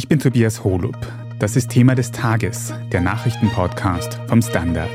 Ich 0.00 0.08
bin 0.08 0.18
Tobias 0.18 0.64
Holub. 0.64 0.96
Das 1.38 1.56
ist 1.56 1.68
Thema 1.68 1.94
des 1.94 2.10
Tages, 2.10 2.72
der 2.90 3.02
Nachrichtenpodcast 3.02 4.18
vom 4.28 4.40
Standard. 4.40 4.88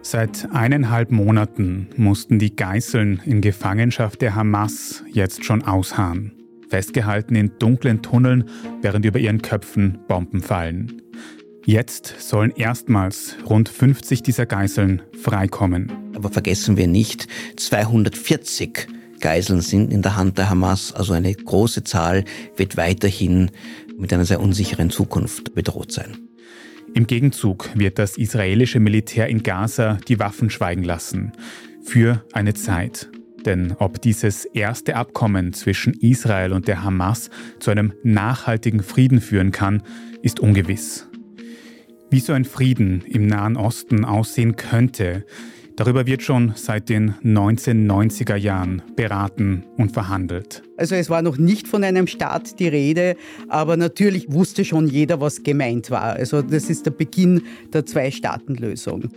Seit 0.00 0.48
eineinhalb 0.50 1.10
Monaten 1.10 1.90
mussten 1.98 2.38
die 2.38 2.56
Geißeln 2.56 3.20
in 3.26 3.42
Gefangenschaft 3.42 4.22
der 4.22 4.34
Hamas 4.34 5.04
jetzt 5.12 5.44
schon 5.44 5.64
ausharren. 5.64 6.32
Festgehalten 6.70 7.34
in 7.34 7.52
dunklen 7.58 8.00
Tunneln, 8.00 8.48
während 8.80 9.04
über 9.04 9.18
ihren 9.18 9.42
Köpfen 9.42 9.98
Bomben 10.08 10.40
fallen. 10.40 11.02
Jetzt 11.64 12.14
sollen 12.18 12.52
erstmals 12.56 13.36
rund 13.48 13.68
50 13.68 14.22
dieser 14.22 14.46
Geiseln 14.46 15.02
freikommen. 15.20 15.92
Aber 16.14 16.30
vergessen 16.30 16.76
wir 16.76 16.86
nicht, 16.86 17.26
240 17.56 18.88
Geiseln 19.20 19.60
sind 19.60 19.92
in 19.92 20.02
der 20.02 20.16
Hand 20.16 20.38
der 20.38 20.48
Hamas, 20.48 20.92
also 20.92 21.12
eine 21.12 21.34
große 21.34 21.84
Zahl 21.84 22.24
wird 22.56 22.76
weiterhin 22.76 23.50
mit 23.98 24.12
einer 24.12 24.24
sehr 24.24 24.40
unsicheren 24.40 24.90
Zukunft 24.90 25.54
bedroht 25.54 25.92
sein. 25.92 26.16
Im 26.94 27.06
Gegenzug 27.06 27.68
wird 27.74 27.98
das 27.98 28.16
israelische 28.16 28.80
Militär 28.80 29.28
in 29.28 29.42
Gaza 29.42 29.98
die 30.08 30.18
Waffen 30.18 30.50
schweigen 30.50 30.84
lassen. 30.84 31.32
Für 31.82 32.24
eine 32.32 32.54
Zeit. 32.54 33.08
Denn 33.44 33.74
ob 33.78 34.00
dieses 34.00 34.44
erste 34.46 34.96
Abkommen 34.96 35.52
zwischen 35.52 35.94
Israel 35.94 36.52
und 36.52 36.66
der 36.66 36.82
Hamas 36.82 37.30
zu 37.60 37.70
einem 37.70 37.92
nachhaltigen 38.02 38.82
Frieden 38.82 39.20
führen 39.20 39.52
kann, 39.52 39.82
ist 40.22 40.40
ungewiss. 40.40 41.08
Wie 42.10 42.20
so 42.20 42.32
ein 42.32 42.46
Frieden 42.46 43.04
im 43.06 43.26
Nahen 43.26 43.58
Osten 43.58 44.06
aussehen 44.06 44.56
könnte, 44.56 45.26
darüber 45.76 46.06
wird 46.06 46.22
schon 46.22 46.52
seit 46.56 46.88
den 46.88 47.14
1990er 47.22 48.34
Jahren 48.34 48.80
beraten 48.96 49.64
und 49.76 49.92
verhandelt. 49.92 50.62
Also 50.78 50.94
es 50.94 51.10
war 51.10 51.20
noch 51.20 51.36
nicht 51.36 51.68
von 51.68 51.84
einem 51.84 52.06
Staat 52.06 52.60
die 52.60 52.68
Rede, 52.68 53.14
aber 53.48 53.76
natürlich 53.76 54.32
wusste 54.32 54.64
schon 54.64 54.88
jeder, 54.88 55.20
was 55.20 55.42
gemeint 55.42 55.90
war. 55.90 56.14
Also 56.14 56.40
das 56.40 56.70
ist 56.70 56.86
der 56.86 56.92
Beginn 56.92 57.42
der 57.74 57.84
Zwei-Staaten-Lösung. 57.84 59.10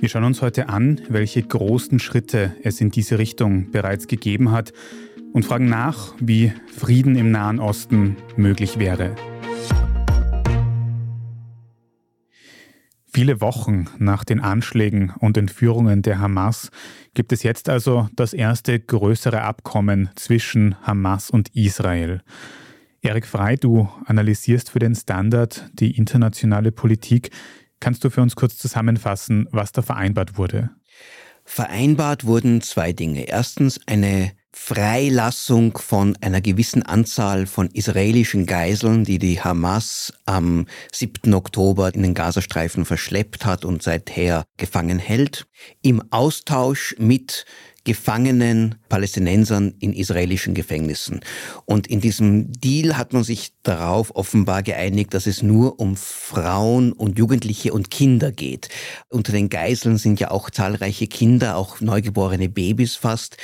Wir 0.00 0.08
schauen 0.08 0.24
uns 0.24 0.42
heute 0.42 0.68
an, 0.68 1.00
welche 1.08 1.44
großen 1.44 2.00
Schritte 2.00 2.56
es 2.64 2.80
in 2.80 2.90
diese 2.90 3.20
Richtung 3.20 3.70
bereits 3.70 4.08
gegeben 4.08 4.50
hat 4.50 4.72
und 5.32 5.44
fragen 5.44 5.68
nach, 5.68 6.14
wie 6.18 6.52
Frieden 6.76 7.14
im 7.14 7.30
Nahen 7.30 7.60
Osten 7.60 8.16
möglich 8.36 8.80
wäre. 8.80 9.14
Viele 13.14 13.42
Wochen 13.42 13.88
nach 13.98 14.24
den 14.24 14.40
Anschlägen 14.40 15.12
und 15.18 15.36
Entführungen 15.36 16.00
der 16.00 16.18
Hamas 16.18 16.70
gibt 17.12 17.32
es 17.32 17.42
jetzt 17.42 17.68
also 17.68 18.08
das 18.16 18.32
erste 18.32 18.80
größere 18.80 19.42
Abkommen 19.42 20.08
zwischen 20.16 20.76
Hamas 20.80 21.28
und 21.28 21.54
Israel. 21.54 22.22
Erik 23.02 23.26
Frei, 23.26 23.56
du 23.56 23.86
analysierst 24.06 24.70
für 24.70 24.78
den 24.78 24.94
Standard 24.94 25.68
die 25.74 25.94
internationale 25.94 26.72
Politik. 26.72 27.30
Kannst 27.80 28.02
du 28.02 28.08
für 28.08 28.22
uns 28.22 28.34
kurz 28.34 28.56
zusammenfassen, 28.56 29.46
was 29.50 29.72
da 29.72 29.82
vereinbart 29.82 30.38
wurde? 30.38 30.70
Vereinbart 31.44 32.24
wurden 32.24 32.62
zwei 32.62 32.94
Dinge. 32.94 33.28
Erstens 33.28 33.78
eine 33.86 34.32
Freilassung 34.54 35.78
von 35.78 36.16
einer 36.20 36.40
gewissen 36.40 36.82
Anzahl 36.82 37.46
von 37.46 37.68
israelischen 37.70 38.46
Geiseln, 38.46 39.04
die 39.04 39.18
die 39.18 39.40
Hamas 39.40 40.12
am 40.26 40.66
7. 40.92 41.32
Oktober 41.34 41.94
in 41.94 42.02
den 42.02 42.14
Gazastreifen 42.14 42.84
verschleppt 42.84 43.46
hat 43.46 43.64
und 43.64 43.82
seither 43.82 44.44
gefangen 44.58 44.98
hält, 44.98 45.46
im 45.80 46.02
Austausch 46.10 46.94
mit 46.98 47.46
Gefangenen 47.84 48.76
Palästinensern 48.88 49.74
in 49.80 49.92
israelischen 49.92 50.54
Gefängnissen. 50.54 51.20
Und 51.64 51.86
in 51.86 52.00
diesem 52.00 52.52
Deal 52.52 52.96
hat 52.96 53.12
man 53.12 53.24
sich 53.24 53.52
darauf 53.62 54.14
offenbar 54.14 54.62
geeinigt, 54.62 55.14
dass 55.14 55.26
es 55.26 55.42
nur 55.42 55.80
um 55.80 55.96
Frauen 55.96 56.92
und 56.92 57.18
Jugendliche 57.18 57.72
und 57.72 57.90
Kinder 57.90 58.30
geht. 58.30 58.68
Unter 59.08 59.32
den 59.32 59.48
Geiseln 59.48 59.96
sind 59.96 60.20
ja 60.20 60.30
auch 60.30 60.50
zahlreiche 60.50 61.06
Kinder, 61.06 61.56
auch 61.56 61.80
neugeborene 61.80 62.48
Babys 62.48 62.96
fast. 62.96 63.36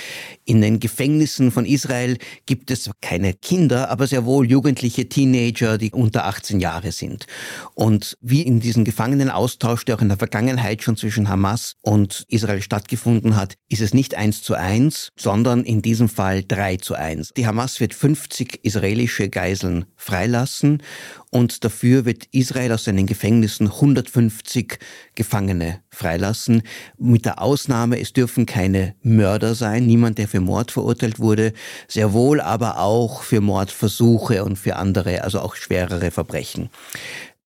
In 0.44 0.60
den 0.60 0.80
Gefängnissen 0.80 1.50
von 1.50 1.64
Israel 1.64 2.18
gibt 2.46 2.70
es 2.70 2.90
keine 3.00 3.34
Kinder, 3.34 3.90
aber 3.90 4.06
sehr 4.06 4.24
wohl 4.24 4.48
jugendliche 4.48 5.08
Teenager, 5.08 5.78
die 5.78 5.92
unter 5.92 6.26
18 6.26 6.60
Jahre 6.60 6.92
sind. 6.92 7.26
Und 7.74 8.16
wie 8.20 8.42
in 8.42 8.60
diesem 8.60 8.84
Gefangenenaustausch, 8.84 9.84
der 9.84 9.96
auch 9.96 10.02
in 10.02 10.08
der 10.08 10.18
Vergangenheit 10.18 10.82
schon 10.82 10.96
zwischen 10.96 11.28
Hamas 11.28 11.76
und 11.80 12.24
Israel 12.28 12.62
stattgefunden 12.62 13.36
hat, 13.36 13.54
ist 13.68 13.80
es 13.80 13.94
nicht 13.94 14.14
eins 14.28 14.42
zu 14.42 14.54
eins, 14.54 15.10
sondern 15.16 15.64
in 15.64 15.80
diesem 15.80 16.10
Fall 16.10 16.44
drei 16.46 16.76
zu 16.76 16.94
eins. 16.94 17.32
Die 17.34 17.46
Hamas 17.46 17.80
wird 17.80 17.94
50 17.94 18.60
israelische 18.62 19.30
Geiseln 19.30 19.86
freilassen 19.96 20.82
und 21.30 21.64
dafür 21.64 22.04
wird 22.04 22.26
Israel 22.32 22.72
aus 22.72 22.84
seinen 22.84 23.06
Gefängnissen 23.06 23.68
150 23.68 24.78
Gefangene 25.14 25.80
freilassen. 25.90 26.62
Mit 26.98 27.24
der 27.24 27.40
Ausnahme, 27.40 27.98
es 28.00 28.12
dürfen 28.12 28.44
keine 28.44 28.94
Mörder 29.02 29.54
sein, 29.54 29.86
niemand, 29.86 30.18
der 30.18 30.28
für 30.28 30.40
Mord 30.40 30.72
verurteilt 30.72 31.18
wurde, 31.18 31.54
sehr 31.86 32.12
wohl 32.12 32.42
aber 32.42 32.78
auch 32.78 33.22
für 33.22 33.40
Mordversuche 33.40 34.44
und 34.44 34.58
für 34.58 34.76
andere, 34.76 35.24
also 35.24 35.40
auch 35.40 35.56
schwerere 35.56 36.10
Verbrechen. 36.10 36.68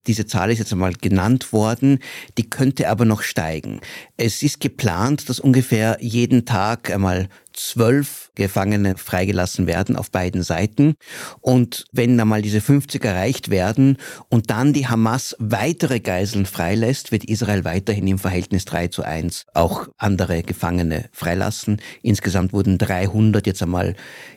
Diese 0.06 0.26
Zahl 0.26 0.50
ist 0.50 0.58
jetzt 0.58 0.72
einmal 0.72 0.94
genannt 0.94 1.52
worden, 1.52 2.00
die 2.36 2.50
könnte 2.50 2.88
aber 2.88 3.04
noch 3.04 3.22
steigen. 3.22 3.80
Es 4.16 4.42
ist 4.42 4.60
geplant, 4.60 5.28
dass 5.28 5.38
ungefähr 5.38 5.96
jeden 6.00 6.44
Tag 6.44 6.90
einmal 6.90 7.28
zwölf 7.52 8.30
Gefangene 8.34 8.96
freigelassen 8.96 9.66
werden 9.66 9.96
auf 9.96 10.10
beiden 10.10 10.42
Seiten. 10.42 10.94
Und 11.40 11.84
wenn 11.92 12.18
einmal 12.18 12.42
diese 12.42 12.60
50 12.60 13.04
erreicht 13.04 13.50
werden 13.50 13.98
und 14.28 14.50
dann 14.50 14.72
die 14.72 14.88
Hamas 14.88 15.36
weitere 15.38 16.00
Geiseln 16.00 16.46
freilässt, 16.46 17.12
wird 17.12 17.24
Israel 17.24 17.64
weiterhin 17.64 18.06
im 18.06 18.18
Verhältnis 18.18 18.64
3 18.64 18.88
zu 18.88 19.02
1 19.02 19.46
auch 19.54 19.88
andere 19.98 20.42
Gefangene 20.42 21.06
freilassen. 21.12 21.80
Insgesamt 22.02 22.52
wurden 22.52 22.78
300 22.78 23.46
jetzt 23.46 23.62
einmal 23.62 23.94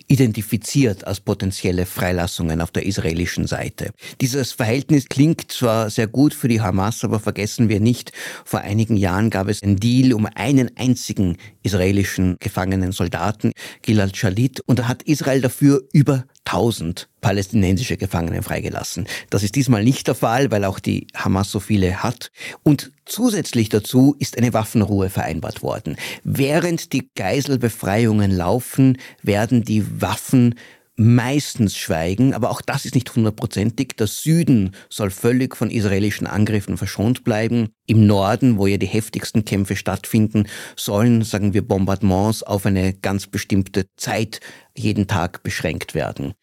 identifiziert 0.07 1.07
als 1.07 1.19
potenzielle 1.19 1.85
Freilassungen 1.85 2.61
auf 2.61 2.71
der 2.71 2.85
israelischen 2.85 3.47
Seite. 3.47 3.91
Dieses 4.21 4.51
Verhältnis 4.51 5.07
klingt 5.09 5.51
zwar 5.51 5.89
sehr 5.89 6.07
gut 6.07 6.33
für 6.33 6.47
die 6.47 6.61
Hamas, 6.61 7.03
aber 7.03 7.19
vergessen 7.19 7.69
wir 7.69 7.79
nicht, 7.79 8.11
vor 8.43 8.59
einigen 8.59 8.97
Jahren 8.97 9.29
gab 9.29 9.47
es 9.47 9.63
einen 9.63 9.77
Deal 9.77 10.13
um 10.13 10.27
einen 10.35 10.77
einzigen 10.77 11.37
israelischen 11.63 12.37
Gefangenen 12.39 12.91
Soldaten, 13.05 13.51
Gilad 13.83 14.17
Shalit, 14.17 14.61
und 14.65 14.79
da 14.79 14.87
hat 14.87 15.03
Israel 15.03 15.41
dafür 15.41 15.83
über 15.93 16.25
1000 16.45 17.07
palästinensische 17.21 17.97
Gefangene 17.97 18.41
freigelassen. 18.41 19.07
Das 19.29 19.43
ist 19.43 19.55
diesmal 19.55 19.83
nicht 19.83 20.07
der 20.07 20.15
Fall, 20.15 20.51
weil 20.51 20.63
auch 20.63 20.79
die 20.79 21.07
Hamas 21.15 21.51
so 21.51 21.59
viele 21.59 22.03
hat. 22.03 22.31
Und 22.63 22.91
zusätzlich 23.05 23.69
dazu 23.69 24.15
ist 24.19 24.37
eine 24.37 24.53
Waffenruhe 24.53 25.09
vereinbart 25.09 25.61
worden. 25.61 25.97
Während 26.23 26.93
die 26.93 27.09
Geiselbefreiungen 27.15 28.31
laufen, 28.31 28.97
werden 29.21 29.63
die 29.63 30.01
Waffen 30.01 30.55
meistens 30.97 31.75
schweigen, 31.77 32.33
aber 32.33 32.49
auch 32.49 32.61
das 32.61 32.85
ist 32.85 32.95
nicht 32.95 33.15
hundertprozentig. 33.15 33.95
Der 33.97 34.07
Süden 34.07 34.71
soll 34.89 35.11
völlig 35.11 35.55
von 35.55 35.69
israelischen 35.69 36.27
Angriffen 36.27 36.77
verschont 36.77 37.23
bleiben. 37.23 37.69
Im 37.85 38.07
Norden, 38.07 38.57
wo 38.57 38.67
ja 38.67 38.77
die 38.77 38.85
heftigsten 38.85 39.45
Kämpfe 39.45 39.75
stattfinden, 39.75 40.47
sollen, 40.75 41.23
sagen 41.23 41.53
wir, 41.53 41.67
Bombardements 41.67 42.43
auf 42.43 42.65
eine 42.65 42.93
ganz 42.93 43.27
bestimmte 43.27 43.87
Zeit 43.97 44.39
jeden 44.75 45.07
Tag 45.07 45.43
beschränkt 45.43 45.95
werden 45.95 46.33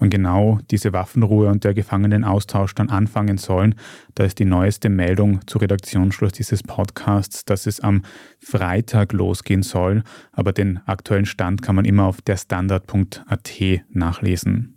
und 0.00 0.10
genau 0.10 0.58
diese 0.70 0.92
Waffenruhe 0.92 1.48
und 1.48 1.62
der 1.62 1.74
Gefangenenaustausch 1.74 2.74
dann 2.74 2.88
anfangen 2.88 3.38
sollen. 3.38 3.74
Da 4.14 4.24
ist 4.24 4.38
die 4.38 4.44
neueste 4.44 4.88
Meldung 4.88 5.46
zu 5.46 5.58
Redaktionsschluss 5.58 6.32
dieses 6.32 6.62
Podcasts, 6.62 7.44
dass 7.44 7.66
es 7.66 7.80
am 7.80 8.02
Freitag 8.40 9.12
losgehen 9.12 9.62
soll, 9.62 10.02
aber 10.32 10.52
den 10.52 10.80
aktuellen 10.86 11.26
Stand 11.26 11.62
kann 11.62 11.76
man 11.76 11.84
immer 11.84 12.06
auf 12.06 12.22
derstandard.at 12.22 13.60
nachlesen. 13.90 14.76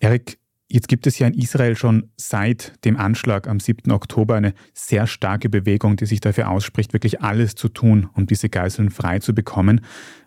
Erik, 0.00 0.40
Jetzt 0.72 0.86
gibt 0.86 1.08
es 1.08 1.18
ja 1.18 1.26
in 1.26 1.34
Israel 1.34 1.74
schon 1.74 2.12
seit 2.16 2.84
dem 2.84 2.96
Anschlag 2.96 3.48
am 3.48 3.58
7. 3.58 3.90
Oktober 3.90 4.36
eine 4.36 4.54
sehr 4.72 5.08
starke 5.08 5.48
Bewegung, 5.48 5.96
die 5.96 6.06
sich 6.06 6.20
dafür 6.20 6.48
ausspricht, 6.48 6.92
wirklich 6.92 7.22
alles 7.22 7.56
zu 7.56 7.68
tun, 7.68 8.08
um 8.14 8.26
diese 8.26 8.48
Geiseln 8.48 8.90
frei 8.90 9.18
zu 9.18 9.34
bekommen. 9.34 9.80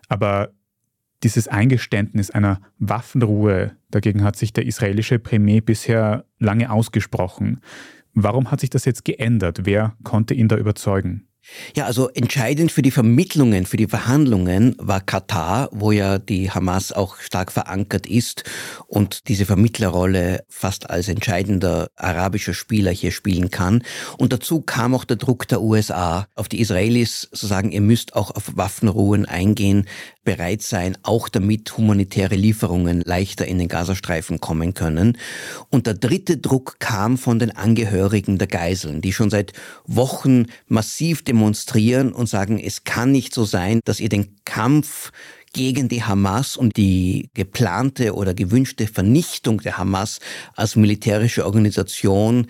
Aber 0.06 0.50
dieses 1.22 1.48
Eingeständnis 1.48 2.30
einer 2.30 2.60
Waffenruhe, 2.78 3.76
dagegen 3.90 4.22
hat 4.22 4.36
sich 4.36 4.52
der 4.52 4.66
israelische 4.66 5.18
Premier 5.18 5.60
bisher 5.60 6.24
lange 6.38 6.70
ausgesprochen. 6.70 7.60
Warum 8.12 8.50
hat 8.50 8.60
sich 8.60 8.70
das 8.70 8.84
jetzt 8.84 9.04
geändert? 9.04 9.60
Wer 9.64 9.96
konnte 10.04 10.34
ihn 10.34 10.48
da 10.48 10.56
überzeugen? 10.56 11.26
Ja, 11.76 11.84
also 11.84 12.08
entscheidend 12.08 12.72
für 12.72 12.80
die 12.80 12.90
Vermittlungen, 12.90 13.66
für 13.66 13.76
die 13.76 13.86
Verhandlungen 13.86 14.74
war 14.78 15.00
Katar, 15.00 15.68
wo 15.72 15.92
ja 15.92 16.18
die 16.18 16.50
Hamas 16.50 16.90
auch 16.92 17.18
stark 17.18 17.52
verankert 17.52 18.06
ist 18.06 18.44
und 18.86 19.28
diese 19.28 19.44
Vermittlerrolle 19.44 20.44
fast 20.48 20.88
als 20.88 21.08
entscheidender 21.08 21.90
arabischer 21.96 22.54
Spieler 22.54 22.90
hier 22.92 23.10
spielen 23.10 23.50
kann. 23.50 23.82
Und 24.16 24.32
dazu 24.32 24.62
kam 24.62 24.94
auch 24.94 25.04
der 25.04 25.16
Druck 25.16 25.46
der 25.48 25.60
USA 25.60 26.26
auf 26.34 26.48
die 26.48 26.60
Israelis 26.60 27.28
zu 27.32 27.46
sagen, 27.46 27.72
ihr 27.72 27.82
müsst 27.82 28.16
auch 28.16 28.30
auf 28.30 28.56
Waffenruhen 28.56 29.26
eingehen, 29.26 29.86
bereit 30.24 30.62
sein, 30.62 30.96
auch 31.02 31.28
damit 31.28 31.76
humanitäre 31.76 32.34
Lieferungen 32.34 33.02
leichter 33.02 33.46
in 33.46 33.58
den 33.58 33.68
Gazastreifen 33.68 34.40
kommen 34.40 34.74
können. 34.74 35.18
Und 35.70 35.86
der 35.86 35.94
dritte 35.94 36.38
Druck 36.38 36.76
kam 36.80 37.18
von 37.18 37.38
den 37.38 37.54
Angehörigen 37.54 38.38
der 38.38 38.48
Geiseln, 38.48 39.00
die 39.00 39.12
schon 39.12 39.30
seit 39.30 39.52
Wochen 39.86 40.46
massiv 40.66 41.22
demonstrieren 41.22 42.12
und 42.12 42.28
sagen, 42.28 42.58
es 42.58 42.84
kann 42.84 43.12
nicht 43.12 43.34
so 43.34 43.44
sein, 43.44 43.80
dass 43.84 44.00
ihr 44.00 44.08
den 44.08 44.36
Kampf 44.44 45.12
gegen 45.52 45.88
die 45.88 46.02
Hamas 46.02 46.56
und 46.56 46.76
die 46.76 47.30
geplante 47.32 48.14
oder 48.14 48.34
gewünschte 48.34 48.86
Vernichtung 48.86 49.60
der 49.60 49.78
Hamas 49.78 50.18
als 50.56 50.76
militärische 50.76 51.46
Organisation 51.46 52.48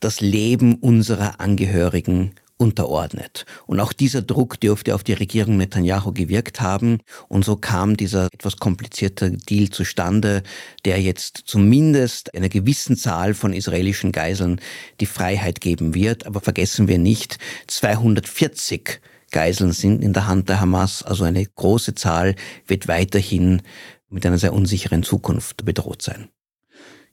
das 0.00 0.20
Leben 0.20 0.74
unserer 0.74 1.40
Angehörigen 1.40 2.32
unterordnet. 2.62 3.44
Und 3.66 3.80
auch 3.80 3.92
dieser 3.92 4.22
Druck 4.22 4.60
dürfte 4.60 4.94
auf 4.94 5.02
die 5.02 5.12
Regierung 5.12 5.56
Netanyahu 5.56 6.12
gewirkt 6.12 6.60
haben. 6.60 7.00
Und 7.28 7.44
so 7.44 7.56
kam 7.56 7.96
dieser 7.96 8.26
etwas 8.32 8.56
komplizierte 8.56 9.32
Deal 9.32 9.68
zustande, 9.70 10.42
der 10.84 11.02
jetzt 11.02 11.42
zumindest 11.44 12.34
einer 12.34 12.48
gewissen 12.48 12.96
Zahl 12.96 13.34
von 13.34 13.52
israelischen 13.52 14.12
Geiseln 14.12 14.60
die 15.00 15.06
Freiheit 15.06 15.60
geben 15.60 15.94
wird. 15.94 16.26
Aber 16.26 16.40
vergessen 16.40 16.88
wir 16.88 16.98
nicht, 16.98 17.38
240 17.66 19.00
Geiseln 19.32 19.72
sind 19.72 20.04
in 20.04 20.12
der 20.12 20.28
Hand 20.28 20.48
der 20.48 20.60
Hamas. 20.60 21.02
Also 21.02 21.24
eine 21.24 21.44
große 21.44 21.94
Zahl 21.94 22.36
wird 22.66 22.86
weiterhin 22.86 23.62
mit 24.08 24.24
einer 24.24 24.38
sehr 24.38 24.52
unsicheren 24.52 25.02
Zukunft 25.02 25.64
bedroht 25.64 26.02
sein. 26.02 26.28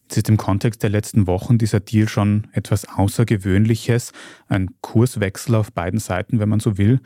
Jetzt 0.09 0.17
ist 0.17 0.29
im 0.29 0.38
Kontext 0.38 0.81
der 0.81 0.89
letzten 0.89 1.27
Wochen 1.27 1.59
dieser 1.59 1.79
Deal 1.79 2.09
schon 2.09 2.47
etwas 2.53 2.89
Außergewöhnliches, 2.89 4.11
ein 4.47 4.69
Kurswechsel 4.81 5.53
auf 5.53 5.71
beiden 5.71 6.00
Seiten, 6.00 6.39
wenn 6.39 6.50
man 6.50 6.59
so 6.59 6.79
will. 6.79 7.00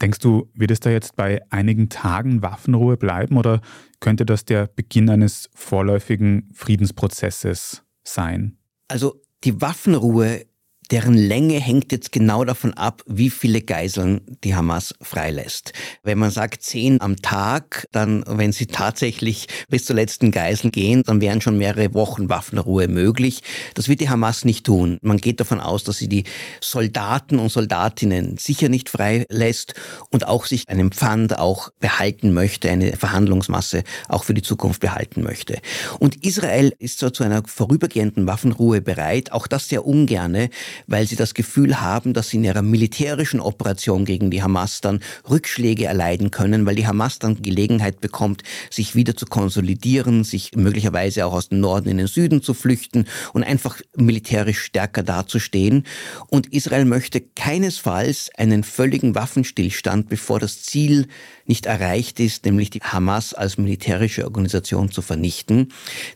Denkst 0.00 0.20
du, 0.20 0.48
wird 0.54 0.70
es 0.70 0.78
da 0.78 0.90
jetzt 0.90 1.16
bei 1.16 1.42
einigen 1.50 1.88
Tagen 1.88 2.40
Waffenruhe 2.40 2.96
bleiben 2.96 3.38
oder 3.38 3.60
könnte 3.98 4.24
das 4.24 4.44
der 4.44 4.68
Beginn 4.68 5.10
eines 5.10 5.50
vorläufigen 5.52 6.48
Friedensprozesses 6.54 7.82
sein? 8.04 8.56
Also 8.86 9.20
die 9.42 9.60
Waffenruhe 9.60 10.46
deren 10.90 11.14
Länge 11.14 11.60
hängt 11.60 11.92
jetzt 11.92 12.12
genau 12.12 12.44
davon 12.44 12.74
ab, 12.74 13.02
wie 13.06 13.30
viele 13.30 13.60
Geiseln 13.60 14.20
die 14.44 14.54
Hamas 14.54 14.94
freilässt. 15.02 15.72
Wenn 16.02 16.18
man 16.18 16.30
sagt 16.30 16.62
zehn 16.62 17.00
am 17.00 17.16
Tag, 17.16 17.86
dann, 17.92 18.24
wenn 18.26 18.52
sie 18.52 18.66
tatsächlich 18.66 19.48
bis 19.68 19.84
zur 19.84 19.96
letzten 19.96 20.30
Geisel 20.30 20.70
gehen, 20.70 21.02
dann 21.04 21.20
wären 21.20 21.40
schon 21.40 21.58
mehrere 21.58 21.94
Wochen 21.94 22.28
Waffenruhe 22.28 22.88
möglich. 22.88 23.42
Das 23.74 23.88
wird 23.88 24.00
die 24.00 24.08
Hamas 24.08 24.44
nicht 24.44 24.64
tun. 24.64 24.98
Man 25.02 25.18
geht 25.18 25.40
davon 25.40 25.60
aus, 25.60 25.84
dass 25.84 25.98
sie 25.98 26.08
die 26.08 26.24
Soldaten 26.60 27.38
und 27.38 27.50
Soldatinnen 27.50 28.38
sicher 28.38 28.68
nicht 28.68 28.88
freilässt 28.88 29.74
und 30.10 30.26
auch 30.26 30.46
sich 30.46 30.68
einen 30.68 30.92
Pfand 30.92 31.38
auch 31.38 31.70
behalten 31.80 32.32
möchte, 32.32 32.70
eine 32.70 32.96
Verhandlungsmasse 32.96 33.84
auch 34.08 34.24
für 34.24 34.34
die 34.34 34.42
Zukunft 34.42 34.80
behalten 34.80 35.22
möchte. 35.22 35.58
Und 35.98 36.24
Israel 36.24 36.72
ist 36.78 36.98
zwar 37.00 37.12
zu 37.12 37.24
einer 37.24 37.42
vorübergehenden 37.46 38.26
Waffenruhe 38.26 38.80
bereit, 38.80 39.32
auch 39.32 39.46
das 39.46 39.68
sehr 39.68 39.86
ungerne, 39.86 40.50
weil 40.86 41.06
sie 41.06 41.16
das 41.16 41.34
Gefühl 41.34 41.80
haben, 41.80 42.14
dass 42.14 42.30
sie 42.30 42.38
in 42.38 42.44
ihrer 42.44 42.62
militärischen 42.62 43.40
Operation 43.40 44.04
gegen 44.04 44.30
die 44.30 44.42
Hamas 44.42 44.80
dann 44.80 45.00
Rückschläge 45.28 45.86
erleiden 45.86 46.30
können, 46.30 46.66
weil 46.66 46.76
die 46.76 46.86
Hamas 46.86 47.18
dann 47.18 47.42
Gelegenheit 47.42 48.00
bekommt, 48.00 48.42
sich 48.70 48.94
wieder 48.94 49.16
zu 49.16 49.26
konsolidieren, 49.26 50.24
sich 50.24 50.52
möglicherweise 50.54 51.26
auch 51.26 51.32
aus 51.32 51.48
dem 51.48 51.60
Norden 51.60 51.88
in 51.88 51.98
den 51.98 52.06
Süden 52.06 52.42
zu 52.42 52.54
flüchten 52.54 53.06
und 53.32 53.44
einfach 53.44 53.80
militärisch 53.96 54.60
stärker 54.60 55.02
dazustehen. 55.02 55.84
Und 56.28 56.52
Israel 56.52 56.84
möchte 56.84 57.20
keinesfalls 57.20 58.30
einen 58.36 58.64
völligen 58.64 59.14
Waffenstillstand, 59.14 60.08
bevor 60.08 60.38
das 60.38 60.62
Ziel 60.62 61.06
nicht 61.48 61.66
erreicht 61.66 62.20
ist, 62.20 62.44
nämlich 62.44 62.70
die 62.70 62.80
Hamas 62.80 63.32
als 63.32 63.56
militärische 63.56 64.24
Organisation 64.24 64.90
zu 64.90 65.00
vernichten. 65.00 65.72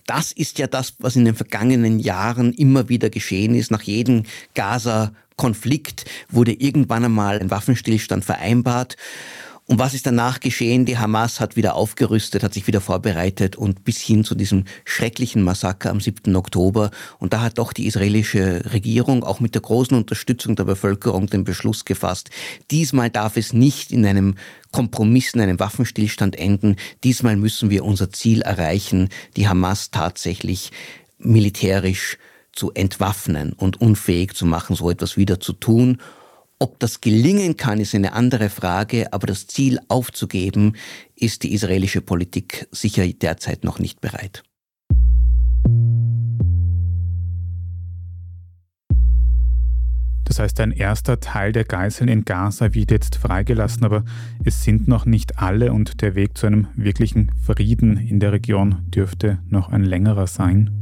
Das 0.07 0.31
ist 0.31 0.59
ja 0.59 0.67
das, 0.67 0.95
was 0.99 1.17
in 1.17 1.25
den 1.25 1.35
vergangenen 1.35 1.99
Jahren 1.99 2.53
immer 2.53 2.89
wieder 2.91 3.09
geschehen 3.09 3.55
ist. 3.55 3.71
Nach 3.71 3.83
jedem 3.83 4.25
Gaza-Konflikt 4.55 6.05
wurde 6.31 6.53
irgendwann 6.53 7.05
einmal 7.05 7.39
ein 7.41 7.51
Waffenstillstand 7.51 8.25
vereinbart. 8.25 8.97
Und 9.65 9.79
was 9.79 9.95
ist 9.95 10.07
danach 10.07 10.41
geschehen? 10.41 10.87
Die 10.87 10.99
Hamas 10.99 11.39
hat 11.39 11.55
wieder 11.55 11.77
aufgerüstet, 11.77 12.43
hat 12.43 12.53
sich 12.53 12.67
wieder 12.67 12.81
vorbereitet 12.81 13.55
und 13.55 13.85
bis 13.85 14.01
hin 14.01 14.25
zu 14.25 14.35
diesem 14.35 14.65
schrecklichen 14.85 15.43
Massaker 15.43 15.91
am 15.91 16.01
7. 16.01 16.35
Oktober. 16.35 16.91
Und 17.21 17.33
da 17.33 17.41
hat 17.41 17.59
doch 17.59 17.73
die 17.73 17.87
israelische 17.87 18.73
Regierung 18.73 19.23
auch 19.23 19.39
mit 19.39 19.55
der 19.55 19.63
großen 19.63 19.97
Unterstützung 19.97 20.57
der 20.57 20.65
Bevölkerung 20.65 21.29
den 21.29 21.45
Beschluss 21.45 21.85
gefasst, 21.85 22.31
diesmal 22.71 23.09
darf 23.09 23.37
es 23.37 23.53
nicht 23.53 23.93
in 23.93 24.05
einem 24.05 24.35
Kompromiss, 24.73 25.33
in 25.33 25.41
einem 25.41 25.61
Waffenstillstand 25.61 26.37
enden. 26.37 26.77
Diesmal 27.05 27.37
müssen 27.37 27.71
wir 27.71 27.85
unser 27.85 28.11
Ziel 28.11 28.43
erreichen, 28.43 29.11
die 29.37 29.49
Hamas 29.49 29.91
tatsächlich 29.91 30.73
militärisch 31.19 32.19
zu 32.53 32.73
entwaffnen 32.73 33.53
und 33.53 33.81
unfähig 33.81 34.35
zu 34.35 34.47
machen, 34.47 34.77
so 34.77 34.91
etwas 34.91 35.17
wieder 35.17 35.41
zu 35.41 35.53
tun. 35.53 35.99
Ob 36.59 36.79
das 36.79 37.01
gelingen 37.01 37.57
kann, 37.57 37.81
ist 37.81 37.95
eine 37.95 38.13
andere 38.13 38.49
Frage, 38.49 39.13
aber 39.13 39.27
das 39.27 39.47
Ziel 39.49 39.81
aufzugeben, 39.89 40.77
ist 41.17 41.43
die 41.43 41.55
israelische 41.55 42.01
Politik 42.01 42.69
sicher 42.71 43.07
derzeit 43.07 43.65
noch 43.65 43.79
nicht 43.79 44.01
bereit. 44.01 44.45
Das 50.25 50.39
heißt, 50.39 50.61
ein 50.61 50.73
erster 50.73 51.21
Teil 51.21 51.53
der 51.53 51.65
Geiseln 51.65 52.09
in 52.09 52.25
Gaza 52.25 52.73
wird 52.73 52.91
jetzt 52.91 53.17
freigelassen, 53.17 53.85
aber 53.85 54.05
es 54.45 54.63
sind 54.63 54.89
noch 54.89 55.05
nicht 55.05 55.39
alle 55.39 55.73
und 55.73 56.01
der 56.01 56.15
Weg 56.15 56.39
zu 56.39 56.47
einem 56.47 56.69
wirklichen 56.75 57.33
Frieden 57.45 57.97
in 57.99 58.21
der 58.21 58.33
Region 58.33 58.77
dürfte 58.89 59.41
noch 59.49 59.69
ein 59.69 59.83
längerer 59.83 60.27
sein. 60.27 60.82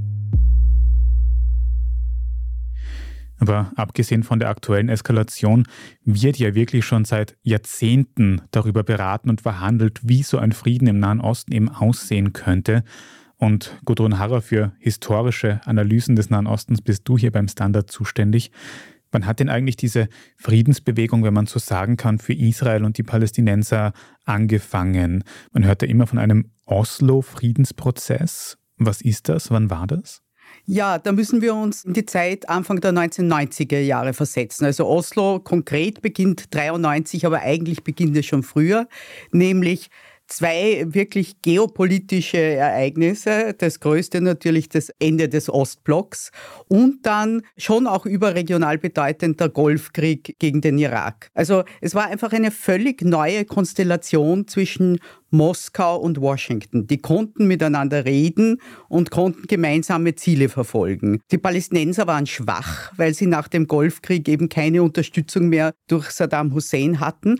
Aber 3.40 3.72
abgesehen 3.74 4.22
von 4.22 4.38
der 4.38 4.50
aktuellen 4.50 4.90
Eskalation 4.90 5.64
wird 6.04 6.38
ja 6.38 6.54
wirklich 6.54 6.84
schon 6.84 7.06
seit 7.06 7.36
Jahrzehnten 7.42 8.42
darüber 8.50 8.82
beraten 8.82 9.30
und 9.30 9.40
verhandelt, 9.40 10.00
wie 10.02 10.22
so 10.22 10.38
ein 10.38 10.52
Frieden 10.52 10.86
im 10.86 10.98
Nahen 10.98 11.20
Osten 11.20 11.52
eben 11.52 11.70
aussehen 11.70 12.34
könnte. 12.34 12.84
Und 13.36 13.78
Gudrun 13.86 14.18
Harrer 14.18 14.42
für 14.42 14.72
historische 14.78 15.62
Analysen 15.64 16.14
des 16.14 16.28
Nahen 16.28 16.46
Ostens 16.46 16.82
bist 16.82 17.08
du 17.08 17.16
hier 17.16 17.32
beim 17.32 17.48
Standard 17.48 17.90
zuständig. 17.90 18.50
Wann 19.10 19.24
hat 19.24 19.40
denn 19.40 19.48
eigentlich 19.48 19.76
diese 19.76 20.08
Friedensbewegung, 20.36 21.24
wenn 21.24 21.34
man 21.34 21.46
so 21.46 21.58
sagen 21.58 21.96
kann, 21.96 22.18
für 22.18 22.34
Israel 22.34 22.84
und 22.84 22.98
die 22.98 23.02
Palästinenser 23.02 23.92
angefangen? 24.24 25.24
Man 25.52 25.64
hört 25.64 25.80
ja 25.80 25.88
immer 25.88 26.06
von 26.06 26.18
einem 26.18 26.50
Oslo-Friedensprozess. 26.66 28.58
Was 28.76 29.00
ist 29.00 29.30
das? 29.30 29.50
Wann 29.50 29.70
war 29.70 29.86
das? 29.86 30.22
Ja, 30.72 30.98
da 30.98 31.10
müssen 31.10 31.42
wir 31.42 31.52
uns 31.52 31.84
in 31.84 31.94
die 31.94 32.06
Zeit 32.06 32.48
Anfang 32.48 32.80
der 32.80 32.92
1990er 32.92 33.80
Jahre 33.80 34.12
versetzen. 34.12 34.66
Also 34.66 34.86
Oslo 34.86 35.40
konkret 35.40 36.00
beginnt 36.00 36.54
93, 36.54 37.26
aber 37.26 37.40
eigentlich 37.40 37.82
beginnt 37.82 38.16
es 38.16 38.26
schon 38.26 38.44
früher, 38.44 38.86
nämlich 39.32 39.90
zwei 40.28 40.84
wirklich 40.86 41.42
geopolitische 41.42 42.38
Ereignisse. 42.38 43.52
Das 43.58 43.80
größte 43.80 44.20
natürlich 44.20 44.68
das 44.68 44.90
Ende 45.00 45.28
des 45.28 45.50
Ostblocks 45.50 46.30
und 46.68 47.04
dann 47.04 47.42
schon 47.56 47.88
auch 47.88 48.06
überregional 48.06 48.78
bedeutend 48.78 49.40
der 49.40 49.48
Golfkrieg 49.48 50.36
gegen 50.38 50.60
den 50.60 50.78
Irak. 50.78 51.30
Also 51.34 51.64
es 51.80 51.96
war 51.96 52.06
einfach 52.06 52.32
eine 52.32 52.52
völlig 52.52 53.02
neue 53.02 53.44
Konstellation 53.44 54.46
zwischen 54.46 55.00
Moskau 55.30 55.96
und 55.96 56.20
Washington. 56.20 56.86
Die 56.86 56.98
konnten 56.98 57.46
miteinander 57.46 58.04
reden 58.04 58.60
und 58.88 59.10
konnten 59.10 59.46
gemeinsame 59.46 60.14
Ziele 60.14 60.48
verfolgen. 60.48 61.20
Die 61.30 61.38
Palästinenser 61.38 62.06
waren 62.06 62.26
schwach, 62.26 62.92
weil 62.96 63.14
sie 63.14 63.26
nach 63.26 63.48
dem 63.48 63.66
Golfkrieg 63.66 64.28
eben 64.28 64.48
keine 64.48 64.82
Unterstützung 64.82 65.48
mehr 65.48 65.72
durch 65.88 66.10
Saddam 66.10 66.52
Hussein 66.54 67.00
hatten. 67.00 67.38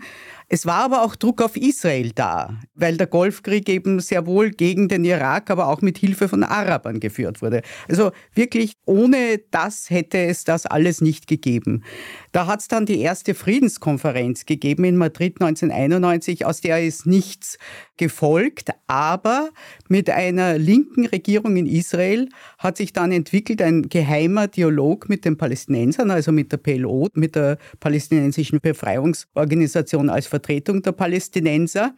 Es 0.53 0.65
war 0.65 0.83
aber 0.83 1.03
auch 1.03 1.15
Druck 1.15 1.41
auf 1.41 1.55
Israel 1.55 2.11
da, 2.13 2.59
weil 2.75 2.97
der 2.97 3.07
Golfkrieg 3.07 3.69
eben 3.69 4.01
sehr 4.01 4.25
wohl 4.25 4.51
gegen 4.51 4.89
den 4.89 5.05
Irak, 5.05 5.49
aber 5.49 5.69
auch 5.69 5.81
mit 5.81 5.97
Hilfe 5.97 6.27
von 6.27 6.43
Arabern 6.43 6.99
geführt 6.99 7.41
wurde. 7.41 7.61
Also 7.87 8.11
wirklich 8.33 8.73
ohne 8.85 9.39
das 9.51 9.89
hätte 9.89 10.17
es 10.17 10.43
das 10.43 10.65
alles 10.65 10.99
nicht 10.99 11.27
gegeben. 11.27 11.85
Da 12.33 12.47
hat 12.47 12.59
es 12.59 12.67
dann 12.67 12.85
die 12.85 12.99
erste 12.99 13.33
Friedenskonferenz 13.33 14.45
gegeben 14.45 14.83
in 14.83 14.97
Madrid 14.97 15.41
1991, 15.41 16.45
aus 16.45 16.59
der 16.59 16.83
ist 16.83 17.05
nichts 17.05 17.57
gefolgt, 17.97 18.69
aber 18.87 19.49
mit 19.87 20.09
einer 20.09 20.57
linken 20.57 21.05
Regierung 21.05 21.57
in 21.57 21.65
Israel 21.65 22.29
hat 22.57 22.77
sich 22.77 22.93
dann 22.93 23.11
entwickelt 23.11 23.61
ein 23.61 23.89
geheimer 23.89 24.47
Dialog 24.47 25.09
mit 25.09 25.25
den 25.25 25.37
Palästinensern, 25.37 26.11
also 26.11 26.31
mit 26.31 26.51
der 26.51 26.57
PLO, 26.57 27.07
mit 27.13 27.35
der 27.35 27.57
palästinensischen 27.79 28.59
Befreiungsorganisation 28.61 30.09
als 30.09 30.27
Vertretung 30.27 30.81
der 30.81 30.91
Palästinenser. 30.91 31.93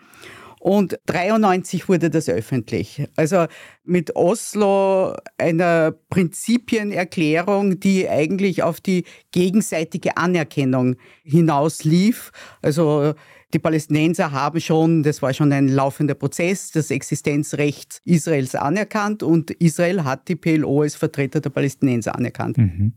Und 0.63 0.97
93 1.07 1.89
wurde 1.89 2.09
das 2.09 2.29
öffentlich. 2.29 3.05
Also 3.17 3.47
mit 3.83 4.15
Oslo 4.15 5.13
einer 5.37 5.93
Prinzipienerklärung, 6.09 7.81
die 7.81 8.07
eigentlich 8.07 8.63
auf 8.63 8.79
die 8.79 9.03
gegenseitige 9.33 10.15
Anerkennung 10.15 10.95
hinauslief. 11.25 12.31
Also 12.61 13.13
die 13.53 13.59
Palästinenser 13.59 14.31
haben 14.31 14.59
schon, 14.59 15.03
das 15.03 15.21
war 15.21 15.33
schon 15.33 15.51
ein 15.53 15.67
laufender 15.67 16.15
Prozess, 16.15 16.71
das 16.71 16.91
Existenzrecht 16.91 18.01
Israels 18.05 18.55
anerkannt 18.55 19.23
und 19.23 19.51
Israel 19.51 20.03
hat 20.03 20.27
die 20.27 20.35
PLO 20.35 20.81
als 20.81 20.95
Vertreter 20.95 21.39
der 21.39 21.49
Palästinenser 21.49 22.15
anerkannt. 22.15 22.57
Mhm. 22.57 22.93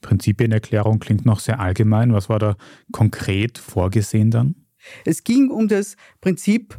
Prinzipienerklärung 0.00 0.98
klingt 0.98 1.26
noch 1.26 1.40
sehr 1.40 1.60
allgemein. 1.60 2.12
Was 2.12 2.28
war 2.28 2.38
da 2.38 2.56
konkret 2.92 3.58
vorgesehen 3.58 4.30
dann? 4.30 4.54
Es 5.04 5.24
ging 5.24 5.50
um 5.50 5.68
das 5.68 5.96
Prinzip 6.20 6.78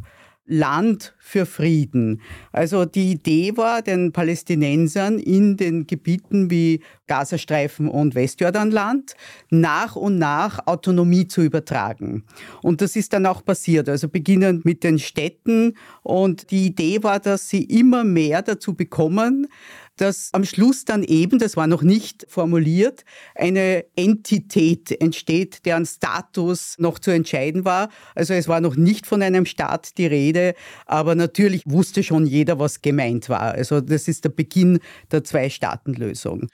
Land 0.52 1.14
für 1.18 1.46
Frieden. 1.46 2.20
Also 2.52 2.84
die 2.84 3.12
Idee 3.12 3.56
war, 3.56 3.80
den 3.80 4.12
Palästinensern 4.12 5.18
in 5.18 5.56
den 5.56 5.86
Gebieten 5.86 6.50
wie 6.50 6.82
Gazastreifen 7.06 7.88
und 7.88 8.14
Westjordanland 8.14 9.14
nach 9.50 9.96
und 9.96 10.18
nach 10.18 10.66
Autonomie 10.66 11.26
zu 11.26 11.42
übertragen. 11.42 12.24
Und 12.62 12.82
das 12.82 12.96
ist 12.96 13.12
dann 13.12 13.26
auch 13.26 13.44
passiert, 13.44 13.88
also 13.88 14.08
beginnend 14.08 14.64
mit 14.64 14.84
den 14.84 14.98
Städten. 14.98 15.74
Und 16.02 16.50
die 16.50 16.66
Idee 16.66 17.02
war, 17.02 17.18
dass 17.18 17.48
sie 17.48 17.64
immer 17.64 18.04
mehr 18.04 18.42
dazu 18.42 18.74
bekommen, 18.74 19.48
dass 19.96 20.30
am 20.32 20.44
Schluss 20.44 20.84
dann 20.84 21.02
eben, 21.02 21.38
das 21.38 21.56
war 21.56 21.66
noch 21.66 21.82
nicht 21.82 22.26
formuliert, 22.28 23.04
eine 23.34 23.84
Entität 23.96 24.90
entsteht, 25.00 25.64
deren 25.66 25.86
Status 25.86 26.76
noch 26.78 26.98
zu 26.98 27.10
entscheiden 27.10 27.64
war. 27.64 27.88
Also 28.14 28.34
es 28.34 28.48
war 28.48 28.60
noch 28.60 28.76
nicht 28.76 29.06
von 29.06 29.22
einem 29.22 29.46
Staat 29.46 29.98
die 29.98 30.06
Rede, 30.06 30.54
aber 30.86 31.14
natürlich 31.14 31.62
wusste 31.66 32.02
schon 32.02 32.26
jeder, 32.26 32.58
was 32.58 32.82
gemeint 32.82 33.28
war. 33.28 33.52
Also 33.52 33.80
das 33.80 34.08
ist 34.08 34.24
der 34.24 34.30
Beginn 34.30 34.78
der 35.10 35.24
Zwei-Staaten-Lösung. 35.24 36.48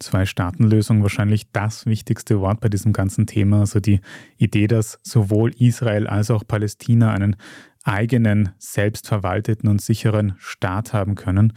Zwei-Staaten-Lösung 0.00 1.02
wahrscheinlich 1.02 1.50
das 1.52 1.84
wichtigste 1.86 2.40
Wort 2.40 2.60
bei 2.60 2.68
diesem 2.68 2.92
ganzen 2.92 3.26
Thema. 3.26 3.60
Also 3.60 3.80
die 3.80 4.00
Idee, 4.36 4.68
dass 4.68 5.00
sowohl 5.02 5.52
Israel 5.58 6.06
als 6.06 6.30
auch 6.30 6.46
Palästina 6.46 7.12
einen 7.12 7.36
eigenen, 7.84 8.50
selbstverwalteten 8.58 9.68
und 9.68 9.80
sicheren 9.80 10.34
Staat 10.38 10.92
haben 10.92 11.14
können. 11.14 11.52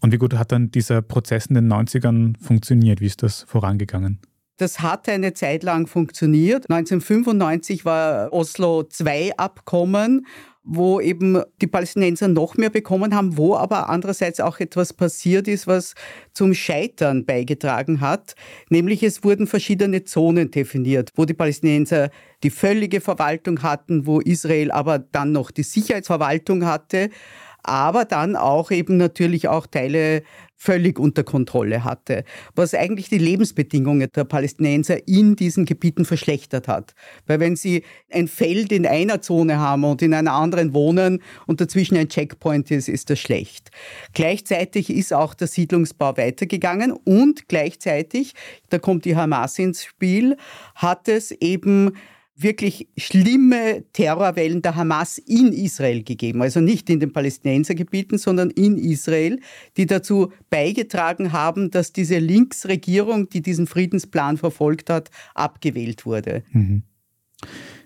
Und 0.00 0.12
wie 0.12 0.18
gut 0.18 0.34
hat 0.34 0.52
dann 0.52 0.70
dieser 0.70 1.02
Prozess 1.02 1.46
in 1.46 1.54
den 1.54 1.72
90ern 1.72 2.34
funktioniert? 2.40 3.00
Wie 3.00 3.06
ist 3.06 3.22
das 3.22 3.42
vorangegangen? 3.42 4.18
Das 4.56 4.80
hat 4.80 5.08
eine 5.08 5.32
Zeit 5.32 5.62
lang 5.62 5.86
funktioniert. 5.86 6.70
1995 6.70 7.86
war 7.86 8.30
Oslo 8.30 8.82
II-Abkommen, 8.82 10.26
wo 10.62 11.00
eben 11.00 11.42
die 11.62 11.66
Palästinenser 11.66 12.28
noch 12.28 12.56
mehr 12.56 12.68
bekommen 12.68 13.14
haben, 13.14 13.38
wo 13.38 13.56
aber 13.56 13.88
andererseits 13.88 14.40
auch 14.40 14.60
etwas 14.60 14.92
passiert 14.92 15.48
ist, 15.48 15.66
was 15.66 15.94
zum 16.34 16.52
Scheitern 16.52 17.24
beigetragen 17.24 18.02
hat. 18.02 18.34
Nämlich 18.68 19.02
es 19.02 19.24
wurden 19.24 19.46
verschiedene 19.46 20.04
Zonen 20.04 20.50
definiert, 20.50 21.10
wo 21.16 21.24
die 21.24 21.32
Palästinenser 21.34 22.10
die 22.42 22.50
völlige 22.50 23.00
Verwaltung 23.00 23.62
hatten, 23.62 24.06
wo 24.06 24.20
Israel 24.20 24.70
aber 24.70 24.98
dann 24.98 25.32
noch 25.32 25.50
die 25.50 25.62
Sicherheitsverwaltung 25.62 26.66
hatte 26.66 27.08
aber 27.62 28.04
dann 28.04 28.36
auch 28.36 28.70
eben 28.70 28.96
natürlich 28.96 29.48
auch 29.48 29.66
Teile 29.66 30.22
völlig 30.62 30.98
unter 30.98 31.24
Kontrolle 31.24 31.84
hatte, 31.84 32.24
was 32.54 32.74
eigentlich 32.74 33.08
die 33.08 33.16
Lebensbedingungen 33.16 34.10
der 34.14 34.24
Palästinenser 34.24 35.08
in 35.08 35.34
diesen 35.34 35.64
Gebieten 35.64 36.04
verschlechtert 36.04 36.68
hat. 36.68 36.94
Weil 37.26 37.40
wenn 37.40 37.56
sie 37.56 37.82
ein 38.10 38.28
Feld 38.28 38.70
in 38.70 38.86
einer 38.86 39.22
Zone 39.22 39.58
haben 39.58 39.84
und 39.84 40.02
in 40.02 40.12
einer 40.12 40.34
anderen 40.34 40.74
wohnen 40.74 41.22
und 41.46 41.62
dazwischen 41.62 41.96
ein 41.96 42.10
Checkpoint 42.10 42.70
ist, 42.70 42.90
ist 42.90 43.08
das 43.08 43.18
schlecht. 43.18 43.70
Gleichzeitig 44.12 44.90
ist 44.90 45.14
auch 45.14 45.32
der 45.32 45.46
Siedlungsbau 45.46 46.18
weitergegangen 46.18 46.92
und 46.92 47.48
gleichzeitig, 47.48 48.34
da 48.68 48.78
kommt 48.78 49.06
die 49.06 49.16
Hamas 49.16 49.58
ins 49.58 49.82
Spiel, 49.82 50.36
hat 50.74 51.08
es 51.08 51.30
eben 51.30 51.92
wirklich 52.42 52.88
schlimme 52.96 53.84
Terrorwellen 53.92 54.62
der 54.62 54.76
Hamas 54.76 55.18
in 55.18 55.52
Israel 55.52 56.02
gegeben. 56.02 56.42
Also 56.42 56.60
nicht 56.60 56.88
in 56.90 57.00
den 57.00 57.12
Palästinensergebieten, 57.12 58.18
sondern 58.18 58.50
in 58.50 58.78
Israel, 58.78 59.40
die 59.76 59.86
dazu 59.86 60.32
beigetragen 60.48 61.32
haben, 61.32 61.70
dass 61.70 61.92
diese 61.92 62.18
Linksregierung, 62.18 63.28
die 63.28 63.42
diesen 63.42 63.66
Friedensplan 63.66 64.36
verfolgt 64.36 64.90
hat, 64.90 65.10
abgewählt 65.34 66.06
wurde. 66.06 66.42
Mhm. 66.52 66.82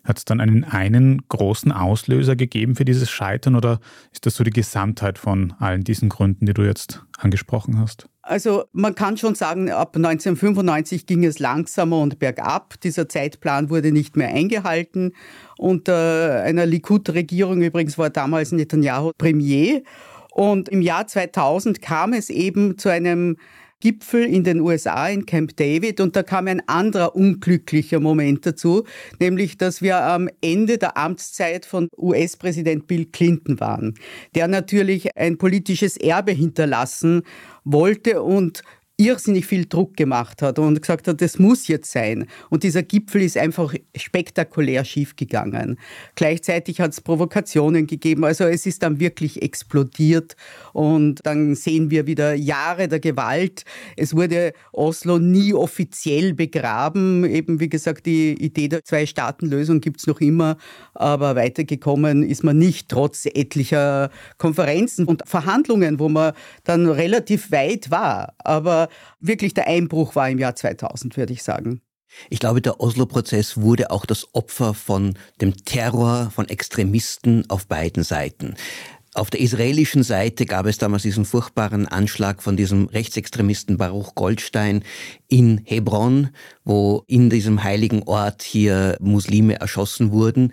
Hat 0.03 0.19
es 0.19 0.25
dann 0.25 0.41
einen, 0.41 0.65
einen 0.65 1.27
großen 1.29 1.73
Auslöser 1.73 2.37
gegeben 2.37 2.77
für 2.77 2.85
dieses 2.85 3.11
Scheitern 3.11 3.57
oder 3.57 3.81
ist 4.13 4.27
das 4.27 4.35
so 4.35 4.45
die 4.45 4.51
Gesamtheit 4.51 5.19
von 5.19 5.53
allen 5.59 5.83
diesen 5.83 6.09
Gründen, 6.11 6.47
die 6.47 6.55
du 6.55 6.63
jetzt 6.63 7.05
angesprochen 7.17 7.79
hast? 7.79 8.09
Also 8.27 8.65
man 8.73 8.95
kann 8.95 9.19
schon 9.19 9.35
sagen, 9.35 9.71
ab 9.71 9.97
1995 9.97 11.07
ging 11.07 11.25
es 11.25 11.39
langsamer 11.39 12.01
und 12.01 12.19
bergab. 12.19 12.81
Dieser 12.81 13.09
Zeitplan 13.09 13.69
wurde 13.69 13.93
nicht 13.93 14.17
mehr 14.17 14.29
eingehalten. 14.29 15.13
Unter 15.59 16.43
einer 16.43 16.65
Likud-Regierung 16.65 17.61
übrigens 17.61 17.99
war 17.99 18.09
damals 18.09 18.53
Netanyahu 18.53 19.13
Premier. 19.19 19.83
Und 20.31 20.71
im 20.71 20.81
Jahr 20.81 21.07
2000 21.07 21.83
kam 21.83 22.15
es 22.15 22.31
eben 22.31 22.79
zu 22.79 22.89
einem 22.89 23.37
Gipfel 23.85 24.25
in 24.25 24.45
den 24.45 24.61
USA 24.61 25.09
in 25.09 25.27
Camp 25.27 25.59
David. 25.59 26.01
Und 26.01 26.17
da 26.17 26.23
kam 26.23 26.47
ein 26.47 26.67
anderer 26.67 27.15
unglücklicher 27.15 28.01
Moment 28.01 28.47
dazu, 28.47 28.85
nämlich 29.21 29.59
dass 29.59 29.83
wir 29.83 29.99
am 30.03 30.31
Ende 30.41 30.79
der 30.79 30.97
Amtszeit 30.97 31.67
von 31.67 31.91
US-Präsident 31.99 32.87
Bill 32.87 33.05
Clinton 33.05 33.61
waren, 33.61 33.95
der 34.35 34.49
natürlich 34.49 35.15
ein 35.19 35.37
politisches 35.37 35.99
Erbe 35.99 36.33
hinterlassen 36.33 37.25
wollte 37.65 38.23
und 38.23 38.63
irrsinnig 38.97 39.47
viel 39.47 39.67
Druck 39.67 39.97
gemacht 39.97 40.41
hat 40.41 40.61
und 40.61 40.81
gesagt 40.81 41.09
hat, 41.09 41.21
das 41.21 41.41
muss 41.41 41.67
jetzt 41.67 41.91
sein. 41.91 42.27
Und 42.49 42.63
dieser 42.63 42.85
Gipfel 42.85 43.23
ist 43.23 43.37
einfach 43.37 43.75
spektakulär 43.97 44.85
schiefgegangen. 44.85 45.79
Gleichzeitig 46.15 46.81
hat 46.81 46.93
es 46.93 47.01
Provokationen 47.01 47.89
gegeben. 47.89 48.25
Also 48.25 48.45
es 48.45 48.67
ist 48.67 48.85
dann 48.85 49.01
wirklich 49.01 49.43
explodiert 49.43 50.37
und 50.73 51.19
dann 51.25 51.57
sehen 51.57 51.91
wir 51.91 52.07
wieder 52.07 52.35
Jahre 52.35 52.87
der 52.87 53.01
Gewalt. 53.01 53.65
Es 53.97 54.15
wurde 54.15 54.53
Oslo 54.73 55.19
nie 55.19 55.53
offiziell 55.53 56.33
begraben. 56.33 57.25
Eben 57.25 57.59
wie 57.59 57.69
gesagt, 57.69 58.07
die 58.07 58.33
Idee 58.35 58.69
der 58.69 58.85
Zwei-Staaten-Lösung 58.85 59.81
gibt 59.81 60.01
es 60.01 60.07
noch 60.07 60.21
immer, 60.21 60.57
aber 60.95 61.35
weitergekommen 61.35 62.23
ist 62.23 62.45
man 62.45 62.59
nicht, 62.59 62.89
trotz 62.91 63.27
etlicher 63.27 64.11
Konferenzen 64.39 65.07
und 65.07 65.23
Verhandlungen, 65.27 65.99
wo 65.99 66.09
man 66.09 66.33
dann 66.63 66.89
relativ 66.89 67.51
weit 67.51 67.91
war. 67.91 68.35
Aber 68.39 68.84
wirklich 69.21 69.55
der 69.55 69.67
Einbruch 69.67 70.15
war 70.15 70.29
im 70.29 70.39
Jahr 70.39 70.55
2000, 70.55 71.17
würde 71.17 71.33
ich 71.33 71.43
sagen. 71.43 71.81
Ich 72.31 72.39
glaube, 72.39 72.63
der 72.63 72.81
Oslo-Prozess 72.81 73.57
wurde 73.57 73.91
auch 73.91 74.07
das 74.07 74.35
Opfer 74.35 74.75
von 74.75 75.15
dem 75.41 75.57
Terror 75.65 76.31
von 76.35 76.49
Extremisten 76.49 77.49
auf 77.51 77.67
beiden 77.67 78.05
Seiten. 78.05 78.55
Auf 79.15 79.31
der 79.31 79.41
israelischen 79.41 80.03
Seite 80.03 80.45
gab 80.45 80.67
es 80.67 80.79
damals 80.79 81.05
diesen 81.05 81.25
furchtbaren 81.25 81.87
Anschlag 81.87 82.43
von 82.43 82.57
diesem 82.57 82.87
Rechtsextremisten 82.87 83.79
Baruch 83.79 84.17
Goldstein 84.17 84.83
in 85.35 85.63
Hebron, 85.65 86.29
wo 86.65 87.03
in 87.09 87.29
diesem 87.29 87.65
heiligen 87.65 88.05
Ort 88.05 88.45
hier 88.45 88.97
Muslime 89.01 89.59
erschossen 89.59 90.13
wurden. 90.13 90.53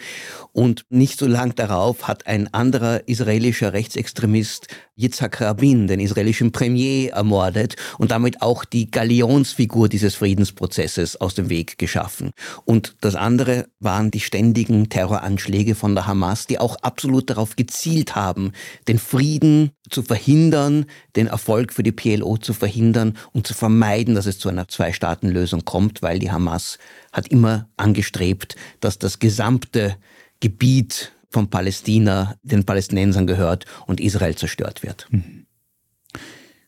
Und 0.54 0.86
nicht 0.90 1.20
so 1.20 1.28
lang 1.28 1.54
darauf 1.54 2.08
hat 2.08 2.26
ein 2.26 2.52
anderer 2.52 3.08
israelischer 3.08 3.74
Rechtsextremist 3.74 4.70
Yitzhak 4.96 5.40
Rabin, 5.40 5.86
den 5.86 6.00
israelischen 6.00 6.52
Premier, 6.52 7.12
ermordet 7.12 7.76
und 8.00 8.10
damit 8.10 8.42
auch 8.42 8.66
die 8.66 8.90
Galionsfigur 8.90 9.88
dieses 9.88 10.16
Friedensprozesses 10.16 11.22
aus 11.22 11.36
dem 11.36 11.50
Weg 11.50 11.78
geschaffen. 11.78 12.32
Und 12.66 12.96
das 13.02 13.14
andere 13.14 13.68
waren 13.80 14.10
die 14.10 14.20
ständigen 14.20 14.90
Terroranschläge 14.90 15.76
von 15.76 15.94
der 15.94 16.08
Hamas, 16.08 16.48
die 16.48 16.58
auch 16.58 16.78
absolut 16.78 17.30
darauf 17.30 17.56
gezielt 17.56 18.16
haben, 18.16 18.52
den 18.88 18.98
Frieden 18.98 19.74
zu 19.90 20.04
verhindern, 20.04 20.86
den 21.16 21.28
Erfolg 21.28 21.74
für 21.74 21.84
die 21.84 21.92
PLO 21.92 22.38
zu 22.38 22.54
verhindern 22.54 23.18
und 23.34 23.48
zu 23.48 23.54
vermeiden, 23.54 24.16
dass 24.16 24.26
es 24.26 24.40
zu 24.40 24.50
einer 24.50 24.68
Zwei-Staaten-Lösung 24.68 25.66
kommt, 25.66 26.02
weil 26.02 26.20
die 26.20 26.32
Hamas 26.32 26.78
hat 27.12 27.28
immer 27.28 27.68
angestrebt, 27.78 28.56
dass 28.80 29.00
das 29.00 29.20
gesamte 29.20 29.98
Gebiet 30.40 31.12
von 31.30 31.50
Palästina 31.50 32.36
den 32.44 32.66
Palästinensern 32.66 33.26
gehört 33.26 33.66
und 33.88 34.00
Israel 34.00 34.36
zerstört 34.36 34.84
wird. 34.84 35.08
Mhm. 35.10 35.46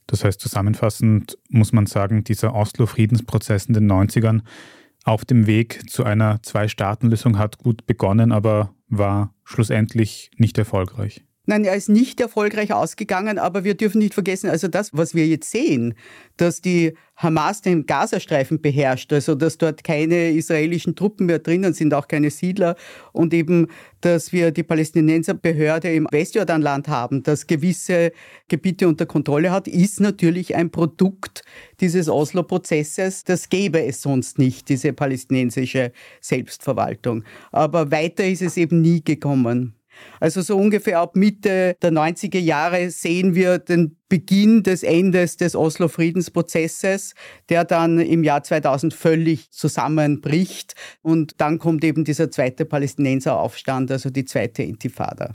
Das 0.08 0.24
heißt, 0.24 0.40
zusammenfassend 0.40 1.38
muss 1.50 1.72
man 1.72 1.86
sagen, 1.86 2.24
dieser 2.24 2.54
Oslo-Friedensprozess 2.54 3.66
in 3.66 3.74
den 3.74 3.92
90ern 3.92 4.42
auf 5.06 5.26
dem 5.26 5.48
Weg 5.48 5.90
zu 5.90 6.04
einer 6.04 6.42
Zwei-Staaten-Lösung 6.44 7.38
hat 7.38 7.58
gut 7.58 7.86
begonnen, 7.86 8.32
aber 8.32 8.74
war 8.88 9.34
schlussendlich 9.44 10.32
nicht 10.38 10.58
erfolgreich. 10.58 11.24
Nein, 11.46 11.66
er 11.66 11.76
ist 11.76 11.90
nicht 11.90 12.22
erfolgreich 12.22 12.72
ausgegangen, 12.72 13.38
aber 13.38 13.66
wir 13.66 13.76
dürfen 13.76 14.00
nicht 14.00 14.14
vergessen, 14.14 14.50
also 14.50 14.70
das, 14.70 14.92
was 14.94 15.14
wir 15.14 15.28
jetzt 15.28 15.52
sehen, 15.52 15.94
dass 16.38 16.62
die 16.62 16.94
Hamas 17.18 17.62
den 17.62 17.86
Gazastreifen 17.86 18.62
beherrscht, 18.62 19.12
also 19.12 19.36
dass 19.36 19.58
dort 19.58 19.84
keine 19.84 20.32
israelischen 20.32 20.96
Truppen 20.96 21.26
mehr 21.26 21.40
drinnen 21.40 21.74
sind, 21.74 21.94
auch 21.94 22.08
keine 22.08 22.30
Siedler 22.30 22.78
und 23.12 23.34
eben, 23.34 23.68
dass 24.00 24.32
wir 24.32 24.52
die 24.52 24.64
Palästinenserbehörde 24.64 25.94
im 25.94 26.08
Westjordanland 26.10 26.88
haben, 26.88 27.24
das 27.24 27.46
gewisse 27.46 28.14
Gebiete 28.48 28.88
unter 28.88 29.06
Kontrolle 29.06 29.52
hat, 29.52 29.68
ist 29.68 30.00
natürlich 30.00 30.56
ein 30.56 30.72
Produkt 30.72 31.44
dieses 31.82 32.08
Oslo-Prozesses. 32.08 33.26
Das 33.26 33.50
gäbe 33.50 33.84
es 33.84 34.02
sonst 34.02 34.40
nicht, 34.40 34.70
diese 34.70 34.94
palästinensische 34.94 35.92
Selbstverwaltung. 36.22 37.26
Aber 37.52 37.92
weiter 37.92 38.26
ist 38.26 38.42
es 38.42 38.56
eben 38.56 38.80
nie 38.80 39.04
gekommen. 39.04 39.76
Also 40.20 40.42
so 40.42 40.58
ungefähr 40.58 41.00
ab 41.00 41.16
Mitte 41.16 41.76
der 41.82 41.92
90er 41.92 42.40
Jahre 42.40 42.90
sehen 42.90 43.36
wir 43.36 43.60
den 43.60 43.98
Beginn 44.10 44.64
des 44.64 44.84
Endes 44.84 45.38
des 45.38 45.56
Oslo-Friedensprozesses, 45.56 47.14
der 47.50 47.66
dann 47.66 48.00
im 48.00 48.24
Jahr 48.24 48.44
2000 48.44 48.94
völlig 48.94 49.52
zusammenbricht. 49.52 50.76
Und 51.02 51.42
dann 51.42 51.58
kommt 51.60 51.84
eben 51.84 52.04
dieser 52.04 52.30
zweite 52.30 52.66
Palästinenseraufstand, 52.66 53.92
also 53.92 54.10
die 54.10 54.26
zweite 54.26 54.64
Intifada. 54.64 55.34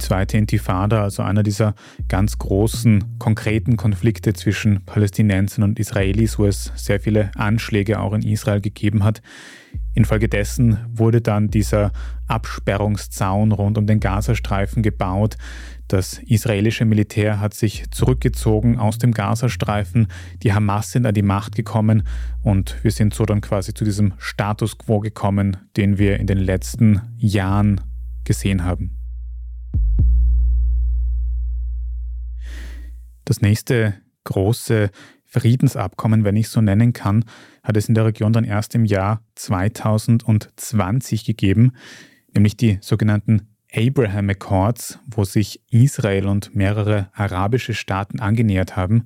Zweite 0.00 0.36
Intifada, 0.36 1.02
also 1.02 1.22
einer 1.22 1.42
dieser 1.42 1.74
ganz 2.08 2.38
großen, 2.38 3.18
konkreten 3.18 3.76
Konflikte 3.76 4.32
zwischen 4.32 4.84
Palästinensern 4.84 5.62
und 5.64 5.78
Israelis, 5.78 6.38
wo 6.38 6.46
es 6.46 6.72
sehr 6.74 7.00
viele 7.00 7.30
Anschläge 7.36 8.00
auch 8.00 8.12
in 8.12 8.22
Israel 8.22 8.60
gegeben 8.60 9.04
hat. 9.04 9.22
Infolgedessen 9.94 10.78
wurde 10.92 11.20
dann 11.20 11.48
dieser 11.48 11.92
Absperrungszaun 12.26 13.52
rund 13.52 13.76
um 13.76 13.86
den 13.86 14.00
Gazastreifen 14.00 14.82
gebaut. 14.82 15.36
Das 15.88 16.18
israelische 16.18 16.84
Militär 16.84 17.40
hat 17.40 17.54
sich 17.54 17.90
zurückgezogen 17.90 18.78
aus 18.78 18.98
dem 18.98 19.12
Gazastreifen. 19.12 20.06
Die 20.44 20.52
Hamas 20.52 20.92
sind 20.92 21.06
an 21.06 21.14
die 21.14 21.22
Macht 21.22 21.56
gekommen 21.56 22.04
und 22.42 22.76
wir 22.84 22.92
sind 22.92 23.12
so 23.12 23.26
dann 23.26 23.40
quasi 23.40 23.74
zu 23.74 23.84
diesem 23.84 24.14
Status 24.18 24.78
quo 24.78 25.00
gekommen, 25.00 25.56
den 25.76 25.98
wir 25.98 26.20
in 26.20 26.28
den 26.28 26.38
letzten 26.38 27.00
Jahren 27.18 27.80
gesehen 28.22 28.64
haben. 28.64 28.99
Das 33.30 33.42
nächste 33.42 33.94
große 34.24 34.90
Friedensabkommen, 35.24 36.24
wenn 36.24 36.34
ich 36.34 36.48
so 36.48 36.60
nennen 36.60 36.92
kann, 36.92 37.24
hat 37.62 37.76
es 37.76 37.88
in 37.88 37.94
der 37.94 38.06
Region 38.06 38.32
dann 38.32 38.42
erst 38.42 38.74
im 38.74 38.84
Jahr 38.84 39.22
2020 39.36 41.24
gegeben, 41.24 41.70
nämlich 42.34 42.56
die 42.56 42.78
sogenannten 42.80 43.42
Abraham 43.72 44.30
Accords, 44.30 44.98
wo 45.06 45.22
sich 45.22 45.62
Israel 45.70 46.26
und 46.26 46.56
mehrere 46.56 47.08
arabische 47.14 47.72
Staaten 47.72 48.18
angenähert 48.18 48.74
haben. 48.74 49.04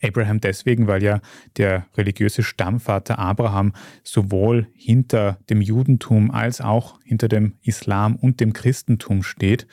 Abraham 0.00 0.40
deswegen, 0.40 0.86
weil 0.86 1.02
ja 1.02 1.20
der 1.56 1.88
religiöse 1.96 2.44
Stammvater 2.44 3.18
Abraham 3.18 3.72
sowohl 4.04 4.68
hinter 4.72 5.40
dem 5.50 5.62
Judentum 5.62 6.30
als 6.30 6.60
auch 6.60 7.00
hinter 7.02 7.26
dem 7.26 7.56
Islam 7.62 8.14
und 8.14 8.38
dem 8.38 8.52
Christentum 8.52 9.24
steht. 9.24 9.66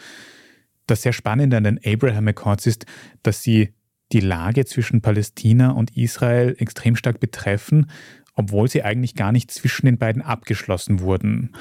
Das 0.88 1.02
sehr 1.02 1.14
Spannende 1.14 1.58
an 1.58 1.64
den 1.64 1.80
Abraham 1.84 2.28
Accords 2.28 2.68
ist, 2.68 2.86
dass 3.24 3.42
sie 3.42 3.75
die 4.12 4.20
Lage 4.20 4.66
zwischen 4.66 5.02
Palästina 5.02 5.72
und 5.72 5.96
Israel 5.98 6.56
extrem 6.60 6.96
stark 6.96 7.20
betreffen, 7.20 7.90
obwohl 8.34 8.70
sie 8.70 8.84
eigentlich 8.84 9.16
gar 9.16 9.32
nicht 9.32 9.52
zwischen 9.52 9.86
den 9.86 9.98
beiden 9.98 10.22
abgeschlossen 10.22 11.00
wurden. 11.00 11.56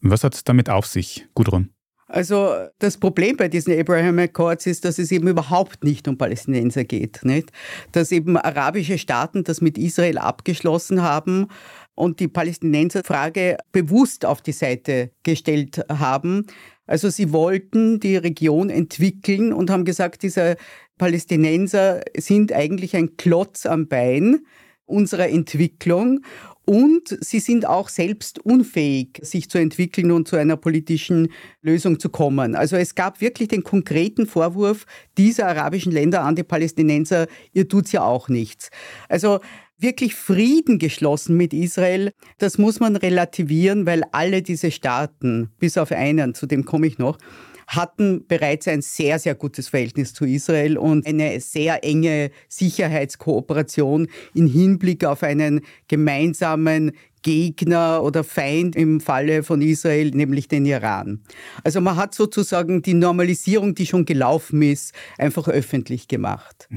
Was 0.00 0.24
hat 0.24 0.34
es 0.34 0.44
damit 0.44 0.68
auf 0.68 0.86
sich, 0.86 1.26
Gudrun? 1.34 1.70
Also 2.08 2.54
das 2.78 2.98
Problem 2.98 3.36
bei 3.36 3.48
diesen 3.48 3.78
Abraham 3.78 4.20
Accords 4.20 4.66
ist, 4.66 4.84
dass 4.84 4.98
es 4.98 5.10
eben 5.10 5.26
überhaupt 5.26 5.82
nicht 5.82 6.06
um 6.06 6.16
Palästinenser 6.16 6.84
geht. 6.84 7.24
Nicht? 7.24 7.50
Dass 7.90 8.12
eben 8.12 8.36
arabische 8.36 8.96
Staaten 8.98 9.42
das 9.42 9.60
mit 9.60 9.76
Israel 9.76 10.18
abgeschlossen 10.18 11.02
haben 11.02 11.48
und 11.96 12.20
die 12.20 12.28
Palästinenserfrage 12.28 13.56
bewusst 13.72 14.24
auf 14.24 14.40
die 14.40 14.52
Seite 14.52 15.10
gestellt 15.24 15.84
haben. 15.88 16.46
Also 16.86 17.10
sie 17.10 17.32
wollten 17.32 17.98
die 17.98 18.16
Region 18.16 18.70
entwickeln 18.70 19.52
und 19.52 19.70
haben 19.70 19.84
gesagt, 19.84 20.22
diese 20.22 20.56
Palästinenser 20.98 22.02
sind 22.16 22.52
eigentlich 22.52 22.94
ein 22.94 23.16
Klotz 23.16 23.66
am 23.66 23.88
Bein 23.88 24.46
unserer 24.84 25.28
Entwicklung 25.28 26.20
und 26.64 27.16
sie 27.20 27.38
sind 27.38 27.64
auch 27.64 27.88
selbst 27.88 28.40
unfähig, 28.40 29.20
sich 29.22 29.48
zu 29.48 29.58
entwickeln 29.58 30.10
und 30.10 30.26
zu 30.26 30.36
einer 30.36 30.56
politischen 30.56 31.28
Lösung 31.62 32.00
zu 32.00 32.08
kommen. 32.08 32.56
Also 32.56 32.76
es 32.76 32.96
gab 32.96 33.20
wirklich 33.20 33.48
den 33.48 33.62
konkreten 33.62 34.26
Vorwurf 34.26 34.84
dieser 35.16 35.46
arabischen 35.46 35.92
Länder 35.92 36.22
an 36.22 36.34
die 36.34 36.42
Palästinenser, 36.42 37.28
ihr 37.52 37.68
tut's 37.68 37.92
ja 37.92 38.02
auch 38.02 38.28
nichts. 38.28 38.70
Also 39.08 39.38
wirklich 39.78 40.14
Frieden 40.14 40.78
geschlossen 40.78 41.36
mit 41.36 41.52
Israel, 41.52 42.12
das 42.38 42.58
muss 42.58 42.80
man 42.80 42.96
relativieren, 42.96 43.86
weil 43.86 44.02
alle 44.12 44.42
diese 44.42 44.70
Staaten, 44.70 45.50
bis 45.58 45.78
auf 45.78 45.92
einen, 45.92 46.34
zu 46.34 46.46
dem 46.46 46.64
komme 46.64 46.86
ich 46.86 46.98
noch, 46.98 47.18
hatten 47.66 48.26
bereits 48.26 48.68
ein 48.68 48.80
sehr, 48.80 49.18
sehr 49.18 49.34
gutes 49.34 49.68
Verhältnis 49.68 50.14
zu 50.14 50.24
Israel 50.24 50.78
und 50.78 51.06
eine 51.06 51.40
sehr 51.40 51.84
enge 51.84 52.30
Sicherheitskooperation 52.48 54.08
im 54.34 54.46
Hinblick 54.46 55.04
auf 55.04 55.22
einen 55.22 55.62
gemeinsamen 55.88 56.92
Gegner 57.22 58.04
oder 58.04 58.22
Feind 58.22 58.76
im 58.76 59.00
Falle 59.00 59.42
von 59.42 59.60
Israel, 59.60 60.10
nämlich 60.10 60.46
den 60.46 60.64
Iran. 60.64 61.24
Also 61.64 61.80
man 61.80 61.96
hat 61.96 62.14
sozusagen 62.14 62.82
die 62.82 62.94
Normalisierung, 62.94 63.74
die 63.74 63.86
schon 63.86 64.04
gelaufen 64.04 64.62
ist, 64.62 64.94
einfach 65.18 65.48
öffentlich 65.48 66.06
gemacht. 66.06 66.68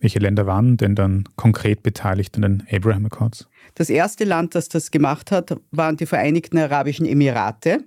Welche 0.00 0.18
Länder 0.18 0.46
waren 0.46 0.78
denn 0.78 0.94
dann 0.94 1.24
konkret 1.36 1.82
beteiligt 1.82 2.34
an 2.36 2.42
den 2.42 2.66
Abraham 2.72 3.06
Accords? 3.06 3.48
Das 3.74 3.90
erste 3.90 4.24
Land, 4.24 4.54
das 4.54 4.68
das 4.68 4.90
gemacht 4.90 5.30
hat, 5.30 5.56
waren 5.70 5.96
die 5.96 6.06
Vereinigten 6.06 6.58
Arabischen 6.58 7.06
Emirate. 7.06 7.84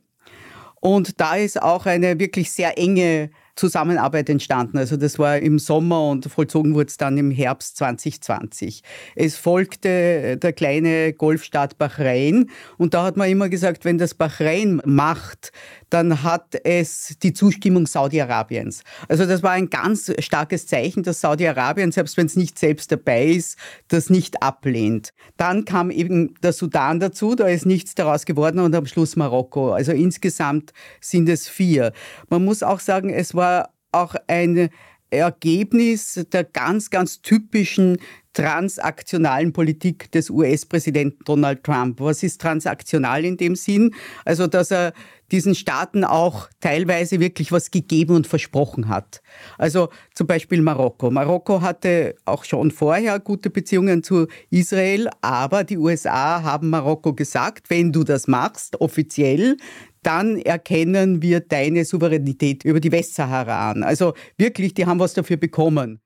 Und 0.79 1.19
da 1.19 1.35
ist 1.35 1.61
auch 1.61 1.85
eine 1.85 2.19
wirklich 2.19 2.51
sehr 2.51 2.77
enge 2.77 3.31
Zusammenarbeit 3.55 4.29
entstanden. 4.29 4.77
Also 4.77 4.97
das 4.97 5.19
war 5.19 5.37
im 5.37 5.59
Sommer 5.59 6.09
und 6.09 6.25
vollzogen 6.25 6.73
wurde 6.73 6.87
es 6.87 6.97
dann 6.97 7.17
im 7.17 7.29
Herbst 7.29 7.77
2020. 7.77 8.81
Es 9.15 9.35
folgte 9.35 10.37
der 10.37 10.53
kleine 10.53 11.13
Golfstaat 11.13 11.77
Bahrain 11.77 12.49
und 12.77 12.93
da 12.93 13.03
hat 13.03 13.15
man 13.15 13.29
immer 13.29 13.49
gesagt, 13.49 13.85
wenn 13.85 13.97
das 13.97 14.15
Bahrain 14.15 14.81
macht, 14.85 15.51
dann 15.89 16.23
hat 16.23 16.55
es 16.63 17.15
die 17.21 17.33
Zustimmung 17.33 17.85
Saudi-Arabiens. 17.85 18.81
Also 19.07 19.27
das 19.27 19.43
war 19.43 19.51
ein 19.51 19.69
ganz 19.69 20.11
starkes 20.17 20.65
Zeichen, 20.65 21.03
dass 21.03 21.21
Saudi-Arabien, 21.21 21.91
selbst 21.91 22.17
wenn 22.17 22.25
es 22.25 22.35
nicht 22.35 22.57
selbst 22.57 22.91
dabei 22.91 23.27
ist, 23.27 23.57
das 23.89 24.09
nicht 24.09 24.41
ablehnt. 24.41 25.13
Dann 25.37 25.65
kam 25.65 25.91
eben 25.91 26.33
der 26.41 26.53
Sudan 26.53 26.99
dazu, 26.99 27.35
da 27.35 27.47
ist 27.47 27.67
nichts 27.67 27.93
daraus 27.93 28.25
geworden 28.25 28.59
und 28.59 28.73
am 28.73 28.87
Schluss 28.87 29.15
Marokko. 29.15 29.73
Also 29.73 29.91
insgesamt 29.91 30.73
sind 30.99 31.29
es 31.29 31.47
vier. 31.47 31.93
Man 32.29 32.43
muss 32.43 32.63
auch 32.63 32.79
sagen, 32.79 33.11
es 33.11 33.35
war 33.35 33.42
auch 33.91 34.15
ein 34.27 34.69
Ergebnis 35.09 36.25
der 36.31 36.43
ganz, 36.43 36.89
ganz 36.89 37.21
typischen 37.21 37.97
transaktionalen 38.33 39.53
Politik 39.53 40.11
des 40.11 40.31
US-Präsidenten 40.31 41.23
Donald 41.23 41.63
Trump. 41.63 41.99
Was 41.99 42.23
ist 42.23 42.41
transaktional 42.41 43.23
in 43.23 43.37
dem 43.37 43.55
Sinn? 43.55 43.93
Also, 44.25 44.47
dass 44.47 44.71
er 44.71 44.93
diesen 45.31 45.55
Staaten 45.55 46.03
auch 46.03 46.47
teilweise 46.59 47.19
wirklich 47.19 47.51
was 47.51 47.71
gegeben 47.71 48.15
und 48.15 48.27
versprochen 48.27 48.87
hat. 48.87 49.21
Also 49.57 49.89
zum 50.13 50.27
Beispiel 50.27 50.61
Marokko. 50.61 51.09
Marokko 51.09 51.61
hatte 51.61 52.15
auch 52.25 52.43
schon 52.43 52.69
vorher 52.69 53.19
gute 53.19 53.49
Beziehungen 53.49 54.03
zu 54.03 54.27
Israel, 54.51 55.09
aber 55.21 55.63
die 55.63 55.77
USA 55.77 56.43
haben 56.43 56.69
Marokko 56.69 57.13
gesagt, 57.13 57.71
wenn 57.71 57.91
du 57.91 58.03
das 58.03 58.27
machst, 58.27 58.79
offiziell, 58.79 59.57
dann 60.03 60.37
erkennen 60.37 61.21
wir 61.21 61.39
deine 61.39 61.85
Souveränität 61.85 62.63
über 62.63 62.79
die 62.79 62.91
Westsahara 62.91 63.71
an. 63.71 63.83
Also 63.83 64.13
wirklich, 64.37 64.73
die 64.73 64.85
haben 64.85 64.99
was 64.99 65.13
dafür 65.13 65.37
bekommen. 65.37 65.99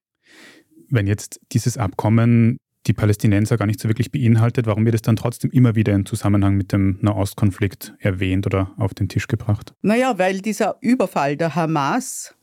Wenn 0.89 1.07
jetzt 1.07 1.39
dieses 1.51 1.77
Abkommen 1.77 2.57
die 2.87 2.93
Palästinenser 2.93 3.57
gar 3.57 3.65
nicht 3.65 3.79
so 3.79 3.89
wirklich 3.89 4.11
beinhaltet, 4.11 4.65
warum 4.65 4.85
wird 4.85 4.95
es 4.95 5.01
dann 5.01 5.17
trotzdem 5.17 5.51
immer 5.51 5.75
wieder 5.75 5.93
in 5.93 6.05
Zusammenhang 6.05 6.55
mit 6.55 6.71
dem 6.71 6.97
Nahostkonflikt 7.01 7.93
erwähnt 7.99 8.45
oder 8.45 8.73
auf 8.77 8.93
den 8.93 9.09
Tisch 9.09 9.27
gebracht? 9.27 9.73
Naja, 9.81 10.17
weil 10.17 10.39
dieser 10.39 10.77
Überfall 10.79 11.35
der 11.35 11.55
Hamas 11.55 12.33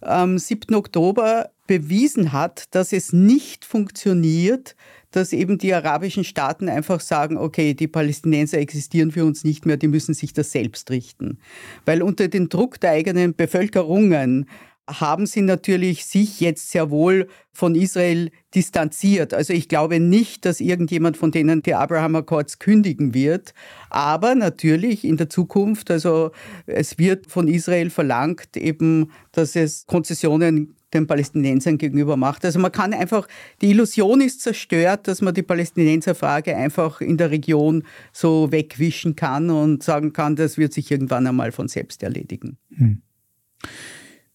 am 0.00 0.38
7. 0.38 0.74
Oktober 0.74 1.50
bewiesen 1.66 2.32
hat, 2.32 2.74
dass 2.74 2.92
es 2.92 3.12
nicht 3.12 3.64
funktioniert, 3.64 4.76
dass 5.14 5.32
eben 5.32 5.58
die 5.58 5.72
arabischen 5.72 6.24
Staaten 6.24 6.68
einfach 6.68 7.00
sagen, 7.00 7.36
okay, 7.36 7.74
die 7.74 7.88
Palästinenser 7.88 8.58
existieren 8.58 9.12
für 9.12 9.24
uns 9.24 9.44
nicht 9.44 9.64
mehr, 9.64 9.76
die 9.76 9.88
müssen 9.88 10.14
sich 10.14 10.32
das 10.32 10.50
selbst 10.50 10.90
richten. 10.90 11.38
Weil 11.84 12.02
unter 12.02 12.28
dem 12.28 12.48
Druck 12.48 12.80
der 12.80 12.90
eigenen 12.90 13.34
Bevölkerungen 13.34 14.46
haben 14.86 15.24
sie 15.26 15.40
natürlich 15.40 16.04
sich 16.04 16.40
jetzt 16.40 16.70
sehr 16.70 16.90
wohl 16.90 17.28
von 17.52 17.74
Israel 17.74 18.30
distanziert. 18.54 19.32
Also 19.32 19.52
ich 19.52 19.68
glaube 19.68 19.98
nicht, 19.98 20.44
dass 20.44 20.60
irgendjemand 20.60 21.16
von 21.16 21.30
denen 21.30 21.62
die 21.62 21.74
Abraham 21.74 22.16
Accords 22.16 22.58
kündigen 22.58 23.14
wird. 23.14 23.54
Aber 23.88 24.34
natürlich 24.34 25.04
in 25.04 25.16
der 25.16 25.30
Zukunft, 25.30 25.90
also 25.90 26.32
es 26.66 26.98
wird 26.98 27.30
von 27.30 27.48
Israel 27.48 27.88
verlangt 27.88 28.56
eben, 28.56 29.10
dass 29.32 29.56
es 29.56 29.86
Konzessionen 29.86 30.74
den 30.94 31.06
Palästinensern 31.06 31.78
gegenüber 31.78 32.16
macht. 32.16 32.44
Also 32.44 32.58
man 32.58 32.72
kann 32.72 32.94
einfach, 32.94 33.26
die 33.60 33.70
Illusion 33.70 34.20
ist 34.20 34.40
zerstört, 34.40 35.08
dass 35.08 35.20
man 35.20 35.34
die 35.34 35.42
Palästinenserfrage 35.42 36.56
einfach 36.56 37.00
in 37.00 37.16
der 37.16 37.30
Region 37.30 37.84
so 38.12 38.50
wegwischen 38.50 39.16
kann 39.16 39.50
und 39.50 39.82
sagen 39.82 40.12
kann, 40.12 40.36
das 40.36 40.56
wird 40.56 40.72
sich 40.72 40.90
irgendwann 40.90 41.26
einmal 41.26 41.52
von 41.52 41.68
selbst 41.68 42.02
erledigen. 42.02 42.56
Hm. 42.74 43.02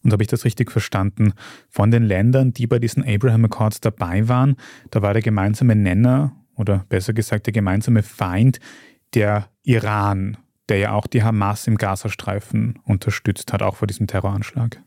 Und 0.03 0.13
habe 0.13 0.23
ich 0.23 0.27
das 0.27 0.45
richtig 0.45 0.71
verstanden? 0.71 1.33
Von 1.69 1.91
den 1.91 2.03
Ländern, 2.03 2.53
die 2.53 2.67
bei 2.67 2.79
diesen 2.79 3.03
Abraham 3.03 3.45
Accords 3.45 3.81
dabei 3.81 4.27
waren, 4.27 4.55
da 4.91 5.01
war 5.01 5.13
der 5.13 5.21
gemeinsame 5.21 5.75
Nenner 5.75 6.35
oder 6.55 6.85
besser 6.89 7.13
gesagt 7.13 7.47
der 7.47 7.53
gemeinsame 7.53 8.03
Feind 8.03 8.59
der 9.13 9.49
Iran, 9.63 10.37
der 10.69 10.77
ja 10.77 10.91
auch 10.93 11.07
die 11.07 11.23
Hamas 11.23 11.67
im 11.67 11.77
Gazastreifen 11.77 12.79
unterstützt 12.85 13.51
hat, 13.51 13.61
auch 13.61 13.75
vor 13.75 13.87
diesem 13.87 14.07
Terroranschlag. 14.07 14.81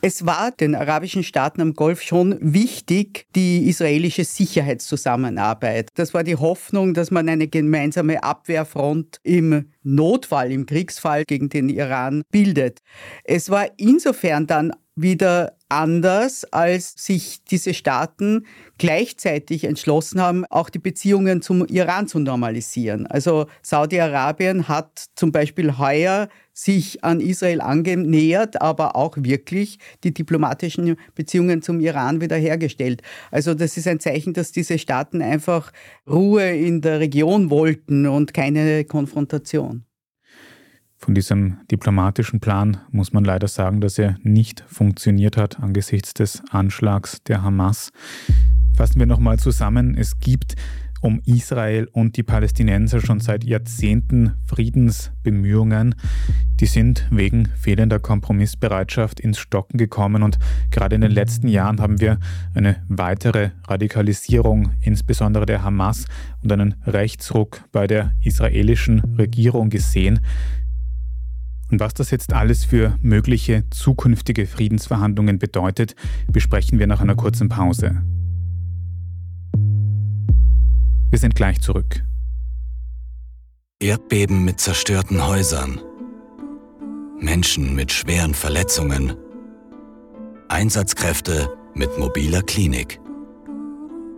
Es 0.00 0.24
war 0.24 0.52
den 0.52 0.76
arabischen 0.76 1.24
Staaten 1.24 1.60
am 1.60 1.74
Golf 1.74 2.02
schon 2.02 2.38
wichtig, 2.40 3.26
die 3.34 3.68
israelische 3.68 4.22
Sicherheitszusammenarbeit. 4.22 5.88
Das 5.94 6.14
war 6.14 6.22
die 6.22 6.36
Hoffnung, 6.36 6.94
dass 6.94 7.10
man 7.10 7.28
eine 7.28 7.48
gemeinsame 7.48 8.22
Abwehrfront 8.22 9.18
im 9.24 9.70
Notfall, 9.82 10.52
im 10.52 10.66
Kriegsfall 10.66 11.24
gegen 11.24 11.48
den 11.48 11.68
Iran 11.68 12.22
bildet. 12.30 12.78
Es 13.24 13.50
war 13.50 13.66
insofern 13.76 14.46
dann 14.46 14.72
wieder 14.94 15.57
anders, 15.68 16.44
als 16.52 16.94
sich 16.96 17.44
diese 17.44 17.74
Staaten 17.74 18.46
gleichzeitig 18.78 19.64
entschlossen 19.64 20.20
haben, 20.20 20.44
auch 20.46 20.70
die 20.70 20.78
Beziehungen 20.78 21.42
zum 21.42 21.66
Iran 21.66 22.06
zu 22.06 22.18
normalisieren. 22.18 23.06
Also 23.06 23.46
Saudi-Arabien 23.62 24.68
hat 24.68 25.06
zum 25.14 25.32
Beispiel 25.32 25.78
heuer 25.78 26.28
sich 26.52 27.04
an 27.04 27.20
Israel 27.20 27.60
angenähert, 27.60 28.60
aber 28.60 28.96
auch 28.96 29.16
wirklich 29.16 29.78
die 30.02 30.12
diplomatischen 30.12 30.96
Beziehungen 31.14 31.62
zum 31.62 31.80
Iran 31.80 32.20
wiederhergestellt. 32.20 33.02
Also 33.30 33.54
das 33.54 33.76
ist 33.76 33.86
ein 33.86 34.00
Zeichen, 34.00 34.32
dass 34.32 34.50
diese 34.52 34.78
Staaten 34.78 35.22
einfach 35.22 35.72
Ruhe 36.08 36.50
in 36.50 36.80
der 36.80 36.98
Region 36.98 37.50
wollten 37.50 38.06
und 38.06 38.34
keine 38.34 38.84
Konfrontation. 38.84 39.84
Von 40.98 41.14
diesem 41.14 41.58
diplomatischen 41.70 42.40
Plan 42.40 42.78
muss 42.90 43.12
man 43.12 43.24
leider 43.24 43.46
sagen, 43.46 43.80
dass 43.80 43.98
er 43.98 44.18
nicht 44.24 44.64
funktioniert 44.66 45.36
hat 45.36 45.60
angesichts 45.60 46.12
des 46.12 46.42
Anschlags 46.50 47.22
der 47.22 47.42
Hamas. 47.42 47.92
Fassen 48.76 48.98
wir 48.98 49.06
nochmal 49.06 49.38
zusammen. 49.38 49.96
Es 49.96 50.18
gibt 50.18 50.56
um 51.00 51.20
Israel 51.24 51.88
und 51.92 52.16
die 52.16 52.24
Palästinenser 52.24 53.00
schon 53.00 53.20
seit 53.20 53.44
Jahrzehnten 53.44 54.34
Friedensbemühungen. 54.46 55.94
Die 56.58 56.66
sind 56.66 57.06
wegen 57.12 57.46
fehlender 57.56 58.00
Kompromissbereitschaft 58.00 59.20
ins 59.20 59.38
Stocken 59.38 59.78
gekommen 59.78 60.24
und 60.24 60.38
gerade 60.72 60.96
in 60.96 61.00
den 61.00 61.12
letzten 61.12 61.46
Jahren 61.46 61.80
haben 61.80 62.00
wir 62.00 62.18
eine 62.54 62.82
weitere 62.88 63.50
Radikalisierung, 63.68 64.72
insbesondere 64.80 65.46
der 65.46 65.62
Hamas 65.62 66.06
und 66.42 66.50
einen 66.50 66.74
Rechtsruck 66.84 67.62
bei 67.70 67.86
der 67.86 68.12
israelischen 68.24 69.00
Regierung 69.16 69.70
gesehen. 69.70 70.18
Und 71.70 71.80
was 71.80 71.94
das 71.94 72.10
jetzt 72.10 72.32
alles 72.32 72.64
für 72.64 72.98
mögliche 73.02 73.64
zukünftige 73.70 74.46
Friedensverhandlungen 74.46 75.38
bedeutet, 75.38 75.94
besprechen 76.30 76.78
wir 76.78 76.86
nach 76.86 77.00
einer 77.00 77.14
kurzen 77.14 77.48
Pause. 77.48 78.02
Wir 81.10 81.18
sind 81.18 81.34
gleich 81.34 81.60
zurück. 81.60 82.04
Erdbeben 83.80 84.44
mit 84.44 84.60
zerstörten 84.60 85.26
Häusern. 85.26 85.80
Menschen 87.20 87.74
mit 87.74 87.92
schweren 87.92 88.34
Verletzungen. 88.34 89.14
Einsatzkräfte 90.48 91.50
mit 91.74 91.98
mobiler 91.98 92.42
Klinik. 92.42 92.98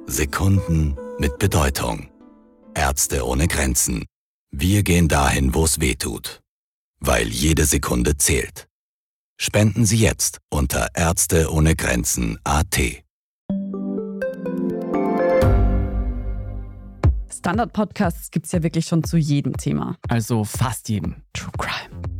Sekunden 0.07 0.97
mit 1.19 1.39
Bedeutung. 1.39 2.09
Ärzte 2.75 3.27
ohne 3.27 3.49
Grenzen. 3.49 4.05
Wir 4.53 4.83
gehen 4.83 5.09
dahin, 5.09 5.55
wo 5.55 5.65
es 5.65 5.81
weh 5.81 5.95
tut 5.95 6.40
weil 7.01 7.29
jede 7.29 7.65
Sekunde 7.65 8.17
zählt. 8.17 8.69
Spenden 9.41 9.87
Sie 9.87 9.97
jetzt 9.97 10.39
unter 10.51 10.89
Ärzte 10.95 11.51
ohne 11.51 11.75
Grenzen 11.75 12.39
AT. 12.45 12.79
Standard-Podcasts 17.33 18.31
gibt 18.31 18.47
es 18.47 18.53
ja 18.53 18.63
wirklich 18.63 18.85
schon 18.85 19.03
zu 19.03 19.17
jedem 19.17 19.57
Thema. 19.57 19.97
Also 20.09 20.45
fast 20.45 20.91
jedem. 20.91 21.23
True 21.33 21.53
Crime. 21.57 22.20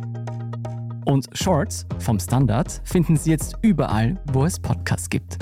Und 1.05 1.27
Shorts 1.33 1.85
vom 1.99 2.19
Standard 2.19 2.81
finden 2.83 3.17
Sie 3.17 3.31
jetzt 3.31 3.57
überall, 3.61 4.19
wo 4.31 4.45
es 4.45 4.59
Podcasts 4.59 5.09
gibt. 5.09 5.37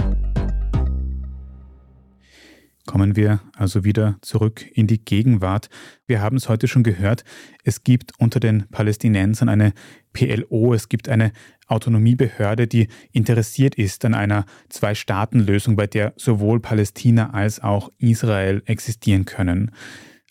Kommen 2.86 3.16
wir 3.16 3.42
also 3.56 3.84
wieder 3.84 4.18
zurück 4.22 4.66
in 4.74 4.88
die 4.88 5.04
Gegenwart. 5.04 5.70
Wir 6.08 6.22
haben 6.22 6.38
es 6.38 6.50
heute 6.50 6.68
schon 6.68 6.82
gehört, 6.82 7.24
es 7.64 7.84
gibt 7.84 8.14
unter 8.18 8.40
den 8.40 8.68
Palästinensern 8.72 9.48
eine 9.48 9.74
PLO, 10.12 10.74
es 10.74 10.90
gibt 10.90 11.08
eine 11.08 11.32
Autonomiebehörde, 11.68 12.66
die 12.66 12.88
interessiert 13.12 13.76
ist 13.76 14.06
an 14.06 14.16
einer 14.16 14.46
Zwei-Staaten-Lösung, 14.70 15.76
bei 15.76 15.86
der 15.86 16.14
sowohl 16.18 16.60
Palästina 16.60 17.30
als 17.30 17.60
auch 17.60 17.92
Israel 18.00 18.64
existieren 18.66 19.26
können. 19.26 19.72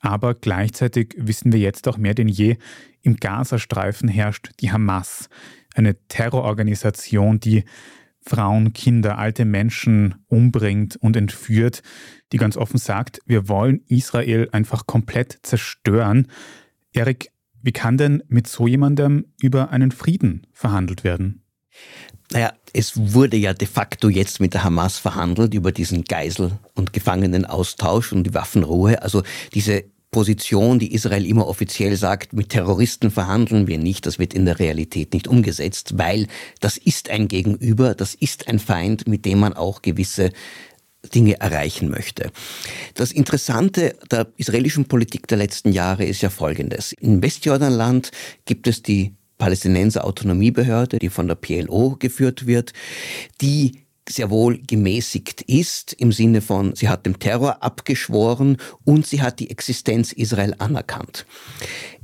Aber 0.00 0.34
gleichzeitig 0.34 1.14
wissen 1.16 1.52
wir 1.52 1.60
jetzt 1.60 1.88
auch 1.88 1.98
mehr 1.98 2.14
denn 2.14 2.28
je, 2.28 2.56
im 3.02 3.16
Gazastreifen 3.16 4.08
herrscht 4.08 4.50
die 4.60 4.70
Hamas, 4.70 5.28
eine 5.74 5.96
Terrororganisation, 6.08 7.40
die 7.40 7.64
Frauen, 8.20 8.72
Kinder, 8.72 9.18
alte 9.18 9.44
Menschen 9.44 10.16
umbringt 10.26 10.96
und 10.96 11.16
entführt, 11.16 11.82
die 12.32 12.36
ganz 12.36 12.56
offen 12.56 12.78
sagt, 12.78 13.20
wir 13.26 13.48
wollen 13.48 13.82
Israel 13.86 14.48
einfach 14.52 14.86
komplett 14.86 15.38
zerstören. 15.42 16.28
Erik, 16.92 17.30
wie 17.62 17.72
kann 17.72 17.96
denn 17.96 18.22
mit 18.28 18.46
so 18.46 18.66
jemandem 18.66 19.26
über 19.40 19.70
einen 19.70 19.90
Frieden 19.90 20.46
verhandelt 20.52 21.04
werden? 21.04 21.42
Naja, 22.30 22.52
es 22.74 22.92
wurde 23.12 23.36
ja 23.36 23.54
de 23.54 23.66
facto 23.66 24.08
jetzt 24.08 24.40
mit 24.40 24.54
der 24.54 24.64
Hamas 24.64 24.98
verhandelt 24.98 25.54
über 25.54 25.72
diesen 25.72 26.04
Geisel- 26.04 26.58
und 26.74 26.92
Gefangenenaustausch 26.92 28.12
und 28.12 28.24
die 28.24 28.34
Waffenruhe. 28.34 29.02
Also 29.02 29.22
diese 29.54 29.84
Position, 30.10 30.78
die 30.78 30.94
Israel 30.94 31.26
immer 31.26 31.46
offiziell 31.46 31.96
sagt, 31.96 32.32
mit 32.32 32.50
Terroristen 32.50 33.10
verhandeln 33.10 33.66
wir 33.66 33.78
nicht, 33.78 34.06
das 34.06 34.18
wird 34.18 34.32
in 34.32 34.46
der 34.46 34.58
Realität 34.58 35.12
nicht 35.12 35.28
umgesetzt, 35.28 35.98
weil 35.98 36.26
das 36.60 36.78
ist 36.78 37.10
ein 37.10 37.28
Gegenüber, 37.28 37.94
das 37.94 38.14
ist 38.14 38.48
ein 38.48 38.58
Feind, 38.58 39.06
mit 39.06 39.24
dem 39.24 39.38
man 39.40 39.52
auch 39.52 39.82
gewisse 39.82 40.30
Dinge 41.14 41.40
erreichen 41.40 41.90
möchte. 41.90 42.30
Das 42.94 43.12
Interessante 43.12 43.96
der 44.10 44.28
israelischen 44.36 44.86
Politik 44.86 45.28
der 45.28 45.38
letzten 45.38 45.72
Jahre 45.72 46.04
ist 46.04 46.22
ja 46.22 46.30
folgendes. 46.30 46.92
Im 46.92 47.22
Westjordanland 47.22 48.10
gibt 48.46 48.66
es 48.66 48.82
die 48.82 49.14
Palästinenser 49.38 50.04
Autonomiebehörde, 50.04 50.98
die 50.98 51.08
von 51.08 51.28
der 51.28 51.36
PLO 51.36 51.96
geführt 51.98 52.46
wird, 52.46 52.72
die 53.40 53.84
sehr 54.10 54.30
wohl 54.30 54.58
gemäßigt 54.66 55.42
ist, 55.42 55.92
im 55.94 56.12
Sinne 56.12 56.40
von, 56.40 56.74
sie 56.74 56.88
hat 56.88 57.06
dem 57.06 57.18
Terror 57.18 57.62
abgeschworen 57.62 58.56
und 58.84 59.06
sie 59.06 59.22
hat 59.22 59.40
die 59.40 59.50
Existenz 59.50 60.12
Israel 60.12 60.54
anerkannt. 60.58 61.26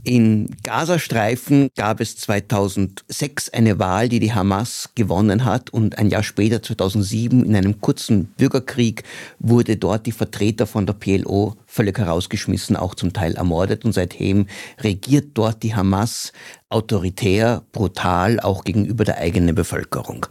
In 0.07 0.55
Gazastreifen 0.63 1.71
gab 1.77 1.99
es 1.99 2.19
2006 2.19 3.49
eine 3.49 3.79
Wahl, 3.79 4.11
die 4.11 4.21
die 4.21 4.35
Hamas 4.35 4.91
gewonnen 4.95 5.47
hat 5.47 5.71
und 5.71 5.97
ein 5.97 6.11
Jahr 6.11 6.23
später, 6.23 6.63
2007, 6.63 7.43
in 7.43 7.57
einem 7.57 7.81
kurzen 7.81 8.27
Bürgerkrieg 8.37 9.05
wurde 9.39 9.79
dort 9.79 10.05
die 10.05 10.13
Vertreter 10.13 10.67
von 10.67 10.85
der 10.85 10.93
PLO 10.93 11.57
völlig 11.67 11.99
herausgeschmissen, 11.99 12.77
auch 12.77 12.95
zum 12.95 13.15
Teil 13.15 13.35
ermordet 13.37 13.87
und 13.87 13.95
seitdem 13.95 14.47
regiert 14.79 15.29
dort 15.33 15.63
die 15.63 15.75
Hamas 15.75 16.35
autoritär, 16.69 17.63
brutal, 17.73 18.41
auch 18.41 18.65
gegenüber 18.65 19.05
der 19.05 19.19
eigenen 19.19 19.55
Bevölkerung. 19.55 20.27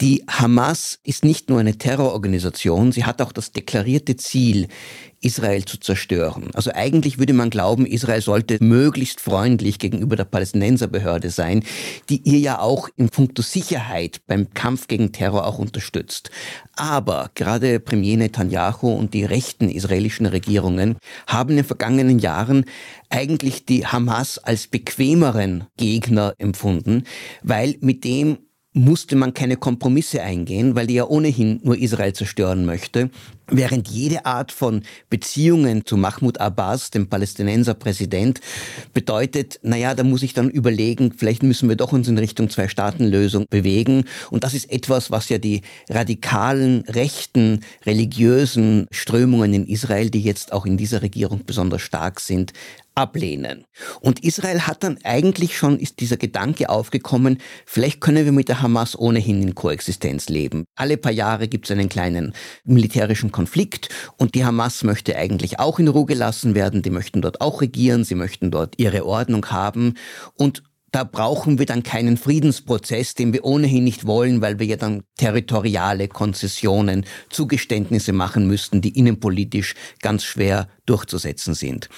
Die 0.00 0.24
Hamas 0.28 0.98
ist 1.04 1.24
nicht 1.24 1.50
nur 1.50 1.60
eine 1.60 1.78
Terrororganisation, 1.78 2.90
sie 2.90 3.04
hat 3.04 3.22
auch 3.22 3.30
das 3.30 3.52
deklarierte 3.52 4.16
Ziel, 4.16 4.68
Israel 5.24 5.64
zu 5.64 5.78
zerstören. 5.78 6.50
Also 6.52 6.70
eigentlich 6.74 7.18
würde 7.18 7.32
man 7.32 7.48
glauben, 7.48 7.86
Israel 7.86 8.20
sollte 8.20 8.62
möglichst 8.62 9.20
freundlich 9.20 9.78
gegenüber 9.78 10.16
der 10.16 10.24
Palästinenserbehörde 10.24 11.30
sein, 11.30 11.64
die 12.10 12.20
ihr 12.28 12.38
ja 12.38 12.58
auch 12.58 12.88
in 12.96 13.08
puncto 13.08 13.40
Sicherheit 13.40 14.20
beim 14.26 14.52
Kampf 14.52 14.86
gegen 14.86 15.12
Terror 15.12 15.46
auch 15.46 15.58
unterstützt. 15.58 16.30
Aber 16.76 17.30
gerade 17.34 17.80
Premier 17.80 18.18
Netanyahu 18.18 18.88
und 18.88 19.14
die 19.14 19.24
rechten 19.24 19.70
israelischen 19.70 20.26
Regierungen 20.26 20.98
haben 21.26 21.50
in 21.50 21.56
den 21.56 21.64
vergangenen 21.64 22.18
Jahren 22.18 22.66
eigentlich 23.08 23.64
die 23.64 23.86
Hamas 23.86 24.38
als 24.38 24.66
bequemeren 24.66 25.64
Gegner 25.78 26.34
empfunden, 26.36 27.04
weil 27.42 27.76
mit 27.80 28.04
dem 28.04 28.38
musste 28.74 29.14
man 29.14 29.32
keine 29.32 29.56
Kompromisse 29.56 30.20
eingehen, 30.20 30.74
weil 30.74 30.88
die 30.88 30.94
ja 30.94 31.06
ohnehin 31.06 31.60
nur 31.62 31.78
Israel 31.78 32.12
zerstören 32.12 32.66
möchte, 32.66 33.08
während 33.46 33.88
jede 33.88 34.26
Art 34.26 34.50
von 34.50 34.82
Beziehungen 35.10 35.86
zu 35.86 35.96
Mahmoud 35.96 36.38
Abbas, 36.40 36.90
dem 36.90 37.08
Palästinenser 37.08 37.74
Präsident, 37.74 38.40
bedeutet, 38.92 39.60
naja, 39.62 39.94
da 39.94 40.02
muss 40.02 40.24
ich 40.24 40.34
dann 40.34 40.50
überlegen, 40.50 41.12
vielleicht 41.16 41.44
müssen 41.44 41.68
wir 41.68 41.76
doch 41.76 41.92
uns 41.92 42.08
in 42.08 42.18
Richtung 42.18 42.50
Zwei-Staaten-Lösung 42.50 43.46
bewegen. 43.48 44.04
Und 44.30 44.42
das 44.42 44.54
ist 44.54 44.70
etwas, 44.72 45.12
was 45.12 45.28
ja 45.28 45.38
die 45.38 45.62
radikalen, 45.88 46.80
rechten, 46.88 47.60
religiösen 47.86 48.88
Strömungen 48.90 49.54
in 49.54 49.66
Israel, 49.66 50.10
die 50.10 50.22
jetzt 50.22 50.52
auch 50.52 50.66
in 50.66 50.76
dieser 50.76 51.02
Regierung 51.02 51.42
besonders 51.46 51.82
stark 51.82 52.18
sind, 52.18 52.52
ablehnen. 52.94 53.64
Und 54.00 54.22
Israel 54.24 54.62
hat 54.62 54.84
dann 54.84 54.98
eigentlich 55.04 55.56
schon, 55.56 55.78
ist 55.78 56.00
dieser 56.00 56.16
Gedanke 56.16 56.68
aufgekommen, 56.68 57.38
vielleicht 57.66 58.00
können 58.00 58.24
wir 58.24 58.32
mit 58.32 58.48
der 58.48 58.62
Hamas 58.62 58.98
ohnehin 58.98 59.42
in 59.42 59.54
Koexistenz 59.54 60.28
leben. 60.28 60.64
Alle 60.76 60.96
paar 60.96 61.12
Jahre 61.12 61.48
gibt 61.48 61.66
es 61.66 61.70
einen 61.72 61.88
kleinen 61.88 62.34
militärischen 62.64 63.32
Konflikt 63.32 63.88
und 64.16 64.34
die 64.34 64.44
Hamas 64.44 64.84
möchte 64.84 65.16
eigentlich 65.16 65.58
auch 65.58 65.78
in 65.78 65.88
Ruhe 65.88 66.06
gelassen 66.06 66.54
werden, 66.54 66.82
die 66.82 66.90
möchten 66.90 67.22
dort 67.22 67.40
auch 67.40 67.60
regieren, 67.60 68.04
sie 68.04 68.14
möchten 68.14 68.50
dort 68.50 68.74
ihre 68.78 69.04
Ordnung 69.06 69.46
haben 69.46 69.94
und 70.34 70.62
da 70.94 71.02
brauchen 71.02 71.58
wir 71.58 71.66
dann 71.66 71.82
keinen 71.82 72.16
Friedensprozess, 72.16 73.16
den 73.16 73.32
wir 73.32 73.44
ohnehin 73.44 73.82
nicht 73.82 74.06
wollen, 74.06 74.40
weil 74.40 74.60
wir 74.60 74.66
ja 74.66 74.76
dann 74.76 75.02
territoriale 75.16 76.06
Konzessionen, 76.06 77.04
Zugeständnisse 77.30 78.12
machen 78.12 78.46
müssten, 78.46 78.80
die 78.80 78.96
innenpolitisch 78.96 79.74
ganz 80.02 80.22
schwer 80.22 80.68
durchzusetzen 80.86 81.54
sind. 81.54 81.88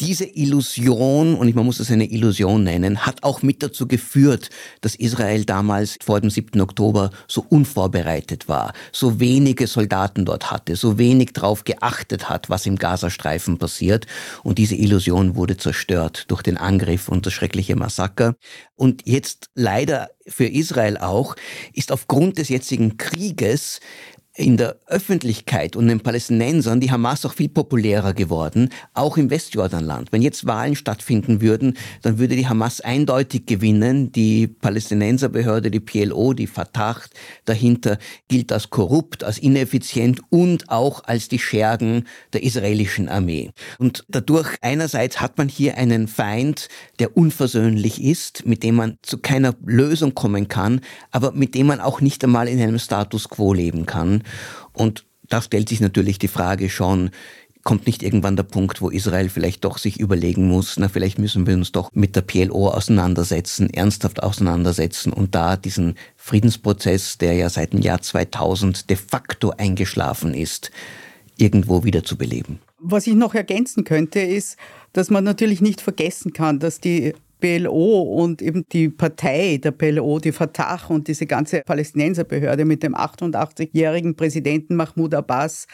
Diese 0.00 0.26
Illusion, 0.26 1.36
und 1.36 1.54
man 1.54 1.64
muss 1.64 1.80
es 1.80 1.90
eine 1.90 2.10
Illusion 2.10 2.64
nennen, 2.64 3.06
hat 3.06 3.22
auch 3.22 3.40
mit 3.40 3.62
dazu 3.62 3.88
geführt, 3.88 4.50
dass 4.82 4.94
Israel 4.94 5.46
damals 5.46 5.96
vor 6.04 6.20
dem 6.20 6.28
7. 6.28 6.60
Oktober 6.60 7.10
so 7.26 7.46
unvorbereitet 7.48 8.46
war, 8.46 8.74
so 8.92 9.20
wenige 9.20 9.66
Soldaten 9.66 10.26
dort 10.26 10.50
hatte, 10.50 10.76
so 10.76 10.98
wenig 10.98 11.32
darauf 11.32 11.64
geachtet 11.64 12.28
hat, 12.28 12.50
was 12.50 12.66
im 12.66 12.76
Gazastreifen 12.76 13.56
passiert. 13.56 14.06
Und 14.42 14.58
diese 14.58 14.74
Illusion 14.74 15.34
wurde 15.34 15.56
zerstört 15.56 16.26
durch 16.28 16.42
den 16.42 16.58
Angriff 16.58 17.08
und 17.08 17.24
das 17.24 17.32
schreckliche 17.32 17.74
Massaker. 17.74 18.36
Und 18.74 19.06
jetzt 19.06 19.48
leider 19.54 20.10
für 20.28 20.46
Israel 20.46 20.98
auch, 20.98 21.36
ist 21.72 21.90
aufgrund 21.90 22.36
des 22.36 22.50
jetzigen 22.50 22.98
Krieges 22.98 23.80
in 24.36 24.56
der 24.56 24.76
Öffentlichkeit 24.86 25.76
und 25.76 25.88
den 25.88 26.00
Palästinensern 26.00 26.80
die 26.80 26.90
Hamas 26.90 27.24
auch 27.24 27.32
viel 27.32 27.48
populärer 27.48 28.12
geworden, 28.12 28.68
auch 28.92 29.16
im 29.16 29.30
Westjordanland. 29.30 30.12
Wenn 30.12 30.22
jetzt 30.22 30.46
Wahlen 30.46 30.76
stattfinden 30.76 31.40
würden, 31.40 31.76
dann 32.02 32.18
würde 32.18 32.36
die 32.36 32.46
Hamas 32.46 32.80
eindeutig 32.80 33.46
gewinnen. 33.46 34.12
Die 34.12 34.46
Palästinenserbehörde, 34.46 35.70
die 35.70 35.80
PLO, 35.80 36.34
die 36.34 36.46
Fatah 36.46 36.86
dahinter 37.44 37.98
gilt 38.28 38.52
als 38.52 38.70
korrupt, 38.70 39.24
als 39.24 39.38
ineffizient 39.38 40.20
und 40.30 40.70
auch 40.70 41.04
als 41.04 41.28
die 41.28 41.38
Schergen 41.38 42.04
der 42.32 42.42
israelischen 42.42 43.08
Armee. 43.08 43.50
Und 43.78 44.04
dadurch 44.08 44.56
einerseits 44.60 45.20
hat 45.20 45.38
man 45.38 45.48
hier 45.48 45.76
einen 45.76 46.08
Feind, 46.08 46.68
der 46.98 47.16
unversöhnlich 47.16 48.02
ist, 48.02 48.46
mit 48.46 48.62
dem 48.62 48.76
man 48.76 48.98
zu 49.02 49.18
keiner 49.18 49.54
Lösung 49.64 50.14
kommen 50.14 50.48
kann, 50.48 50.80
aber 51.10 51.32
mit 51.32 51.54
dem 51.54 51.66
man 51.66 51.80
auch 51.80 52.00
nicht 52.00 52.22
einmal 52.22 52.48
in 52.48 52.60
einem 52.60 52.78
Status 52.78 53.28
quo 53.28 53.52
leben 53.52 53.86
kann. 53.86 54.22
Und 54.72 55.04
da 55.28 55.42
stellt 55.42 55.68
sich 55.68 55.80
natürlich 55.80 56.18
die 56.18 56.28
Frage 56.28 56.70
schon, 56.70 57.10
kommt 57.66 57.86
nicht 57.86 58.04
irgendwann 58.04 58.36
der 58.36 58.44
Punkt, 58.44 58.80
wo 58.80 58.90
Israel 58.90 59.28
vielleicht 59.28 59.64
doch 59.64 59.78
sich 59.78 59.98
überlegen 59.98 60.46
muss, 60.46 60.76
na 60.76 60.88
vielleicht 60.88 61.18
müssen 61.18 61.48
wir 61.48 61.54
uns 61.54 61.72
doch 61.72 61.90
mit 61.94 62.14
der 62.14 62.20
PLO 62.20 62.68
auseinandersetzen, 62.68 63.68
ernsthaft 63.70 64.22
auseinandersetzen 64.22 65.12
und 65.12 65.34
da 65.34 65.56
diesen 65.56 65.96
Friedensprozess, 66.16 67.18
der 67.18 67.32
ja 67.32 67.50
seit 67.50 67.72
dem 67.72 67.80
Jahr 67.80 68.00
2000 68.00 68.88
de 68.88 68.96
facto 68.96 69.50
eingeschlafen 69.50 70.32
ist, 70.32 70.70
irgendwo 71.36 71.82
wieder 71.82 72.04
zu 72.04 72.16
beleben. 72.16 72.60
Was 72.78 73.08
ich 73.08 73.14
noch 73.14 73.34
ergänzen 73.34 73.82
könnte, 73.82 74.20
ist, 74.20 74.56
dass 74.92 75.10
man 75.10 75.24
natürlich 75.24 75.60
nicht 75.60 75.80
vergessen 75.80 76.32
kann, 76.32 76.60
dass 76.60 76.78
die 76.78 77.14
PLO 77.40 78.02
und 78.02 78.42
eben 78.42 78.64
die 78.72 78.88
Partei 78.88 79.58
der 79.62 79.72
PLO, 79.72 80.18
die 80.18 80.32
Fatah 80.32 80.80
und 80.88 81.08
diese 81.08 81.26
ganze 81.26 81.62
Palästinenserbehörde 81.62 82.64
mit 82.64 82.82
dem 82.82 82.94
88-jährigen 82.94 84.16
Präsidenten 84.16 84.76
Mahmoud 84.76 85.14
Abbas 85.14 85.66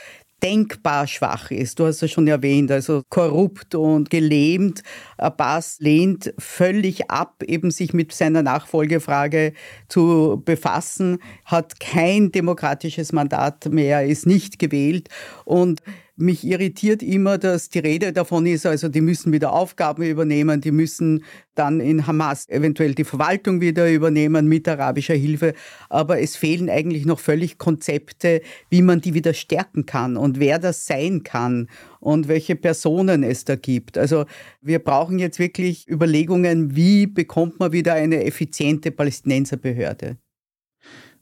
denkbar 0.42 1.06
schwach 1.06 1.50
ist. 1.50 1.78
Du 1.78 1.86
hast 1.86 2.02
es 2.02 2.10
schon 2.10 2.26
erwähnt, 2.26 2.70
also 2.70 3.02
korrupt 3.08 3.74
und 3.74 4.10
gelähmt. 4.10 4.82
Abbas 5.16 5.76
lehnt 5.78 6.34
völlig 6.38 7.10
ab, 7.10 7.42
eben 7.46 7.70
sich 7.70 7.94
mit 7.94 8.12
seiner 8.12 8.42
Nachfolgefrage 8.42 9.52
zu 9.88 10.42
befassen, 10.44 11.18
hat 11.44 11.78
kein 11.78 12.32
demokratisches 12.32 13.12
Mandat 13.12 13.66
mehr, 13.66 14.04
ist 14.04 14.26
nicht 14.26 14.58
gewählt 14.58 15.08
und 15.44 15.80
mich 16.16 16.44
irritiert 16.44 17.02
immer, 17.02 17.38
dass 17.38 17.70
die 17.70 17.78
Rede 17.78 18.12
davon 18.12 18.46
ist, 18.46 18.66
also 18.66 18.88
die 18.88 19.00
müssen 19.00 19.32
wieder 19.32 19.52
Aufgaben 19.52 20.02
übernehmen, 20.02 20.60
die 20.60 20.70
müssen 20.70 21.24
dann 21.54 21.80
in 21.80 22.06
Hamas 22.06 22.48
eventuell 22.48 22.94
die 22.94 23.04
Verwaltung 23.04 23.60
wieder 23.60 23.90
übernehmen 23.90 24.46
mit 24.46 24.68
arabischer 24.68 25.14
Hilfe. 25.14 25.54
Aber 25.88 26.20
es 26.20 26.36
fehlen 26.36 26.68
eigentlich 26.68 27.06
noch 27.06 27.18
völlig 27.18 27.58
Konzepte, 27.58 28.42
wie 28.68 28.82
man 28.82 29.00
die 29.00 29.14
wieder 29.14 29.34
stärken 29.34 29.86
kann 29.86 30.16
und 30.16 30.38
wer 30.38 30.58
das 30.58 30.86
sein 30.86 31.22
kann 31.22 31.68
und 32.00 32.28
welche 32.28 32.56
Personen 32.56 33.22
es 33.22 33.44
da 33.44 33.56
gibt. 33.56 33.96
Also 33.96 34.26
wir 34.60 34.78
brauchen 34.78 35.18
jetzt 35.18 35.38
wirklich 35.38 35.88
Überlegungen, 35.88 36.76
wie 36.76 37.06
bekommt 37.06 37.58
man 37.58 37.72
wieder 37.72 37.94
eine 37.94 38.24
effiziente 38.24 38.90
Palästinenserbehörde. 38.90 40.18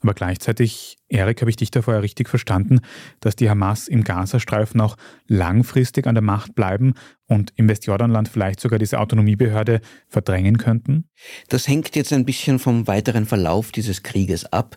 Aber 0.03 0.15
gleichzeitig, 0.15 0.97
Erik, 1.09 1.41
habe 1.41 1.51
ich 1.51 1.57
dich 1.57 1.71
da 1.71 1.83
vorher 1.83 2.03
richtig 2.03 2.29
verstanden, 2.29 2.81
dass 3.21 3.37
die 3.37 3.51
Hamas 3.51 3.87
im 3.87 4.03
Gazastreifen 4.03 4.81
auch 4.81 4.97
langfristig 5.27 6.07
an 6.07 6.15
der 6.15 6.23
Macht 6.23 6.55
bleiben 6.55 6.95
und 7.27 7.53
im 7.57 7.69
Westjordanland 7.69 8.29
vielleicht 8.29 8.61
sogar 8.61 8.79
diese 8.79 8.99
Autonomiebehörde 8.99 9.81
verdrängen 10.09 10.57
könnten? 10.57 11.09
Das 11.49 11.69
hängt 11.69 11.95
jetzt 11.97 12.13
ein 12.13 12.25
bisschen 12.25 12.59
vom 12.59 12.87
weiteren 12.87 13.27
Verlauf 13.27 13.73
dieses 13.73 14.03
Krieges 14.03 14.51
ab. 14.53 14.77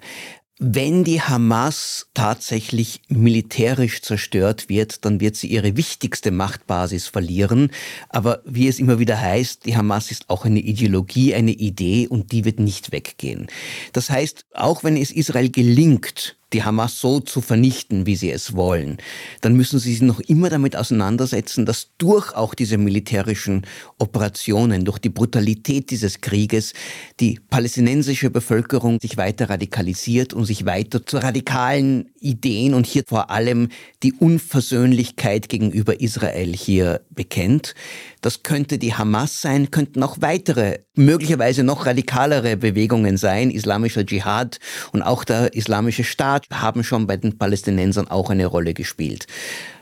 Wenn 0.65 1.03
die 1.03 1.19
Hamas 1.19 2.07
tatsächlich 2.13 3.01
militärisch 3.09 4.01
zerstört 4.01 4.69
wird, 4.69 5.03
dann 5.03 5.19
wird 5.19 5.35
sie 5.35 5.47
ihre 5.47 5.75
wichtigste 5.75 6.31
Machtbasis 6.31 7.07
verlieren. 7.07 7.69
Aber 8.07 8.41
wie 8.45 8.69
es 8.69 8.79
immer 8.79 8.97
wieder 8.97 9.19
heißt, 9.19 9.65
die 9.65 9.75
Hamas 9.75 10.09
ist 10.09 10.29
auch 10.29 10.45
eine 10.45 10.61
Ideologie, 10.61 11.35
eine 11.35 11.51
Idee 11.51 12.07
und 12.07 12.31
die 12.31 12.45
wird 12.45 12.61
nicht 12.61 12.93
weggehen. 12.93 13.47
Das 13.91 14.09
heißt, 14.09 14.45
auch 14.53 14.85
wenn 14.85 14.95
es 14.95 15.11
Israel 15.11 15.49
gelingt, 15.49 16.37
die 16.53 16.63
Hamas 16.63 16.99
so 16.99 17.19
zu 17.19 17.41
vernichten, 17.41 18.05
wie 18.05 18.15
sie 18.15 18.31
es 18.31 18.55
wollen, 18.55 18.97
dann 19.41 19.55
müssen 19.55 19.79
sie 19.79 19.91
sich 19.91 20.01
noch 20.01 20.19
immer 20.19 20.49
damit 20.49 20.75
auseinandersetzen, 20.75 21.65
dass 21.65 21.89
durch 21.97 22.33
auch 22.33 22.53
diese 22.53 22.77
militärischen 22.77 23.65
Operationen, 23.97 24.85
durch 24.85 24.99
die 24.99 25.09
Brutalität 25.09 25.89
dieses 25.91 26.21
Krieges, 26.21 26.73
die 27.19 27.39
palästinensische 27.49 28.29
Bevölkerung 28.29 28.99
sich 28.99 29.17
weiter 29.17 29.49
radikalisiert 29.49 30.33
und 30.33 30.45
sich 30.45 30.65
weiter 30.65 31.05
zu 31.05 31.17
radikalen 31.17 32.09
Ideen 32.19 32.73
und 32.73 32.85
hier 32.85 33.03
vor 33.05 33.29
allem 33.29 33.69
die 34.03 34.13
Unversöhnlichkeit 34.13 35.49
gegenüber 35.49 35.99
Israel 35.99 36.53
hier 36.53 37.01
bekennt. 37.09 37.75
Das 38.23 38.41
könnte 38.41 38.77
die 38.77 38.93
Hamas 38.93 39.41
sein, 39.41 39.69
könnten 39.69 40.01
auch 40.01 40.21
weitere, 40.21 40.79
möglicherweise 40.95 41.61
noch 41.61 41.85
radikalere 41.85 42.55
Bewegungen 42.55 43.17
sein, 43.17 43.51
islamischer 43.51 44.05
Dschihad 44.05 44.61
und 44.93 45.01
auch 45.01 45.25
der 45.25 45.53
islamische 45.53 46.05
Staat 46.05 46.47
haben 46.49 46.85
schon 46.85 47.05
bei 47.05 47.17
den 47.17 47.37
Palästinensern 47.37 48.07
auch 48.07 48.29
eine 48.29 48.45
Rolle 48.45 48.73
gespielt. 48.73 49.27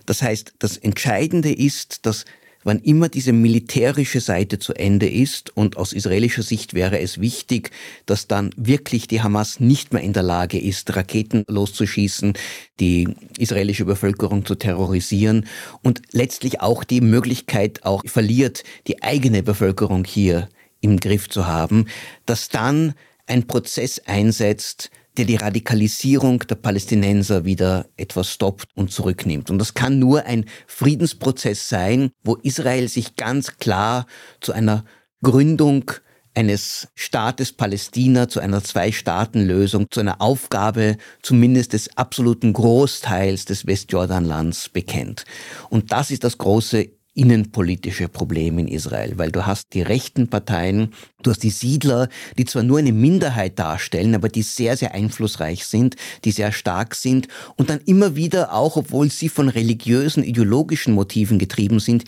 Das 0.08 0.23
heißt, 0.23 0.54
das 0.58 0.77
Entscheidende 0.77 1.54
ist, 1.54 2.08
dass 2.08 2.25
wann 2.63 2.80
immer 2.80 3.10
diese 3.10 3.34
militärische 3.34 4.19
Seite 4.19 4.60
zu 4.60 4.74
Ende 4.74 5.10
ist 5.10 5.56
und 5.56 5.78
aus 5.78 5.93
israelischer 5.93 6.43
Sicht 6.43 6.74
wäre 6.74 7.00
es 7.00 7.19
wichtig, 7.19 7.71
dass 8.06 8.28
dann 8.28 8.52
wirklich 8.56 9.08
die 9.08 9.21
Hamas 9.21 9.60
nicht 9.60 9.93
mehr 9.93 10.04
in 10.04 10.13
der 10.13 10.24
Lage 10.24 10.60
ist, 10.60 10.95
Raketen 10.95 11.43
loszuschießen, 11.47 12.34
die 12.80 13.10
israelische 13.38 13.86
Bevölkerung 13.86 14.45
zu 14.45 14.56
terrorisieren 14.56 15.47
und 15.82 16.02
letztlich 16.12 16.62
auch 16.62 16.84
die 16.84 17.02
Möglichkeit 17.02 17.84
auch 17.84 18.04
verliert, 18.06 18.63
die 18.88 19.04
eigene 19.04 19.43
Bevölkerung 19.43 20.04
hier 20.04 20.50
im 20.82 21.00
Griff 21.00 21.30
zu 21.30 21.47
haben, 21.47 21.86
dass 22.26 22.50
dann 22.50 22.93
ein 23.28 23.47
Prozess 23.47 24.00
einsetzt, 24.06 24.91
der 25.17 25.26
die 25.26 25.36
Radikalisierung 25.36 26.39
der 26.39 26.56
Palästinenser 26.56 27.45
wieder 27.45 27.88
etwas 27.97 28.32
stoppt 28.32 28.67
und 28.76 28.91
zurücknimmt. 28.91 29.50
Und 29.50 29.60
das 29.60 29.74
kann 29.74 30.00
nur 30.00 30.26
ein 30.26 30.45
Friedensprozess 30.67 31.67
sein, 31.67 32.12
wo 32.24 32.36
Israel 32.36 32.88
sich 32.88 33.15
ganz 33.15 33.58
klar 33.58 34.06
zu 34.39 34.54
einer 34.54 34.86
Gründung 35.21 35.91
eines 36.34 36.88
Staates 36.95 37.52
Palästina 37.52 38.30
zu 38.30 38.39
einer 38.39 38.63
Zwei-Staaten-Lösung, 38.63 39.88
zu 39.91 40.00
einer 40.00 40.21
Aufgabe 40.21 40.97
zumindest 41.21 41.74
des 41.74 41.97
absoluten 41.97 42.54
Großteils 42.54 43.45
des 43.45 43.67
Westjordanlands 43.67 44.69
bekennt. 44.69 45.26
Und 45.69 45.91
das 45.91 46.10
ist 46.10 46.24
das 46.24 46.38
große 46.38 46.89
innenpolitische 47.13 48.08
Problem 48.08 48.58
in 48.58 48.67
Israel, 48.67 49.17
weil 49.17 49.32
du 49.32 49.45
hast 49.45 49.74
die 49.74 49.82
rechten 49.82 50.30
Parteien, 50.30 50.93
du 51.24 51.32
hast 51.32 51.43
die 51.43 51.50
Siedler, 51.50 52.08
die 52.38 52.45
zwar 52.45 52.63
nur 52.63 52.80
eine 52.80 52.93
Minderheit 52.93 53.60
darstellen, 53.60 54.15
aber 54.15 54.30
die 54.30 54.43
sehr, 54.43 54.78
sehr 54.78 54.93
einflussreich 54.93 55.65
sind, 55.65 55.97
die 56.24 56.32
sehr 56.32 56.54
stark 56.54 56.95
sind 56.95 57.28
und 57.58 57.69
dann 57.69 57.82
immer 57.86 58.15
wieder 58.15 58.54
auch, 58.54 58.78
obwohl 58.78 59.12
sie 59.12 59.28
von 59.28 59.50
religiösen, 59.50 60.24
ideologischen 60.24 60.93
Motiven 60.93 61.38
getrieben 61.38 61.80
sind, 61.80 62.06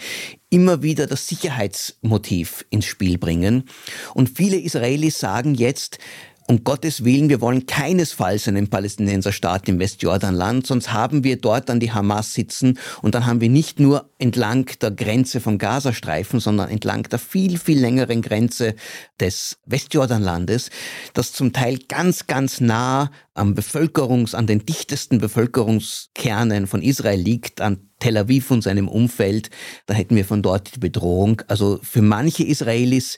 immer 0.50 0.84
wieder 0.84 1.08
das 1.08 1.28
Sicherheitsmotiv 1.28 2.66
ins 2.70 2.86
Spiel 2.86 3.18
bringen. 3.18 3.63
Und 4.13 4.30
viele 4.30 4.58
Israelis 4.58 5.20
sagen 5.20 5.56
jetzt, 5.56 5.98
um 6.47 6.63
Gottes 6.63 7.03
Willen, 7.06 7.29
wir 7.29 7.41
wollen 7.41 7.65
keinesfalls 7.65 8.47
einen 8.47 8.69
Palästinenserstaat 8.69 9.67
im 9.69 9.79
Westjordanland, 9.79 10.67
sonst 10.67 10.91
haben 10.91 11.23
wir 11.23 11.38
dort 11.38 11.69
dann 11.69 11.79
die 11.79 11.91
Hamas 11.91 12.34
sitzen 12.34 12.79
und 13.01 13.15
dann 13.15 13.25
haben 13.25 13.41
wir 13.41 13.49
nicht 13.49 13.79
nur 13.79 14.10
entlang 14.19 14.69
der 14.82 14.91
Grenze 14.91 15.39
vom 15.39 15.58
Gazastreifen, 15.58 16.39
sondern 16.39 16.69
entlang 16.69 17.03
der 17.03 17.19
viel, 17.19 17.58
viel 17.58 17.79
längeren 17.79 18.21
Grenze 18.21 18.75
des 19.19 19.58
Westjordanlandes, 19.65 20.69
das 21.13 21.34
zum 21.34 21.53
Teil 21.53 21.79
ganz, 21.88 22.27
ganz 22.27 22.62
nah 22.62 23.12
am 23.34 23.56
Bevölkerungs, 23.56 24.36
an 24.36 24.47
den 24.47 24.65
dichtesten 24.65 25.19
Bevölkerungskernen 25.19 26.67
von 26.67 26.82
Israel 26.82 27.19
liegt, 27.19 27.62
an 27.62 27.89
Tel 27.99 28.17
Aviv 28.17 28.51
und 28.51 28.62
seinem 28.63 28.88
Umfeld. 28.88 29.49
Da 29.86 29.93
hätten 29.93 30.15
wir 30.15 30.25
von 30.25 30.41
dort 30.41 30.75
die 30.75 30.79
Bedrohung. 30.79 31.41
Also 31.47 31.79
für 31.82 32.01
manche 32.01 32.43
Israelis 32.43 33.17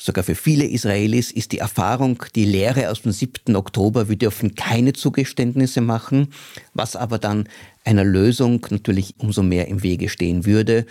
Sogar 0.00 0.22
für 0.22 0.36
viele 0.36 0.64
Israelis 0.64 1.32
ist 1.32 1.50
die 1.50 1.58
Erfahrung, 1.58 2.22
die 2.36 2.44
Lehre 2.44 2.88
aus 2.90 3.02
dem 3.02 3.10
7. 3.10 3.56
Oktober, 3.56 4.08
wir 4.08 4.16
dürfen 4.16 4.54
keine 4.54 4.92
Zugeständnisse 4.92 5.80
machen, 5.80 6.32
was 6.72 6.94
aber 6.94 7.18
dann 7.18 7.48
einer 7.84 8.04
Lösung 8.04 8.64
natürlich 8.70 9.16
umso 9.18 9.42
mehr 9.42 9.66
im 9.66 9.82
Wege 9.82 10.08
stehen 10.08 10.46
würde. 10.46 10.86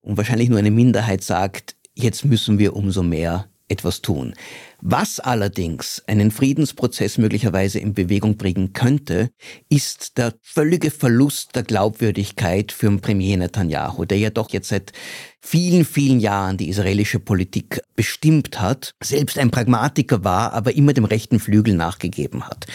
Und 0.00 0.16
wahrscheinlich 0.16 0.48
nur 0.48 0.58
eine 0.58 0.70
Minderheit 0.70 1.22
sagt, 1.22 1.76
jetzt 1.94 2.24
müssen 2.24 2.58
wir 2.58 2.74
umso 2.74 3.02
mehr 3.02 3.46
etwas 3.70 4.02
tun. 4.02 4.34
Was 4.82 5.20
allerdings 5.20 6.02
einen 6.06 6.30
Friedensprozess 6.30 7.18
möglicherweise 7.18 7.78
in 7.78 7.94
Bewegung 7.94 8.36
bringen 8.36 8.72
könnte, 8.72 9.30
ist 9.68 10.16
der 10.16 10.34
völlige 10.42 10.90
Verlust 10.90 11.54
der 11.54 11.62
Glaubwürdigkeit 11.62 12.72
für 12.72 12.88
den 12.88 13.00
Premier 13.00 13.36
Netanyahu, 13.36 14.04
der 14.04 14.18
ja 14.18 14.30
doch 14.30 14.50
jetzt 14.50 14.68
seit 14.68 14.92
vielen, 15.40 15.84
vielen 15.84 16.20
Jahren 16.20 16.56
die 16.56 16.68
israelische 16.68 17.20
Politik 17.20 17.80
bestimmt 17.94 18.60
hat, 18.60 18.94
selbst 19.02 19.38
ein 19.38 19.50
Pragmatiker 19.50 20.24
war, 20.24 20.52
aber 20.54 20.74
immer 20.74 20.92
dem 20.92 21.04
rechten 21.04 21.40
Flügel 21.40 21.74
nachgegeben 21.74 22.46
hat. 22.46 22.66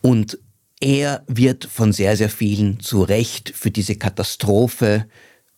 Und 0.00 0.38
er 0.80 1.24
wird 1.26 1.64
von 1.64 1.92
sehr, 1.92 2.16
sehr 2.16 2.28
vielen 2.28 2.80
zu 2.80 3.02
Recht 3.02 3.50
für 3.54 3.70
diese 3.70 3.96
Katastrophe 3.96 5.06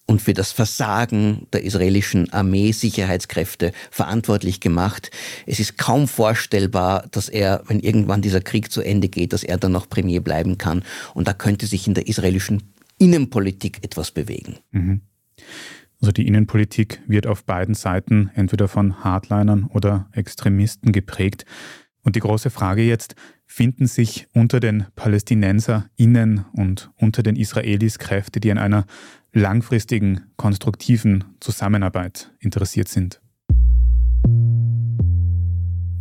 und 0.07 0.23
für 0.23 0.33
das 0.33 0.53
Versagen 0.53 1.47
der 1.53 1.65
israelischen 1.65 2.33
Armee 2.33 2.73
Sicherheitskräfte 2.73 3.73
verantwortlich 3.91 4.61
gemacht. 4.61 5.11
Es 5.47 5.61
ist 5.61 5.77
kaum 5.79 6.09
vorstellbar, 6.09 7.07
dass 7.11 7.29
er, 7.29 7.63
wenn 7.67 7.81
irgendwann 7.81 8.23
dieser 8.23 8.41
Krieg 8.41 8.71
zu 8.71 8.83
Ende 8.83 9.09
geht, 9.09 9.33
dass 9.33 9.43
er 9.43 9.59
dann 9.59 9.73
noch 9.73 9.89
Premier 9.89 10.21
bleiben 10.21 10.59
kann. 10.59 10.85
Und 11.15 11.27
da 11.27 11.33
könnte 11.33 11.67
sich 11.67 11.87
in 11.89 11.95
der 11.95 12.07
israelischen 12.07 12.63
Innenpolitik 12.99 13.85
etwas 13.85 14.13
bewegen. 14.13 14.57
Mhm. 14.71 15.01
Also 16.01 16.13
die 16.13 16.27
Innenpolitik 16.27 17.01
wird 17.07 17.27
auf 17.27 17.45
beiden 17.45 17.75
Seiten 17.75 18.31
entweder 18.35 18.69
von 18.69 19.03
Hardlinern 19.03 19.65
oder 19.65 20.09
Extremisten 20.13 20.93
geprägt. 20.93 21.45
Und 22.03 22.17
die 22.17 22.21
große 22.21 22.51
Frage 22.51 22.83
jetzt, 22.83 23.17
finden 23.47 23.87
sich 23.87 24.29
unter 24.33 24.61
den 24.61 24.87
PalästinenserInnen 24.95 26.45
und 26.53 26.91
unter 26.97 27.23
den 27.23 27.37
Israelis 27.37 27.99
Kräfte, 27.99 28.41
die 28.41 28.51
an 28.51 28.59
einer 28.59 28.87
langfristigen, 29.37 30.23
konstruktiven 30.37 31.25
Zusammenarbeit 31.41 32.33
interessiert 32.41 32.89
sind. 32.89 33.21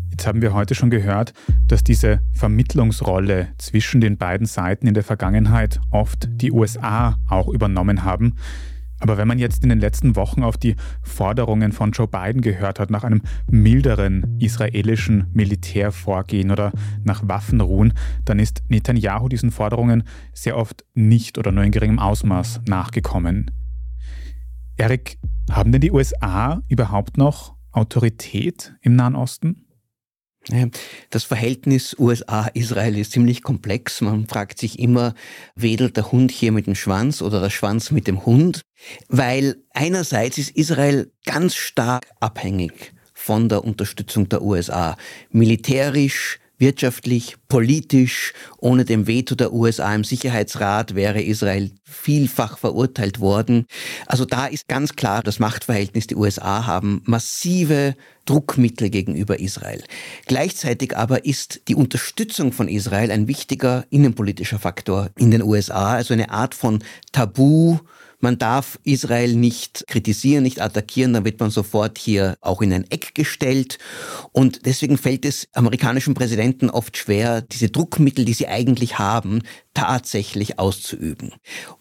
Jetzt 0.10 0.26
haben 0.26 0.42
wir 0.42 0.54
heute 0.54 0.74
schon 0.74 0.90
gehört, 0.90 1.34
dass 1.68 1.84
diese 1.84 2.22
Vermittlungsrolle 2.32 3.50
zwischen 3.58 4.00
den 4.00 4.18
beiden 4.18 4.48
Seiten 4.48 4.88
in 4.88 4.94
der 4.94 5.04
Vergangenheit 5.04 5.82
oft 5.92 6.30
die 6.30 6.54
USA 6.54 7.18
auch 7.28 7.50
übernommen 7.50 8.06
haben. 8.06 8.36
Aber 9.06 9.20
wenn 9.20 9.28
man 9.28 9.38
jetzt 9.38 9.62
in 9.62 9.70
den 9.70 9.80
letzten 9.80 10.16
Wochen 10.16 10.42
auf 10.42 10.58
die 10.58 10.76
Forderungen 11.04 11.74
von 11.74 11.92
Joe 11.92 12.08
Biden 12.08 12.42
gehört 12.42 12.80
hat, 12.80 12.90
nach 12.90 13.04
einem 13.04 13.22
milderen 13.52 14.36
israelischen 14.40 15.28
Militärvorgehen 15.32 16.50
oder 16.50 16.72
nach 17.04 17.22
Waffenruhen, 17.28 17.94
dann 18.26 18.40
ist 18.40 18.64
Netanyahu 18.68 19.30
diesen 19.30 19.52
Forderungen 19.52 20.06
sehr 20.34 20.58
oft 20.58 20.86
nicht 20.96 21.38
oder 21.38 21.52
nur 21.52 21.64
in 21.64 21.70
geringem 21.70 22.00
Ausmaß 22.00 22.62
nachgekommen. 22.68 23.52
Erik, 24.76 25.20
haben 25.52 25.72
denn 25.72 25.82
die 25.82 25.92
USA 25.92 26.64
überhaupt 26.68 27.16
noch 27.16 27.54
Autorität 27.74 28.74
im 28.82 28.96
Nahen 28.96 29.16
Osten? 29.16 29.65
Das 31.10 31.24
Verhältnis 31.24 31.96
USA-Israel 31.98 32.98
ist 32.98 33.14
ziemlich 33.14 33.42
komplex. 33.42 34.02
Man 34.02 34.28
fragt 34.28 34.60
sich 34.60 34.78
immer, 34.78 35.16
wedelt 35.56 35.98
der 35.98 36.12
Hund 36.12 36.32
hier 36.32 36.52
mit 36.52 36.68
dem 36.68 36.76
Schwanz 36.76 37.22
oder 37.24 37.42
der 37.42 37.50
Schwanz 37.50 37.90
mit 37.90 38.06
dem 38.08 38.26
Hund? 38.26 38.62
Weil 39.08 39.58
einerseits 39.74 40.38
ist 40.38 40.52
Israel 40.52 41.12
ganz 41.26 41.56
stark 41.56 42.08
abhängig 42.20 42.94
von 43.14 43.50
der 43.50 43.64
Unterstützung 43.64 44.30
der 44.30 44.44
USA. 44.44 44.98
Militärisch, 45.32 46.40
wirtschaftlich, 46.58 47.36
politisch. 47.48 48.34
Ohne 48.58 48.86
dem 48.86 49.08
Veto 49.08 49.36
der 49.36 49.54
USA 49.54 49.94
im 49.94 50.04
Sicherheitsrat 50.04 50.96
wäre 50.96 51.22
Israel 51.22 51.72
vielfach 51.84 52.58
verurteilt 52.58 53.20
worden. 53.20 53.66
Also 54.08 54.26
da 54.26 54.46
ist 54.48 54.68
ganz 54.68 54.96
klar 54.96 55.24
das 55.24 55.40
Machtverhältnis. 55.40 56.08
Die 56.08 56.16
USA 56.16 56.66
haben 56.66 57.02
massive 57.06 57.96
Druckmittel 58.26 58.90
gegenüber 58.90 59.40
Israel. 59.40 59.84
Gleichzeitig 60.26 60.98
aber 60.98 61.26
ist 61.26 61.62
die 61.68 61.76
Unterstützung 61.76 62.52
von 62.52 62.68
Israel 62.68 63.12
ein 63.12 63.28
wichtiger 63.28 63.86
innenpolitischer 63.90 64.60
Faktor 64.60 65.10
in 65.18 65.32
den 65.32 65.44
USA, 65.44 65.94
also 65.94 66.14
eine 66.14 66.32
Art 66.32 66.56
von 66.56 66.84
Tabu, 67.12 67.80
man 68.26 68.40
darf 68.40 68.80
Israel 68.84 69.36
nicht 69.36 69.86
kritisieren, 69.88 70.42
nicht 70.42 70.60
attackieren, 70.60 71.14
dann 71.14 71.26
wird 71.26 71.40
man 71.40 71.52
sofort 71.52 72.00
hier 72.00 72.38
auch 72.42 72.64
in 72.64 72.74
ein 72.74 72.90
Eck 72.90 73.14
gestellt. 73.14 73.78
Und 74.32 74.66
deswegen 74.66 74.98
fällt 74.98 75.26
es 75.26 75.48
amerikanischen 75.54 76.16
Präsidenten 76.16 76.72
oft 76.72 76.98
schwer, 76.98 77.42
diese 77.42 77.70
Druckmittel, 77.70 78.26
die 78.26 78.34
sie 78.34 78.48
eigentlich 78.48 78.98
haben, 78.98 79.44
tatsächlich 79.76 80.58
auszuüben. 80.58 81.34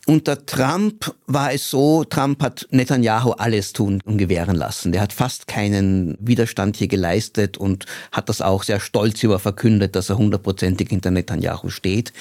Unter 0.05 0.45
Trump 0.45 1.15
war 1.27 1.55
es 1.55 1.71
so, 1.71 2.05
Trump 2.05 2.43
hat 2.43 2.67
Netanyahu 2.71 3.31
alles 3.31 3.73
tun 3.73 4.03
und 4.05 4.19
gewähren 4.19 4.57
lassen. 4.57 4.93
Der 4.93 5.01
hat 5.01 5.15
fast 5.15 5.47
keinen 5.47 6.19
Widerstand 6.21 6.77
hier 6.77 6.89
geleistet 6.89 7.57
und 7.57 7.87
hat 8.13 8.29
das 8.29 8.43
auch 8.43 8.65
sehr 8.65 8.81
stolz 8.81 9.23
über 9.23 9.39
verkündet, 9.39 9.97
dass 9.97 10.11
er 10.11 10.19
hundertprozentig 10.19 10.91
hinter 10.91 11.11
Netanyahu 11.11 11.71
steht. 11.71 12.13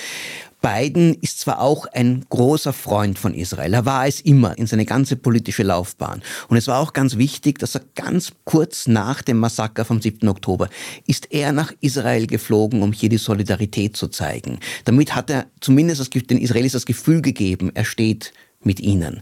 Biden 0.63 1.15
ist 1.15 1.41
zwar 1.41 1.60
auch 1.60 1.88
ein 1.88 2.26
großer 2.30 2.71
Freund 2.71 3.19
von 3.19 3.34
Israel, 3.34 3.73
er 3.73 3.86
war 3.86 4.08
es 4.08 4.21
immer 4.21 4.58
in 4.58 4.65
seine 4.65 4.86
ganze 4.86 5.17
politische 5.17 5.63
Laufbahn. 5.63 6.23
Und 6.47 6.56
es 6.56 6.67
war 6.67 6.80
auch 6.80 6.93
ganz 6.93 7.17
wichtig, 7.17 7.60
dass 7.60 7.76
er 7.76 7.82
ganz 7.95 8.32
kurz 8.45 8.88
nach 8.88 9.21
dem 9.21 9.39
Massaker 9.39 9.84
vom 9.84 10.02
7. 10.02 10.28
Oktober 10.30 10.69
ist 11.06 11.34
er 11.34 11.52
nach 11.52 11.73
Israel 11.82 12.28
geflogen, 12.28 12.82
um 12.82 12.93
hier 12.93 13.10
die 13.10 13.17
Solidarität 13.17 13.97
zu 13.97 14.08
zeigen. 14.08 14.60
Damit 14.86 15.13
hat 15.13 15.30
er 15.30 15.47
zumindest 15.60 16.13
den 16.30 16.38
Israelis 16.38 16.71
das 16.71 16.86
Gefühl 16.86 17.21
gegeben, 17.21 17.71
er 17.73 17.84
steht 17.84 18.32
mit 18.62 18.80
ihnen. 18.80 19.21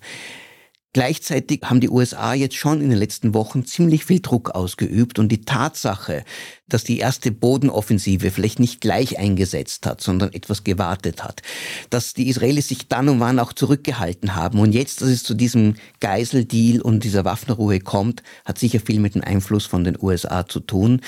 Gleichzeitig 0.93 1.61
haben 1.63 1.79
die 1.79 1.89
USA 1.89 2.33
jetzt 2.33 2.57
schon 2.57 2.81
in 2.81 2.89
den 2.89 2.99
letzten 2.99 3.33
Wochen 3.33 3.65
ziemlich 3.65 4.03
viel 4.03 4.19
Druck 4.19 4.49
ausgeübt 4.51 5.19
und 5.19 5.29
die 5.29 5.41
Tatsache, 5.41 6.25
dass 6.67 6.83
die 6.83 6.99
erste 6.99 7.31
Bodenoffensive 7.31 8.29
vielleicht 8.29 8.59
nicht 8.59 8.81
gleich 8.81 9.17
eingesetzt 9.17 9.85
hat, 9.85 10.01
sondern 10.01 10.33
etwas 10.33 10.65
gewartet 10.65 11.23
hat, 11.23 11.43
dass 11.89 12.13
die 12.13 12.27
Israelis 12.27 12.67
sich 12.67 12.89
dann 12.89 13.07
und 13.07 13.21
wann 13.21 13.39
auch 13.39 13.53
zurückgehalten 13.53 14.35
haben 14.35 14.59
und 14.59 14.73
jetzt, 14.73 15.01
dass 15.01 15.07
es 15.07 15.23
zu 15.23 15.33
diesem 15.33 15.75
Geiseldeal 16.01 16.81
und 16.81 17.05
dieser 17.05 17.23
Waffenruhe 17.23 17.79
kommt, 17.79 18.21
hat 18.43 18.59
sicher 18.59 18.81
viel 18.81 18.99
mit 18.99 19.15
dem 19.15 19.23
Einfluss 19.23 19.65
von 19.65 19.85
den 19.85 19.97
USA 20.01 20.45
zu 20.45 20.59
tun. 20.59 20.99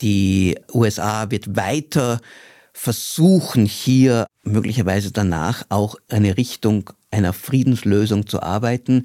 Die 0.00 0.58
USA 0.74 1.30
wird 1.30 1.54
weiter 1.54 2.20
versuchen 2.72 3.66
hier 3.66 4.26
möglicherweise 4.44 5.10
danach 5.10 5.64
auch 5.68 5.96
eine 6.08 6.36
Richtung 6.36 6.90
einer 7.10 7.32
Friedenslösung 7.32 8.26
zu 8.26 8.42
arbeiten. 8.42 9.04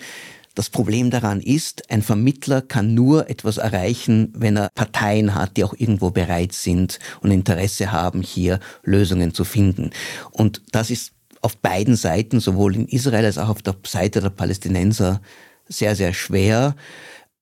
Das 0.56 0.70
Problem 0.70 1.10
daran 1.10 1.42
ist, 1.42 1.90
ein 1.90 2.04
Vermittler 2.04 2.62
kann 2.62 2.94
nur 2.94 3.30
etwas 3.30 3.58
erreichen, 3.58 4.32
wenn 4.36 4.56
er 4.56 4.70
Parteien 4.76 5.34
hat, 5.34 5.58
die 5.58 5.64
auch 5.64 5.74
irgendwo 5.76 6.12
bereit 6.12 6.54
sind 6.54 7.00
und 7.22 7.32
Interesse 7.32 7.92
haben, 7.92 8.22
hier 8.22 8.60
Lösungen 8.84 9.34
zu 9.34 9.46
finden. 9.46 9.90
Und 10.32 10.62
das 10.72 10.92
ist 10.92 11.14
auf 11.42 11.58
beiden 11.58 11.96
Seiten, 11.96 12.40
sowohl 12.40 12.76
in 12.76 12.88
Israel 12.88 13.26
als 13.26 13.40
auch 13.40 13.50
auf 13.50 13.64
der 13.64 13.76
Seite 13.86 14.22
der 14.22 14.30
Palästinenser, 14.30 15.22
sehr, 15.68 15.96
sehr 15.96 16.14
schwer. 16.14 16.76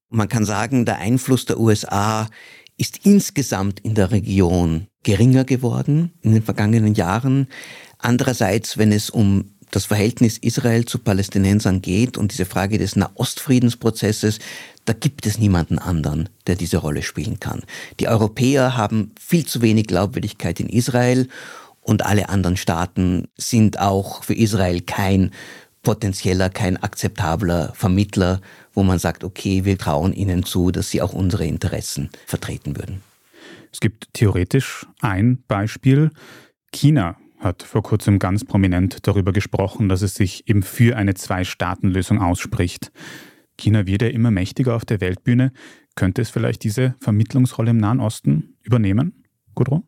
Man 0.10 0.30
kann 0.30 0.46
sagen, 0.46 0.86
der 0.86 1.00
Einfluss 1.00 1.46
der 1.46 1.60
USA 1.60 2.30
ist 2.78 3.06
insgesamt 3.06 3.80
in 3.82 3.94
der 3.94 4.12
Region 4.12 4.88
geringer 5.04 5.44
geworden 5.44 6.14
in 6.22 6.34
den 6.34 6.44
vergangenen 6.44 6.96
Jahren. 6.96 7.48
Andererseits, 7.98 8.78
wenn 8.78 8.92
es 8.92 9.10
um 9.10 9.52
das 9.72 9.86
Verhältnis 9.86 10.38
Israel 10.38 10.86
zu 10.86 11.00
Palästinensern 11.00 11.82
geht 11.82 12.18
und 12.18 12.34
diese 12.34 12.46
Frage 12.46 12.78
des 12.78 12.96
Nahostfriedensprozesses, 12.96 14.40
da 14.86 14.94
gibt 14.94 15.26
es 15.26 15.40
niemanden 15.40 15.80
anderen, 15.80 16.30
der 16.48 16.56
diese 16.56 16.78
Rolle 16.78 17.02
spielen 17.02 17.40
kann. 17.40 17.64
Die 18.00 18.08
Europäer 18.08 18.78
haben 18.78 19.12
viel 19.20 19.46
zu 19.46 19.62
wenig 19.62 19.88
Glaubwürdigkeit 19.88 20.60
in 20.60 20.70
Israel 20.70 21.28
und 21.82 22.06
alle 22.06 22.30
anderen 22.30 22.58
Staaten 22.58 23.28
sind 23.38 23.80
auch 23.80 24.24
für 24.24 24.36
Israel 24.36 24.82
kein 24.82 25.32
potenzieller, 25.84 26.50
kein 26.50 26.78
akzeptabler 26.78 27.72
Vermittler, 27.74 28.42
wo 28.74 28.84
man 28.84 29.00
sagt, 29.00 29.24
okay, 29.24 29.66
wir 29.66 29.78
trauen 29.78 30.14
ihnen 30.14 30.44
zu, 30.44 30.72
dass 30.72 30.90
sie 30.90 31.02
auch 31.02 31.14
unsere 31.14 31.46
Interessen 31.46 32.10
vertreten 32.26 32.78
würden. 32.78 33.02
Es 33.74 33.80
gibt 33.80 34.14
theoretisch 34.14 34.86
ein 35.00 35.44
Beispiel. 35.48 36.12
China 36.72 37.16
hat 37.42 37.64
vor 37.64 37.82
kurzem 37.82 38.20
ganz 38.20 38.46
prominent 38.46 39.08
darüber 39.08 39.34
gesprochen, 39.34 39.90
dass 39.90 40.02
es 40.04 40.14
sich 40.14 40.48
eben 40.48 40.64
für 40.64 40.96
eine 40.96 41.16
Zwei-Staaten-Lösung 41.16 42.22
ausspricht. 42.22 42.92
China 43.58 43.86
wird 43.88 44.04
ja 44.04 44.08
immer 44.10 44.32
mächtiger 44.32 44.76
auf 44.76 44.86
der 44.86 45.02
Weltbühne. 45.02 45.52
Könnte 45.96 46.22
es 46.22 46.30
vielleicht 46.30 46.64
diese 46.64 46.96
Vermittlungsrolle 47.00 47.72
im 47.72 47.78
Nahen 47.78 48.00
Osten 48.00 48.56
übernehmen, 48.62 49.26
Gudrun? 49.56 49.84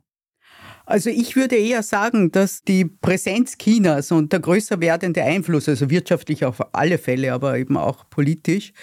Also 0.86 1.10
ich 1.10 1.36
würde 1.36 1.56
eher 1.56 1.82
sagen, 1.82 2.32
dass 2.32 2.62
die 2.62 2.84
Präsenz 2.86 3.58
Chinas 3.58 4.12
und 4.12 4.34
der 4.34 4.41
größer 4.41 4.82
werdende 4.82 5.24
Einfluss, 5.24 5.70
also 5.70 5.89
wirtschaftlich 5.89 6.43
auf 6.43 6.76
alle 6.76 6.97
Fälle, 6.97 7.32
aber 7.32 7.58
eben 7.58 7.78
auch 7.78 8.10
politisch, 8.10 8.74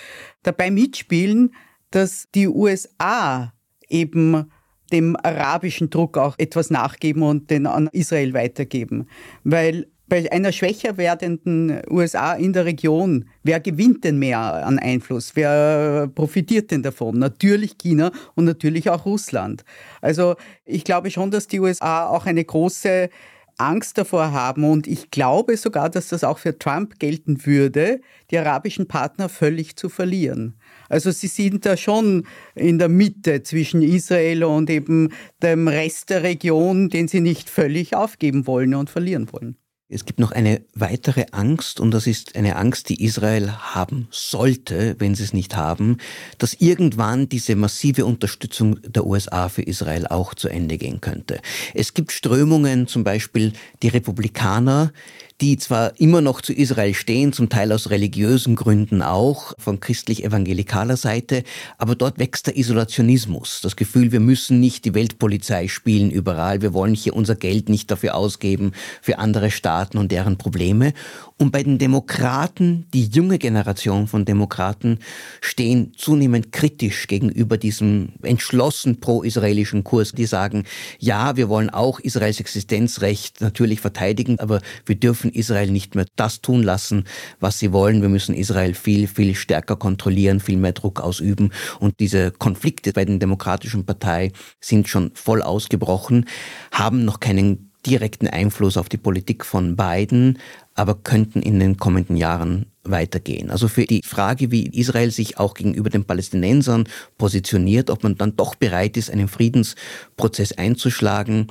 dabei 0.43 0.71
mitspielen, 0.71 1.55
dass 1.91 2.29
die 2.35 2.49
USA 2.49 3.53
eben 3.89 4.51
dem 4.93 5.17
arabischen 5.23 5.91
Druck 5.91 6.19
auch 6.19 6.35
etwas 6.39 6.71
nachgeben 6.71 7.23
und 7.23 7.51
den 7.51 7.67
an 7.67 7.89
Israel 7.93 8.35
weitergeben. 8.35 9.07
Weil 9.45 9.87
bei 10.11 10.31
einer 10.31 10.53
schwächer 10.53 10.99
werdenden 10.99 11.81
USA 11.89 12.35
in 12.35 12.53
der 12.53 12.67
Region, 12.67 13.27
wer 13.45 13.61
gewinnt 13.61 14.05
denn 14.05 14.19
mehr 14.19 14.41
an 14.41 14.79
Einfluss? 14.79 15.33
Wer 15.35 16.11
profitiert 16.15 16.71
denn 16.73 16.83
davon? 16.83 17.19
Natürlich 17.19 17.79
China 17.79 18.11
und 18.35 18.45
natürlich 18.45 18.91
auch 18.91 19.07
Russland. 19.07 19.65
Also 20.03 20.35
ich 20.65 20.85
glaube 20.85 21.11
schon, 21.11 21.31
dass 21.31 21.47
die 21.47 21.61
USA 21.61 22.09
auch 22.09 22.27
eine 22.27 22.45
große 22.45 23.09
Angst 23.57 23.99
davor 23.99 24.33
haben 24.33 24.65
und 24.65 24.87
ich 24.87 25.11
glaube 25.11 25.57
sogar, 25.57 25.91
dass 25.91 26.09
das 26.09 26.25
auch 26.25 26.39
für 26.39 26.59
Trump 26.59 26.99
gelten 26.99 27.47
würde, 27.47 28.01
die 28.31 28.39
arabischen 28.39 28.89
Partner 28.89 29.29
völlig 29.29 29.77
zu 29.77 29.89
verlieren. 29.89 30.57
Also 30.91 31.11
sie 31.13 31.29
sind 31.29 31.65
da 31.65 31.77
schon 31.77 32.27
in 32.55 32.79
der 32.79 32.89
Mitte 32.89 33.43
zwischen 33.43 33.81
Israel 33.81 34.45
und 34.45 34.69
eben 34.69 35.11
dem 35.43 35.69
Rest 35.69 36.11
der 36.11 36.23
Region, 36.23 36.91
den 36.91 37.09
sie 37.09 37.21
nicht 37.21 37.49
völlig 37.49 37.95
aufgeben 37.95 38.47
wollen 38.47 38.75
und 38.75 38.91
verlieren 38.91 39.33
wollen. 39.33 39.57
Es 39.93 40.05
gibt 40.05 40.21
noch 40.21 40.31
eine 40.31 40.61
weitere 40.73 41.27
Angst, 41.33 41.81
und 41.81 41.91
das 41.91 42.07
ist 42.07 42.37
eine 42.37 42.55
Angst, 42.55 42.89
die 42.91 43.03
Israel 43.03 43.51
haben 43.51 44.07
sollte, 44.13 44.95
wenn 45.01 45.17
sie 45.17 45.25
es 45.25 45.33
nicht 45.33 45.57
haben, 45.57 45.97
dass 46.39 46.55
irgendwann 46.55 47.29
diese 47.29 47.57
massive 47.57 48.05
Unterstützung 48.05 48.81
der 48.87 49.05
USA 49.05 49.49
für 49.49 49.63
Israel 49.63 50.07
auch 50.07 50.35
zu 50.35 50.49
Ende 50.49 50.79
gehen 50.79 51.01
könnte. 51.01 51.41
Es 51.75 51.93
gibt 51.93 52.13
Strömungen, 52.13 52.87
zum 52.87 53.03
Beispiel 53.03 53.53
die 53.83 53.89
Republikaner, 53.89 54.93
die 55.41 55.57
zwar 55.57 55.99
immer 55.99 56.21
noch 56.21 56.41
zu 56.43 56.53
Israel 56.53 56.95
stehen, 56.95 57.33
zum 57.33 57.49
Teil 57.49 57.73
aus 57.73 57.91
religiösen 57.91 58.57
Gründen 58.57 59.03
auch, 59.03 59.55
von 59.59 59.81
christlich-evangelikaler 59.81 60.97
Seite, 60.97 61.45
aber 61.79 61.95
dort 61.95 62.19
wächst 62.19 62.47
der 62.47 62.57
Isolationismus, 62.57 63.61
das 63.63 63.77
Gefühl, 63.77 64.13
wir 64.13 64.21
müssen 64.21 64.61
nicht 64.61 64.85
die 64.85 64.95
Weltpolizei 64.95 65.69
spielen 65.69 66.11
überall, 66.11 66.61
wir 66.61 66.75
wollen 66.75 66.95
hier 66.95 67.17
unser 67.17 67.37
Geld 67.37 67.69
nicht 67.69 67.91
dafür 67.91 68.15
ausgeben, 68.15 68.73
für 69.01 69.19
andere 69.19 69.51
Staaten 69.51 69.99
und 69.99 70.13
deren 70.13 70.37
Probleme. 70.37 70.93
Und 71.39 71.53
bei 71.53 71.63
den 71.63 71.79
Demokraten, 71.79 72.87
die 72.93 73.07
junge 73.07 73.39
Generation 73.39 74.07
von 74.09 74.27
Demokraten, 74.27 74.99
stehen 75.41 75.95
zunehmend 75.97 76.53
kritisch 76.53 77.07
gegenüber 77.07 77.57
diesem 77.57 78.11
entschlossen 78.23 79.01
pro-israelischen 79.01 79.83
Kurs. 79.83 80.13
Die 80.13 80.27
sagen, 80.27 80.65
ja, 80.99 81.37
wir 81.37 81.49
wollen 81.49 81.71
auch 81.71 81.99
Israels 81.99 82.41
Existenzrecht 82.41 83.41
natürlich 83.41 83.81
verteidigen, 83.81 84.39
aber 84.39 84.61
wir 84.85 84.97
dürfen 84.97 85.30
Israel 85.35 85.71
nicht 85.71 85.95
mehr 85.95 86.07
das 86.17 86.41
tun 86.41 86.63
lassen, 86.63 87.05
was 87.41 87.59
sie 87.59 87.73
wollen. 87.73 88.03
Wir 88.03 88.09
müssen 88.09 88.35
Israel 88.35 88.75
viel, 88.75 89.07
viel 89.07 89.35
stärker 89.35 89.77
kontrollieren, 89.77 90.41
viel 90.41 90.57
mehr 90.57 90.73
Druck 90.73 91.01
ausüben. 91.01 91.53
Und 91.79 92.01
diese 92.01 92.31
Konflikte 92.31 92.93
bei 92.93 93.05
den 93.05 93.19
demokratischen 93.19 93.85
Partei 93.85 94.33
sind 94.61 94.89
schon 94.89 95.13
voll 95.15 95.43
ausgebrochen, 95.43 96.27
haben 96.73 97.05
noch 97.05 97.21
keinen 97.21 97.71
direkten 97.87 98.29
Einfluss 98.29 98.77
auf 98.77 98.89
die 98.89 98.99
Politik 98.99 99.45
von 99.45 99.77
Biden, 99.77 100.39
aber 100.75 100.95
könnten 100.95 101.41
in 101.41 101.59
den 101.59 101.77
kommenden 101.79 102.17
Jahren 102.17 102.67
weitergehen. 102.83 103.51
Also 103.51 103.69
für 103.69 103.85
die 103.85 104.03
Frage, 104.05 104.51
wie 104.51 104.67
Israel 104.67 105.11
sich 105.11 105.39
auch 105.39 105.55
gegenüber 105.55 105.91
den 105.91 106.05
Palästinensern 106.05 106.89
positioniert, 107.19 107.91
ob 107.91 108.03
man 108.03 108.17
dann 108.17 108.37
doch 108.37 108.55
bereit 108.55 108.97
ist, 108.97 109.11
einen 109.11 109.29
Friedensprozess 109.29 110.53
einzuschlagen, 110.53 111.49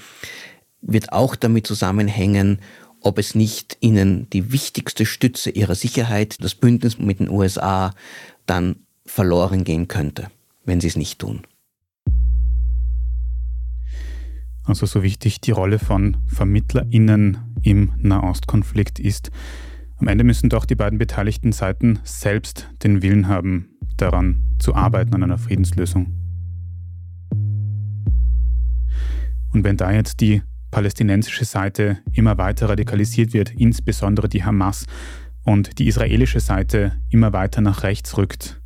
wird 0.82 1.12
auch 1.12 1.36
damit 1.36 1.68
zusammenhängen, 1.68 2.60
ob 3.02 3.18
es 3.18 3.36
nicht 3.36 3.78
ihnen 3.80 4.30
die 4.32 4.52
wichtigste 4.52 5.06
Stütze 5.06 5.50
ihrer 5.50 5.76
Sicherheit, 5.76 6.38
das 6.41 6.56
Bündnis 6.56 7.00
mit 7.00 7.20
den 7.20 7.30
USA, 7.30 7.93
dann 8.45 8.78
verloren 9.06 9.64
gehen 9.64 9.88
könnte, 9.88 10.30
wenn 10.66 10.82
sie 10.82 10.88
es 10.88 10.95
nicht 10.95 11.20
tun. 11.20 11.41
Also 14.64 14.86
so 14.86 15.02
wichtig 15.02 15.41
die 15.41 15.52
Rolle 15.52 15.80
von 15.80 16.18
VermittlerInnen 16.28 17.39
im 17.64 17.91
Nahostkonflikt 17.97 19.00
ist. 19.00 19.32
Am 19.97 20.08
Ende 20.08 20.24
müssen 20.24 20.50
doch 20.50 20.66
die 20.66 20.76
beiden 20.76 21.00
beteiligten 21.00 21.52
Seiten 21.52 22.00
selbst 22.04 22.70
den 22.84 23.02
Willen 23.02 23.28
haben, 23.28 23.70
daran 23.97 24.56
zu 24.60 24.76
arbeiten, 24.76 25.14
an 25.16 25.24
einer 25.24 25.38
Friedenslösung. 25.38 26.14
Und 29.52 29.64
wenn 29.64 29.78
da 29.78 29.91
jetzt 29.91 30.22
die 30.22 30.43
palästinensische 30.72 31.46
Seite 31.46 32.00
immer 32.14 32.38
weiter 32.38 32.70
radikalisiert 32.70 33.34
wird, 33.34 33.52
insbesondere 33.52 34.30
die 34.30 34.44
Hamas, 34.44 34.86
und 35.46 35.80
die 35.80 35.88
israelische 35.88 36.40
Seite 36.40 37.02
immer 37.10 37.34
weiter 37.34 37.62
nach 37.62 37.84
rechts 37.84 38.18
rückt, 38.18 38.62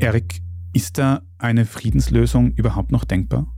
Erik, 0.00 0.40
ist 0.72 0.96
da 0.96 1.22
eine 1.36 1.66
Friedenslösung 1.66 2.52
überhaupt 2.52 2.90
noch 2.90 3.04
denkbar? 3.04 3.54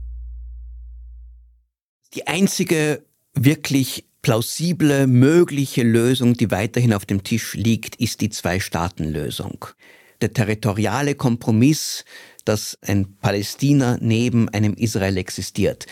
Die 2.13 2.27
einzige 2.27 3.05
wirklich 3.33 4.05
plausible, 4.21 5.07
mögliche 5.07 5.83
Lösung, 5.83 6.33
die 6.33 6.51
weiterhin 6.51 6.93
auf 6.93 7.05
dem 7.05 7.23
Tisch 7.23 7.53
liegt, 7.53 7.95
ist 7.95 8.21
die 8.21 8.29
Zwei-Staaten-Lösung. 8.29 9.65
Der 10.21 10.33
territoriale 10.33 11.15
Kompromiss, 11.15 12.03
dass 12.45 12.77
ein 12.81 13.15
Palästina 13.21 13.97
neben 14.01 14.49
einem 14.49 14.73
Israel 14.73 15.17
existiert. 15.17 15.85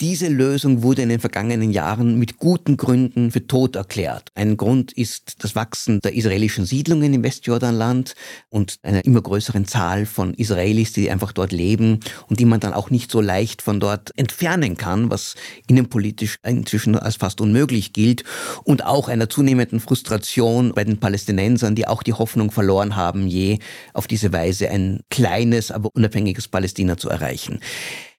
Diese 0.00 0.28
Lösung 0.28 0.82
wurde 0.82 1.02
in 1.02 1.08
den 1.08 1.20
vergangenen 1.20 1.72
Jahren 1.72 2.18
mit 2.18 2.38
guten 2.38 2.76
Gründen 2.76 3.30
für 3.30 3.46
tot 3.46 3.76
erklärt. 3.76 4.30
Ein 4.34 4.56
Grund 4.56 4.92
ist 4.92 5.42
das 5.42 5.56
Wachsen 5.56 6.00
der 6.00 6.14
israelischen 6.14 6.66
Siedlungen 6.66 7.12
im 7.14 7.24
Westjordanland 7.24 8.14
und 8.48 8.78
einer 8.82 9.04
immer 9.04 9.20
größeren 9.20 9.66
Zahl 9.66 10.06
von 10.06 10.34
Israelis, 10.34 10.92
die 10.92 11.10
einfach 11.10 11.32
dort 11.32 11.52
leben 11.52 12.00
und 12.28 12.38
die 12.38 12.44
man 12.44 12.60
dann 12.60 12.74
auch 12.74 12.90
nicht 12.90 13.10
so 13.10 13.20
leicht 13.20 13.60
von 13.60 13.80
dort 13.80 14.16
entfernen 14.16 14.76
kann, 14.76 15.10
was 15.10 15.34
innenpolitisch 15.66 16.38
inzwischen 16.44 16.96
als 16.96 17.16
fast 17.16 17.40
unmöglich 17.40 17.92
gilt 17.92 18.24
und 18.64 18.84
auch 18.84 19.08
einer 19.08 19.28
zunehmenden 19.28 19.80
Frustration 19.80 20.72
bei 20.74 20.84
den 20.84 20.98
Palästinensern, 20.98 21.74
die 21.74 21.86
auch 21.86 22.02
die 22.02 22.12
Hoffnung 22.12 22.50
verloren 22.50 22.96
haben, 22.96 23.26
je 23.26 23.58
auf 23.94 24.06
diese 24.06 24.32
Weise 24.32 24.70
ein 24.70 25.00
kleines, 25.10 25.70
aber 25.70 25.90
unabhängiges 25.98 26.48
Palästina 26.48 26.96
zu 26.96 27.10
erreichen. 27.10 27.60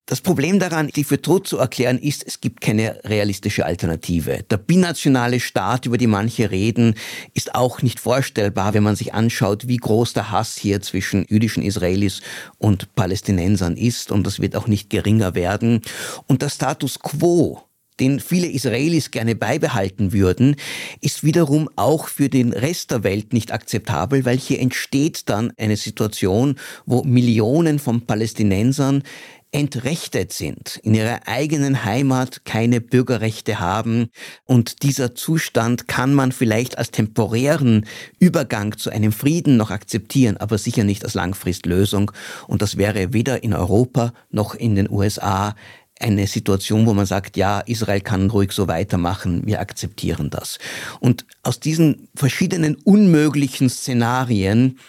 Das 0.09 0.21
Problem 0.21 0.57
daran, 0.57 0.87
die 0.87 1.03
für 1.03 1.21
tot 1.21 1.47
zu 1.47 1.59
erklären, 1.59 1.99
ist, 1.99 2.25
es 2.25 2.41
gibt 2.41 2.61
keine 2.61 2.99
realistische 3.03 3.63
Alternative. 3.63 4.43
Der 4.49 4.57
binationale 4.57 5.39
Staat, 5.39 5.85
über 5.85 5.99
den 5.99 6.09
manche 6.09 6.49
reden, 6.49 6.95
ist 7.35 7.53
auch 7.53 7.83
nicht 7.83 7.99
vorstellbar, 7.99 8.73
wenn 8.73 8.81
man 8.81 8.95
sich 8.95 9.13
anschaut, 9.13 9.67
wie 9.67 9.77
groß 9.77 10.13
der 10.13 10.31
Hass 10.31 10.57
hier 10.57 10.81
zwischen 10.81 11.27
jüdischen 11.29 11.61
Israelis 11.61 12.21
und 12.57 12.95
Palästinensern 12.95 13.77
ist. 13.77 14.11
Und 14.11 14.25
das 14.25 14.39
wird 14.39 14.55
auch 14.55 14.65
nicht 14.65 14.89
geringer 14.89 15.35
werden. 15.35 15.81
Und 16.25 16.41
der 16.41 16.49
Status 16.49 16.97
quo, 16.97 17.61
den 17.99 18.19
viele 18.19 18.47
Israelis 18.47 19.11
gerne 19.11 19.35
beibehalten 19.35 20.13
würden, 20.13 20.55
ist 21.01 21.23
wiederum 21.23 21.69
auch 21.75 22.07
für 22.07 22.29
den 22.29 22.53
Rest 22.53 22.91
der 22.91 23.03
Welt 23.03 23.33
nicht 23.33 23.51
akzeptabel, 23.51 24.25
weil 24.25 24.37
hier 24.37 24.59
entsteht 24.59 25.29
dann 25.29 25.51
eine 25.57 25.77
Situation, 25.77 26.55
wo 26.85 27.03
Millionen 27.03 27.79
von 27.79 28.05
Palästinensern 28.05 29.03
entrechtet 29.51 30.31
sind, 30.31 30.79
in 30.83 30.93
ihrer 30.93 31.21
eigenen 31.27 31.83
Heimat 31.83 32.45
keine 32.45 32.81
Bürgerrechte 32.81 33.59
haben. 33.59 34.09
Und 34.45 34.83
dieser 34.83 35.15
Zustand 35.15 35.87
kann 35.87 36.13
man 36.13 36.31
vielleicht 36.31 36.77
als 36.77 36.91
temporären 36.91 37.87
Übergang 38.19 38.77
zu 38.77 38.91
einem 38.91 39.11
Frieden 39.11 39.57
noch 39.57 39.71
akzeptieren, 39.71 40.37
aber 40.37 40.57
sicher 40.57 40.83
nicht 40.83 41.03
als 41.03 41.15
Langfristlösung. 41.15 42.11
Und 42.47 42.61
das 42.61 42.77
wäre 42.77 43.13
weder 43.13 43.43
in 43.43 43.53
Europa 43.53 44.13
noch 44.29 44.53
in 44.53 44.75
den 44.75 44.89
USA 44.89 45.55
eine 45.99 46.27
Situation, 46.27 46.85
wo 46.85 46.93
man 46.93 47.05
sagt, 47.05 47.37
ja, 47.37 47.59
Israel 47.59 48.01
kann 48.01 48.29
ruhig 48.29 48.53
so 48.53 48.67
weitermachen, 48.67 49.45
wir 49.45 49.59
akzeptieren 49.59 50.29
das. 50.29 50.57
Und 50.99 51.25
aus 51.43 51.59
diesen 51.59 52.07
verschiedenen 52.15 52.75
unmöglichen 52.75 53.69
Szenarien 53.69 54.79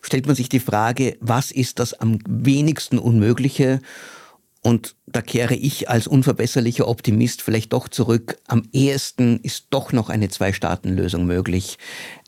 stellt 0.00 0.26
man 0.26 0.34
sich 0.34 0.48
die 0.48 0.60
Frage, 0.60 1.16
was 1.20 1.50
ist 1.50 1.78
das 1.78 1.92
am 1.94 2.18
wenigsten 2.26 2.98
Unmögliche? 2.98 3.80
Und 4.62 4.96
da 5.06 5.22
kehre 5.22 5.54
ich 5.54 5.90
als 5.90 6.06
unverbesserlicher 6.06 6.88
Optimist 6.88 7.42
vielleicht 7.42 7.72
doch 7.72 7.88
zurück. 7.88 8.38
Am 8.48 8.62
ehesten 8.72 9.38
ist 9.42 9.66
doch 9.70 9.92
noch 9.92 10.08
eine 10.08 10.28
Zwei-Staaten-Lösung 10.28 11.26
möglich, 11.26 11.78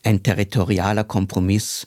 ein 0.03 0.23
territorialer 0.23 1.03
Kompromiss. 1.03 1.85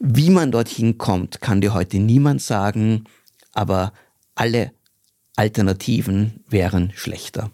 Wie 0.00 0.30
man 0.30 0.50
dorthin 0.50 0.98
kommt, 0.98 1.40
kann 1.40 1.60
dir 1.60 1.74
heute 1.74 1.98
niemand 1.98 2.42
sagen, 2.42 3.04
aber 3.52 3.92
alle 4.34 4.72
Alternativen 5.36 6.44
wären 6.48 6.92
schlechter. 6.94 7.50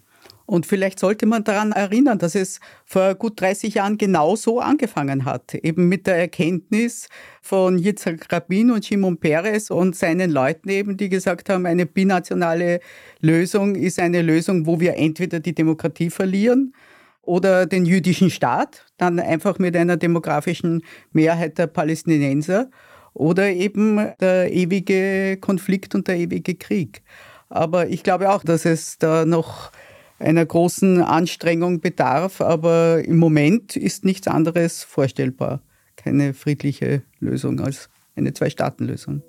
Und 0.51 0.67
vielleicht 0.67 0.99
sollte 0.99 1.27
man 1.27 1.45
daran 1.45 1.71
erinnern, 1.71 2.19
dass 2.19 2.35
es 2.35 2.59
vor 2.85 3.15
gut 3.15 3.41
30 3.41 3.75
Jahren 3.75 3.99
genau 3.99 4.35
so 4.35 4.59
angefangen 4.59 5.25
hat. 5.25 5.55
Eben 5.55 5.89
mit 5.89 6.09
der 6.09 6.17
Erkenntnis 6.17 7.09
von 7.41 7.79
Yitzhak 7.79 8.33
Rabin 8.33 8.73
und 8.73 8.85
Shimon 8.85 9.19
Peres 9.19 9.71
und 9.71 9.95
seinen 9.95 10.29
Leuten 10.29 10.69
eben, 10.69 10.97
die 10.97 11.09
gesagt 11.09 11.49
haben, 11.51 11.67
eine 11.67 11.87
binationale 11.87 12.81
Lösung 13.21 13.77
ist 13.77 14.01
eine 14.01 14.23
Lösung, 14.23 14.67
wo 14.67 14.81
wir 14.81 14.97
entweder 14.97 15.39
die 15.39 15.55
Demokratie 15.55 16.11
verlieren 16.11 16.75
oder 17.23 17.67
den 17.67 17.87
jüdischen 17.87 18.29
Staat, 18.29 18.87
dann 18.97 19.21
einfach 19.21 19.61
mit 19.61 19.77
einer 19.77 19.97
demografischen 19.97 20.83
Mehrheit 21.13 21.59
der 21.59 21.69
Palästinenser 21.69 22.73
oder 23.15 23.51
eben 23.51 24.01
der 24.21 24.53
ewige 24.53 25.37
Konflikt 25.41 25.95
und 25.95 26.09
der 26.09 26.17
ewige 26.17 26.57
Krieg. 26.57 27.03
Aber 27.51 27.89
ich 27.89 28.03
glaube 28.05 28.31
auch, 28.31 28.45
dass 28.45 28.65
es 28.65 28.97
da 28.99 29.27
noch 29.27 29.73
einer 30.19 30.47
großen 30.47 31.03
Anstrengung 31.03 31.81
bedarf, 31.81 32.41
aber 32.41 33.03
im 33.05 33.19
Moment 33.19 33.77
ist 33.77 34.05
nichts 34.05 34.29
anderes 34.29 34.85
vorstellbar. 34.85 35.61
Keine 35.97 36.33
friedliche 36.33 37.03
Lösung 37.19 37.61
als 37.61 37.91
eine 38.17 38.33
Zwei-Staaten-Lösung. 38.33 39.23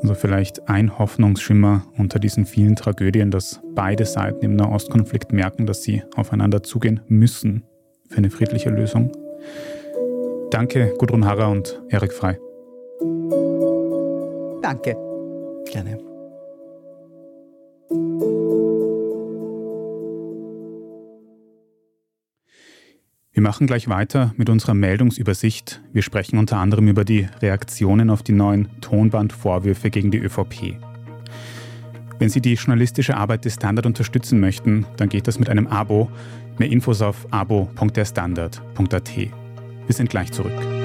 Also 0.00 0.14
vielleicht 0.14 0.68
ein 0.68 0.98
Hoffnungsschimmer 0.98 1.82
unter 1.98 2.18
diesen 2.18 2.46
vielen 2.46 2.76
Tragödien, 2.76 3.30
dass 3.30 3.60
beide 3.74 4.06
Seiten 4.06 4.44
im 4.44 4.56
Nahostkonflikt 4.56 5.32
merken, 5.32 5.66
dass 5.66 5.82
sie 5.82 6.02
aufeinander 6.16 6.62
zugehen 6.62 7.00
müssen 7.08 7.64
für 8.08 8.18
eine 8.18 8.30
friedliche 8.30 8.70
Lösung. 8.70 9.12
Danke, 10.50 10.94
Gudrun 10.96 11.26
Harrer 11.26 11.50
und 11.50 11.82
Erik 11.90 12.12
Frei. 12.12 12.38
Danke. 14.68 14.94
Gerne. 15.72 15.98
Wir 23.32 23.42
machen 23.42 23.66
gleich 23.66 23.88
weiter 23.88 24.34
mit 24.36 24.50
unserer 24.50 24.74
Meldungsübersicht. 24.74 25.80
Wir 25.94 26.02
sprechen 26.02 26.38
unter 26.38 26.58
anderem 26.58 26.86
über 26.86 27.06
die 27.06 27.28
Reaktionen 27.40 28.10
auf 28.10 28.22
die 28.22 28.32
neuen 28.32 28.68
Tonbandvorwürfe 28.82 29.88
gegen 29.88 30.10
die 30.10 30.18
ÖVP. 30.18 30.76
Wenn 32.18 32.28
Sie 32.28 32.42
die 32.42 32.52
journalistische 32.52 33.16
Arbeit 33.16 33.46
des 33.46 33.54
Standard 33.54 33.86
unterstützen 33.86 34.38
möchten, 34.38 34.84
dann 34.98 35.08
geht 35.08 35.28
das 35.28 35.38
mit 35.38 35.48
einem 35.48 35.66
Abo. 35.66 36.10
Mehr 36.58 36.68
Infos 36.68 37.00
auf 37.00 37.26
abo.derstandard.at. 37.30 39.16
Wir 39.16 39.94
sind 39.94 40.10
gleich 40.10 40.30
zurück. 40.30 40.77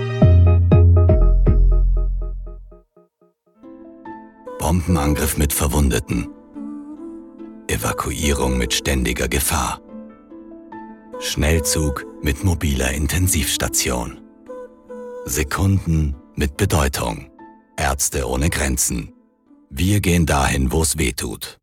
Bombenangriff 4.64 5.36
mit 5.36 5.51
Verwundeten. 5.51 6.30
Evakuierung 7.68 8.57
mit 8.57 8.74
ständiger 8.74 9.28
Gefahr. 9.28 9.82
Schnellzug 11.20 12.05
mit 12.22 12.45
mobiler 12.45 12.93
Intensivstation. 12.93 14.22
Sekunden 15.26 16.16
mit 16.36 16.55
Bedeutung. 16.55 17.30
Ärzte 17.76 18.26
ohne 18.26 18.49
Grenzen. 18.49 19.11
Wir 19.70 19.99
gehen 19.99 20.26
dahin, 20.26 20.72
wo 20.72 20.82
es 20.82 20.97
weh 20.97 21.11
tut. 21.11 21.57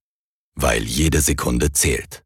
Weil 0.55 0.83
jede 0.83 1.23
Sekunde 1.23 1.73
zählt. 1.73 2.23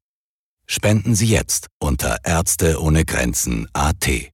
Spenden 0.67 1.15
Sie 1.15 1.29
jetzt 1.29 1.69
unter 1.79 2.19
Ärzte 2.25 2.83
ohne 2.83 3.05
Grenzen 3.05 3.69
AT. 3.75 4.34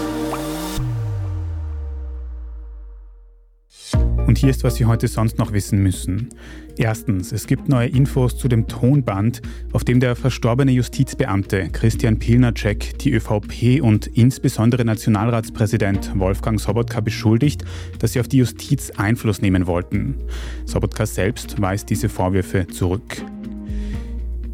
Und 4.31 4.37
hier 4.37 4.49
ist, 4.49 4.63
was 4.63 4.75
Sie 4.75 4.85
heute 4.85 5.09
sonst 5.09 5.39
noch 5.39 5.51
wissen 5.51 5.83
müssen. 5.83 6.29
Erstens, 6.77 7.33
es 7.33 7.47
gibt 7.47 7.67
neue 7.67 7.89
Infos 7.89 8.37
zu 8.37 8.47
dem 8.47 8.65
Tonband, 8.65 9.41
auf 9.73 9.83
dem 9.83 9.99
der 9.99 10.15
verstorbene 10.15 10.71
Justizbeamte 10.71 11.67
Christian 11.73 12.17
Pilnacek 12.17 12.97
die 12.99 13.11
ÖVP 13.11 13.81
und 13.81 14.07
insbesondere 14.07 14.85
Nationalratspräsident 14.85 16.17
Wolfgang 16.17 16.61
Sobotka 16.61 17.01
beschuldigt, 17.01 17.65
dass 17.99 18.13
sie 18.13 18.21
auf 18.21 18.29
die 18.29 18.37
Justiz 18.37 18.91
Einfluss 18.91 19.41
nehmen 19.41 19.67
wollten. 19.67 20.15
Sobotka 20.63 21.05
selbst 21.05 21.61
weist 21.61 21.89
diese 21.89 22.07
Vorwürfe 22.07 22.67
zurück. 22.67 23.25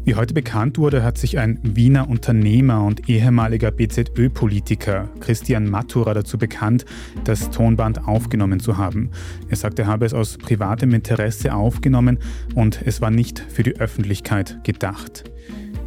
Wie 0.08 0.14
heute 0.14 0.32
bekannt 0.32 0.78
wurde, 0.78 1.02
hat 1.02 1.18
sich 1.18 1.38
ein 1.38 1.58
Wiener 1.62 2.08
Unternehmer 2.08 2.82
und 2.82 3.10
ehemaliger 3.10 3.70
BZÖ-Politiker 3.70 5.10
Christian 5.20 5.68
Matura 5.68 6.14
dazu 6.14 6.38
bekannt, 6.38 6.86
das 7.24 7.50
Tonband 7.50 8.08
aufgenommen 8.08 8.58
zu 8.58 8.78
haben. 8.78 9.10
Er 9.50 9.56
sagt, 9.58 9.78
er 9.78 9.86
habe 9.86 10.06
es 10.06 10.14
aus 10.14 10.38
privatem 10.38 10.94
Interesse 10.94 11.52
aufgenommen 11.52 12.20
und 12.54 12.80
es 12.86 13.02
war 13.02 13.10
nicht 13.10 13.44
für 13.50 13.62
die 13.62 13.78
Öffentlichkeit 13.78 14.64
gedacht. 14.64 15.24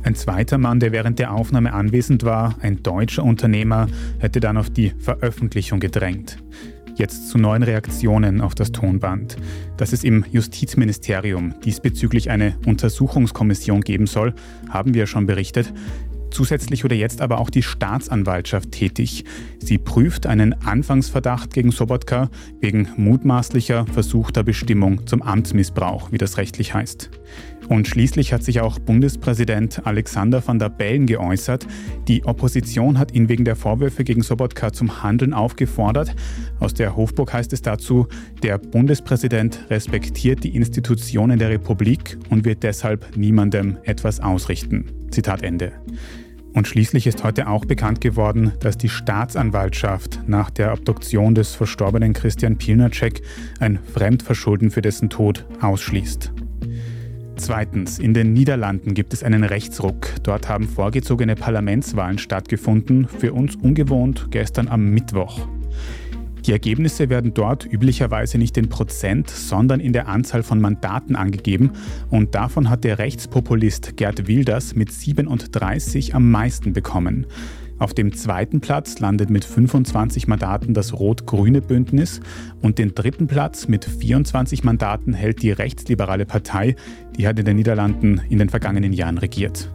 Ein 0.04 0.14
zweiter 0.14 0.60
Mann, 0.60 0.80
der 0.80 0.92
während 0.92 1.18
der 1.18 1.34
Aufnahme 1.34 1.74
anwesend 1.74 2.24
war, 2.24 2.58
ein 2.62 2.84
deutscher 2.84 3.24
Unternehmer, 3.24 3.88
hätte 4.20 4.40
dann 4.40 4.58
auf 4.58 4.70
die 4.70 4.94
Veröffentlichung 5.00 5.80
gedrängt. 5.80 6.38
Jetzt 6.96 7.30
zu 7.30 7.38
neuen 7.38 7.64
Reaktionen 7.64 8.42
auf 8.42 8.56
das 8.56 8.72
Tonband. 8.72 9.38
Dass 9.78 9.94
es 9.94 10.04
im 10.04 10.26
Justizministerium 10.32 11.56
diesbezüglich 11.64 12.30
eine 12.30 12.56
Untersuchungskommission 12.66 13.82
geben 13.82 14.08
soll, 14.08 14.34
haben 14.70 14.94
wir 14.94 15.08
schon 15.08 15.26
berichtet. 15.26 15.74
Zusätzlich 16.32 16.84
wurde 16.84 16.96
jetzt 16.96 17.22
aber 17.22 17.40
auch 17.40 17.50
die 17.50 17.62
Staatsanwaltschaft 17.62 18.72
tätig. 18.72 19.26
Sie 19.60 19.78
prüft 19.78 20.26
einen 20.26 20.54
Anfangsverdacht 20.54 21.54
gegen 21.54 21.72
Sobotka 21.72 22.30
wegen 22.62 22.88
mutmaßlicher 22.96 23.86
versuchter 23.86 24.44
Bestimmung 24.44 25.06
zum 25.08 25.22
Amtsmissbrauch, 25.22 26.12
wie 26.12 26.18
das 26.18 26.38
rechtlich 26.38 26.74
heißt. 26.74 27.10
Und 27.68 27.88
schließlich 27.88 28.34
hat 28.34 28.44
sich 28.44 28.60
auch 28.60 28.80
Bundespräsident 28.80 29.86
Alexander 29.86 30.46
van 30.46 30.60
der 30.60 30.70
Bellen 30.70 31.06
geäußert. 31.06 31.66
Die 32.08 32.26
Opposition 32.26 32.98
hat 32.98 33.14
ihn 33.14 33.30
wegen 33.30 33.46
der 33.46 33.56
Vorwürfe 33.56 34.04
gegen 34.04 34.22
Sobotka 34.24 34.74
zum 34.74 35.04
Handeln 35.04 35.34
aufgefordert. 35.34 36.16
Aus 36.60 36.74
der 36.74 36.96
Hofburg 36.96 37.34
heißt 37.34 37.54
es 37.54 37.62
dazu, 37.62 38.08
der 38.44 38.58
Bundespräsident 38.58 39.66
respektiert 39.70 40.44
die 40.44 40.56
Institutionen 40.56 41.40
der 41.40 41.50
Republik 41.50 42.18
und 42.30 42.46
wird 42.46 42.64
deshalb 42.64 43.16
niemandem 43.16 43.78
etwas 43.84 44.20
ausrichten. 44.20 44.86
Zitat 45.12 45.44
Ende. 45.44 45.72
Und 46.54 46.68
schließlich 46.68 47.08
ist 47.08 47.24
heute 47.24 47.48
auch 47.48 47.64
bekannt 47.64 48.02
geworden, 48.02 48.52
dass 48.60 48.78
die 48.78 48.90
Staatsanwaltschaft 48.90 50.20
nach 50.28 50.50
der 50.50 50.74
Obduktion 50.74 51.34
des 51.34 51.56
verstorbenen 51.56 52.14
Christian 52.14 52.58
Pilnacek 52.58 53.22
ein 53.60 53.80
Fremdverschulden 53.94 54.70
für 54.70 54.82
dessen 54.82 55.10
Tod 55.10 55.46
ausschließt. 55.62 56.34
Zweitens, 57.42 57.98
in 57.98 58.14
den 58.14 58.34
Niederlanden 58.34 58.94
gibt 58.94 59.14
es 59.14 59.24
einen 59.24 59.44
Rechtsruck. 59.44 60.10
Dort 60.22 60.48
haben 60.48 60.68
vorgezogene 60.68 61.34
Parlamentswahlen 61.36 62.20
stattgefunden, 62.20 63.08
für 63.08 63.34
uns 63.34 63.56
ungewohnt 63.56 64.28
gestern 64.30 64.68
am 64.68 64.92
Mittwoch. 64.92 65.48
Die 66.46 66.52
Ergebnisse 66.52 67.10
werden 67.10 67.34
dort 67.34 67.66
üblicherweise 67.66 68.38
nicht 68.38 68.58
in 68.58 68.70
Prozent, 68.70 69.32
sondern 69.32 69.80
in 69.80 69.92
der 69.92 70.08
Anzahl 70.08 70.44
von 70.44 70.62
Mandaten 70.62 71.16
angegeben 71.16 71.72
und 72.12 72.36
davon 72.36 72.70
hat 72.70 72.84
der 72.84 73.00
Rechtspopulist 73.00 73.98
Gerd 73.98 74.28
Wilders 74.28 74.76
mit 74.76 74.92
37 74.92 76.14
am 76.14 76.30
meisten 76.30 76.74
bekommen. 76.74 77.26
Auf 77.82 77.96
dem 77.96 78.14
zweiten 78.14 78.62
Platz 78.62 79.00
landet 79.00 79.32
mit 79.32 79.44
25 79.44 80.28
Mandaten 80.28 80.76
das 80.76 80.94
rot-grüne 80.94 81.62
Bündnis 81.62 82.20
und 82.62 82.78
den 82.78 82.94
dritten 82.94 83.26
Platz 83.26 83.68
mit 83.68 83.86
24 83.86 84.64
Mandaten 84.64 85.14
hält 85.14 85.42
die 85.42 85.50
rechtsliberale 85.50 86.28
Partei, 86.28 86.76
die 87.18 87.28
hat 87.28 87.40
in 87.40 87.46
den 87.46 87.56
Niederlanden 87.56 88.22
in 88.30 88.38
den 88.38 88.50
vergangenen 88.50 88.94
Jahren 88.94 89.18
regiert. 89.18 89.72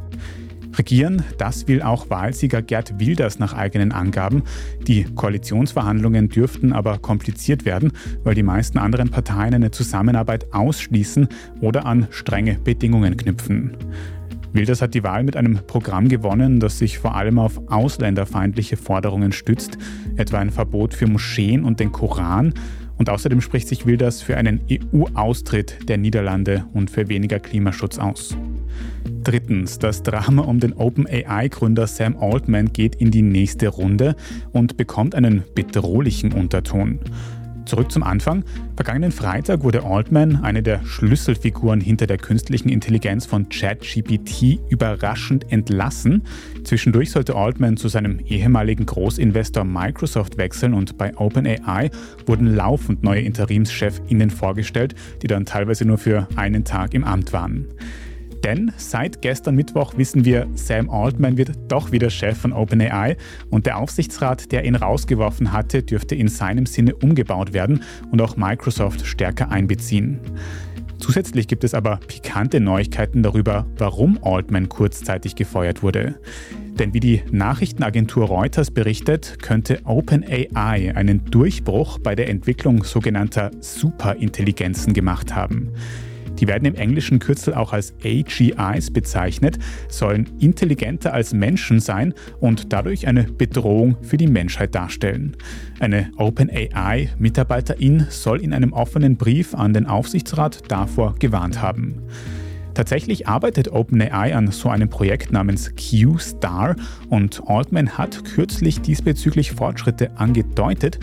Regieren, 0.79 1.25
das 1.39 1.67
will 1.67 1.83
auch 1.83 2.09
Wahlsieger 2.09 2.63
Gerd 2.63 3.01
Wilders 3.01 3.41
nach 3.41 3.55
eigenen 3.55 3.91
Angaben. 3.91 4.45
Die 4.87 5.03
Koalitionsverhandlungen 5.03 6.29
dürften 6.29 6.73
aber 6.73 6.99
kompliziert 6.99 7.65
werden, 7.65 7.91
weil 8.23 8.37
die 8.37 8.45
meisten 8.45 8.79
anderen 8.79 9.11
Parteien 9.11 9.55
eine 9.55 9.73
Zusammenarbeit 9.73 10.53
ausschließen 10.55 11.27
oder 11.61 11.87
an 11.87 12.07
strenge 12.11 12.55
Bedingungen 12.63 13.17
knüpfen. 13.17 13.77
Wilders 14.57 14.81
hat 14.81 14.95
die 14.95 15.05
Wahl 15.05 15.23
mit 15.23 15.37
einem 15.37 15.59
Programm 15.67 16.09
gewonnen, 16.09 16.61
das 16.61 16.79
sich 16.79 16.99
vor 16.99 17.15
allem 17.15 17.39
auf 17.39 17.61
ausländerfeindliche 17.69 18.79
Forderungen 18.79 19.33
stützt, 19.33 19.77
etwa 20.17 20.39
ein 20.39 20.51
Verbot 20.51 20.95
für 20.95 21.07
Moscheen 21.07 21.63
und 21.63 21.79
den 21.79 21.93
Koran. 21.93 22.55
Und 22.97 23.11
außerdem 23.11 23.43
spricht 23.43 23.69
sich 23.69 23.85
Wilders 23.85 24.23
für 24.23 24.39
einen 24.39 24.63
EU-Austritt 24.71 25.89
der 25.91 25.99
Niederlande 25.99 26.65
und 26.73 26.91
für 26.91 27.11
weniger 27.11 27.39
Klimaschutz 27.39 27.99
aus. 27.99 28.35
Drittens, 29.23 29.79
das 29.79 30.03
Drama 30.03 30.43
um 30.43 30.59
den 30.59 30.73
OpenAI-Gründer 30.73 31.87
Sam 31.87 32.17
Altman 32.17 32.73
geht 32.73 32.95
in 32.95 33.11
die 33.11 33.23
nächste 33.23 33.69
Runde 33.69 34.17
und 34.53 34.79
bekommt 34.79 35.15
einen 35.15 35.45
bedrohlichen 35.55 36.33
Unterton. 36.33 37.01
Zurück 37.67 37.91
zum 37.91 38.05
Anfang. 38.05 38.45
Vergangenen 38.77 39.11
Freitag 39.11 39.65
wurde 39.65 39.85
Altman, 39.85 40.37
eine 40.37 40.63
der 40.63 40.85
Schlüsselfiguren 40.85 41.81
hinter 41.81 42.07
der 42.07 42.17
künstlichen 42.17 42.69
Intelligenz 42.69 43.27
von 43.27 43.49
ChatGPT, 43.49 44.61
überraschend 44.71 45.51
entlassen. 45.51 46.23
Zwischendurch 46.63 47.11
sollte 47.11 47.35
Altman 47.35 47.77
zu 47.77 47.89
seinem 47.89 48.21
ehemaligen 48.21 48.87
Großinvestor 48.87 49.65
Microsoft 49.65 50.39
wechseln 50.39 50.75
und 50.75 50.97
bei 50.97 51.17
OpenAI 51.17 51.91
wurden 52.25 52.55
laufend 52.55 53.03
neue 53.03 53.23
Interimschefinnen 53.23 54.31
vorgestellt, 54.31 54.95
die 55.23 55.27
dann 55.27 55.45
teilweise 55.45 55.85
nur 55.85 55.99
für 55.99 56.29
einen 56.37 56.65
Tag 56.65 56.95
im 56.95 57.03
Amt 57.03 57.33
waren. 57.33 57.67
Denn 58.47 58.71
seit 58.77 59.23
gestern 59.23 59.57
Mittwoch 59.57 59.97
wissen 59.97 60.25
wir, 60.25 60.47
Sam 60.55 60.89
Altman 60.89 61.37
wird 61.37 61.51
doch 61.67 61.91
wieder 61.91 62.11
Chef 62.11 62.39
von 62.39 62.53
OpenAI 62.53 63.17
und 63.51 63.67
der 63.67 63.77
Aufsichtsrat, 63.77 64.53
der 64.53 64.65
ihn 64.65 64.77
rausgeworfen 64.77 65.53
hatte, 65.53 65.83
dürfte 65.83 66.15
in 66.15 66.29
seinem 66.29 66.65
Sinne 66.65 66.95
umgebaut 66.95 67.53
werden 67.55 67.83
und 68.13 68.23
auch 68.23 68.37
Microsoft 68.37 69.05
stärker 69.05 69.51
einbeziehen. 69.51 70.21
Zusätzlich 71.01 71.49
gibt 71.49 71.65
es 71.65 71.75
aber 71.75 71.99
pikante 72.07 72.61
Neuigkeiten 72.61 73.25
darüber, 73.25 73.67
warum 73.79 74.17
Altman 74.23 74.69
kurzzeitig 74.69 75.35
gefeuert 75.35 75.83
wurde. 75.83 76.21
Denn 76.79 76.95
wie 76.95 77.01
die 77.01 77.23
Nachrichtenagentur 77.33 78.27
Reuters 78.27 78.71
berichtet, 78.71 79.39
könnte 79.43 79.81
OpenAI 79.85 80.95
einen 80.95 81.25
Durchbruch 81.25 81.99
bei 81.99 82.15
der 82.15 82.29
Entwicklung 82.29 82.85
sogenannter 82.85 83.51
Superintelligenzen 83.59 84.93
gemacht 84.93 85.35
haben. 85.35 85.73
Die 86.39 86.47
werden 86.47 86.65
im 86.65 86.75
englischen 86.75 87.19
Kürzel 87.19 87.55
auch 87.55 87.73
als 87.73 87.95
AGIs 88.05 88.91
bezeichnet, 88.91 89.59
sollen 89.89 90.29
intelligenter 90.39 91.13
als 91.13 91.33
Menschen 91.33 91.81
sein 91.81 92.15
und 92.41 92.73
dadurch 92.73 93.07
eine 93.07 93.25
Bedrohung 93.25 93.97
für 94.03 94.17
die 94.17 94.27
Menschheit 94.27 94.75
darstellen. 94.75 95.37
Eine 95.81 96.11
OpenAI-Mitarbeiterin 96.17 98.07
soll 98.11 98.41
in 98.41 98.53
einem 98.53 98.73
offenen 98.73 99.17
Brief 99.17 99.55
an 99.55 99.73
den 99.73 99.87
Aufsichtsrat 99.87 100.71
davor 100.71 101.15
gewarnt 101.19 101.63
haben. 101.63 102.03
Tatsächlich 102.77 103.27
arbeitet 103.27 103.73
OpenAI 103.73 104.37
an 104.37 104.51
so 104.51 104.69
einem 104.69 104.91
Projekt 104.91 105.33
namens 105.33 105.73
Q-Star 105.77 106.77
und 107.09 107.43
Altman 107.47 107.97
hat 107.97 108.23
kürzlich 108.27 108.83
diesbezüglich 108.83 109.53
Fortschritte 109.53 110.11
angedeutet. 110.19 110.99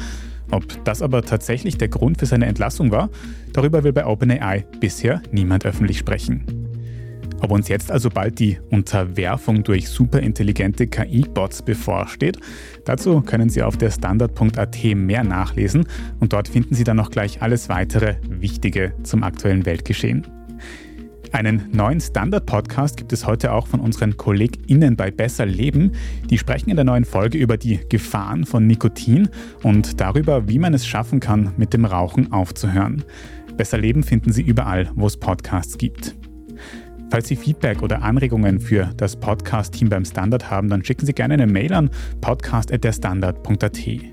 Ob 0.53 0.85
das 0.85 1.01
aber 1.01 1.23
tatsächlich 1.23 1.79
der 1.79 1.87
Grund 1.87 2.19
für 2.19 2.27
seine 2.27 2.45
Entlassung 2.45 2.91
war, 2.91 3.09
darüber 3.53 3.83
will 3.83 3.91
bei 3.91 4.05
OpenAI 4.05 4.65
bisher 4.79 5.23
niemand 5.31 5.65
öffentlich 5.65 5.97
sprechen. 5.97 6.45
Ob 7.41 7.51
uns 7.51 7.69
jetzt 7.69 7.91
also 7.91 8.11
bald 8.11 8.37
die 8.37 8.59
Unterwerfung 8.69 9.63
durch 9.63 9.89
superintelligente 9.89 10.85
KI-Bots 10.85 11.63
bevorsteht, 11.63 12.37
dazu 12.85 13.21
können 13.21 13.49
Sie 13.49 13.63
auf 13.63 13.77
der 13.77 13.89
Standard.at 13.89 14.83
mehr 14.95 15.23
nachlesen 15.23 15.87
und 16.19 16.33
dort 16.33 16.47
finden 16.47 16.75
Sie 16.75 16.83
dann 16.83 16.97
noch 16.97 17.09
gleich 17.09 17.41
alles 17.41 17.67
weitere 17.67 18.15
Wichtige 18.29 18.93
zum 19.01 19.23
aktuellen 19.23 19.65
Weltgeschehen. 19.65 20.27
Einen 21.33 21.67
neuen 21.71 21.99
Standard-Podcast 21.99 22.95
gibt 22.95 23.11
es 23.11 23.25
heute 23.25 23.53
auch 23.53 23.65
von 23.65 23.79
unseren 23.79 24.17
KollegInnen 24.17 24.95
bei 24.95 25.09
Besser 25.09 25.47
Leben. 25.47 25.93
Die 26.29 26.37
sprechen 26.37 26.69
in 26.69 26.75
der 26.75 26.85
neuen 26.85 27.05
Folge 27.05 27.39
über 27.39 27.57
die 27.57 27.79
Gefahren 27.89 28.45
von 28.45 28.67
Nikotin 28.67 29.29
und 29.63 29.99
darüber, 29.99 30.47
wie 30.47 30.59
man 30.59 30.75
es 30.75 30.85
schaffen 30.85 31.19
kann, 31.19 31.51
mit 31.57 31.73
dem 31.73 31.85
Rauchen 31.85 32.31
aufzuhören. 32.31 33.03
Besser 33.57 33.79
Leben 33.79 34.03
finden 34.03 34.31
Sie 34.31 34.43
überall, 34.43 34.91
wo 34.93 35.07
es 35.07 35.17
Podcasts 35.17 35.79
gibt. 35.79 36.15
Falls 37.09 37.27
Sie 37.27 37.35
Feedback 37.35 37.81
oder 37.81 38.03
Anregungen 38.03 38.59
für 38.59 38.91
das 38.95 39.15
Podcast-Team 39.15 39.89
beim 39.89 40.05
Standard 40.05 40.51
haben, 40.51 40.69
dann 40.69 40.85
schicken 40.85 41.07
Sie 41.07 41.13
gerne 41.13 41.33
eine 41.33 41.47
Mail 41.47 41.73
an 41.73 41.89
podcast.derstandard.at. 42.21 44.12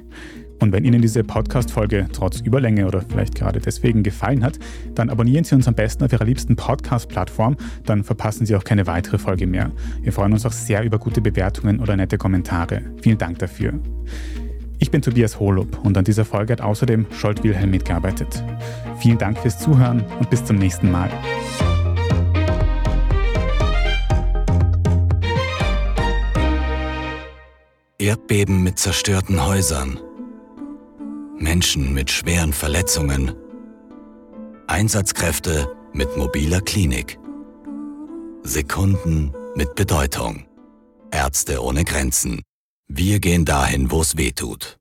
Und 0.60 0.72
wenn 0.72 0.84
Ihnen 0.84 1.00
diese 1.00 1.24
Podcast-Folge 1.24 2.06
trotz 2.12 2.40
Überlänge 2.40 2.86
oder 2.86 3.00
vielleicht 3.00 3.34
gerade 3.34 3.60
deswegen 3.60 4.02
gefallen 4.02 4.44
hat, 4.44 4.58
dann 4.94 5.08
abonnieren 5.08 5.44
Sie 5.44 5.54
uns 5.54 5.66
am 5.66 5.74
besten 5.74 6.04
auf 6.04 6.12
Ihrer 6.12 6.24
liebsten 6.24 6.54
Podcast-Plattform, 6.54 7.56
dann 7.86 8.04
verpassen 8.04 8.46
Sie 8.46 8.54
auch 8.54 8.64
keine 8.64 8.86
weitere 8.86 9.18
Folge 9.18 9.46
mehr. 9.46 9.72
Wir 10.02 10.12
freuen 10.12 10.32
uns 10.32 10.44
auch 10.44 10.52
sehr 10.52 10.84
über 10.84 10.98
gute 10.98 11.22
Bewertungen 11.22 11.80
oder 11.80 11.96
nette 11.96 12.18
Kommentare. 12.18 12.82
Vielen 13.02 13.18
Dank 13.18 13.38
dafür. 13.38 13.72
Ich 14.78 14.90
bin 14.90 15.02
Tobias 15.02 15.40
Holub 15.40 15.84
und 15.84 15.96
an 15.96 16.04
dieser 16.04 16.24
Folge 16.24 16.52
hat 16.52 16.60
außerdem 16.60 17.06
Scholt 17.10 17.42
Wilhelm 17.42 17.70
mitgearbeitet. 17.70 18.42
Vielen 18.98 19.18
Dank 19.18 19.38
fürs 19.38 19.58
Zuhören 19.58 20.04
und 20.18 20.30
bis 20.30 20.44
zum 20.44 20.56
nächsten 20.56 20.90
Mal. 20.90 21.10
Erdbeben 27.98 28.62
mit 28.62 28.78
zerstörten 28.78 29.46
Häusern 29.46 29.98
Menschen 31.40 31.94
mit 31.94 32.10
schweren 32.10 32.52
Verletzungen, 32.52 33.34
Einsatzkräfte 34.66 35.74
mit 35.94 36.14
mobiler 36.16 36.60
Klinik, 36.60 37.18
Sekunden 38.42 39.32
mit 39.56 39.74
Bedeutung. 39.74 40.44
Ärzte 41.10 41.62
ohne 41.62 41.84
Grenzen. 41.84 42.42
Wir 42.88 43.20
gehen 43.20 43.44
dahin, 43.44 43.90
wo 43.90 44.02
es 44.02 44.16
weh 44.16 44.32
tut. 44.32 44.76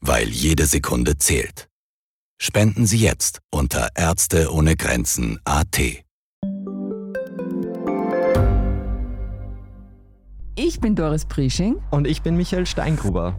Weil 0.00 0.28
jede 0.28 0.66
Sekunde 0.66 1.16
zählt. 1.16 1.68
Spenden 2.40 2.86
Sie 2.86 2.98
jetzt 2.98 3.40
unter 3.50 3.88
Ärzte 3.94 4.52
ohne 4.52 4.76
Grenzen 4.76 5.40
AT. 5.44 5.80
Ich 10.56 10.80
bin 10.80 10.94
Doris 10.94 11.24
Prisching. 11.24 11.76
Und 11.90 12.06
ich 12.06 12.22
bin 12.22 12.36
Michael 12.36 12.66
Steingruber. 12.66 13.38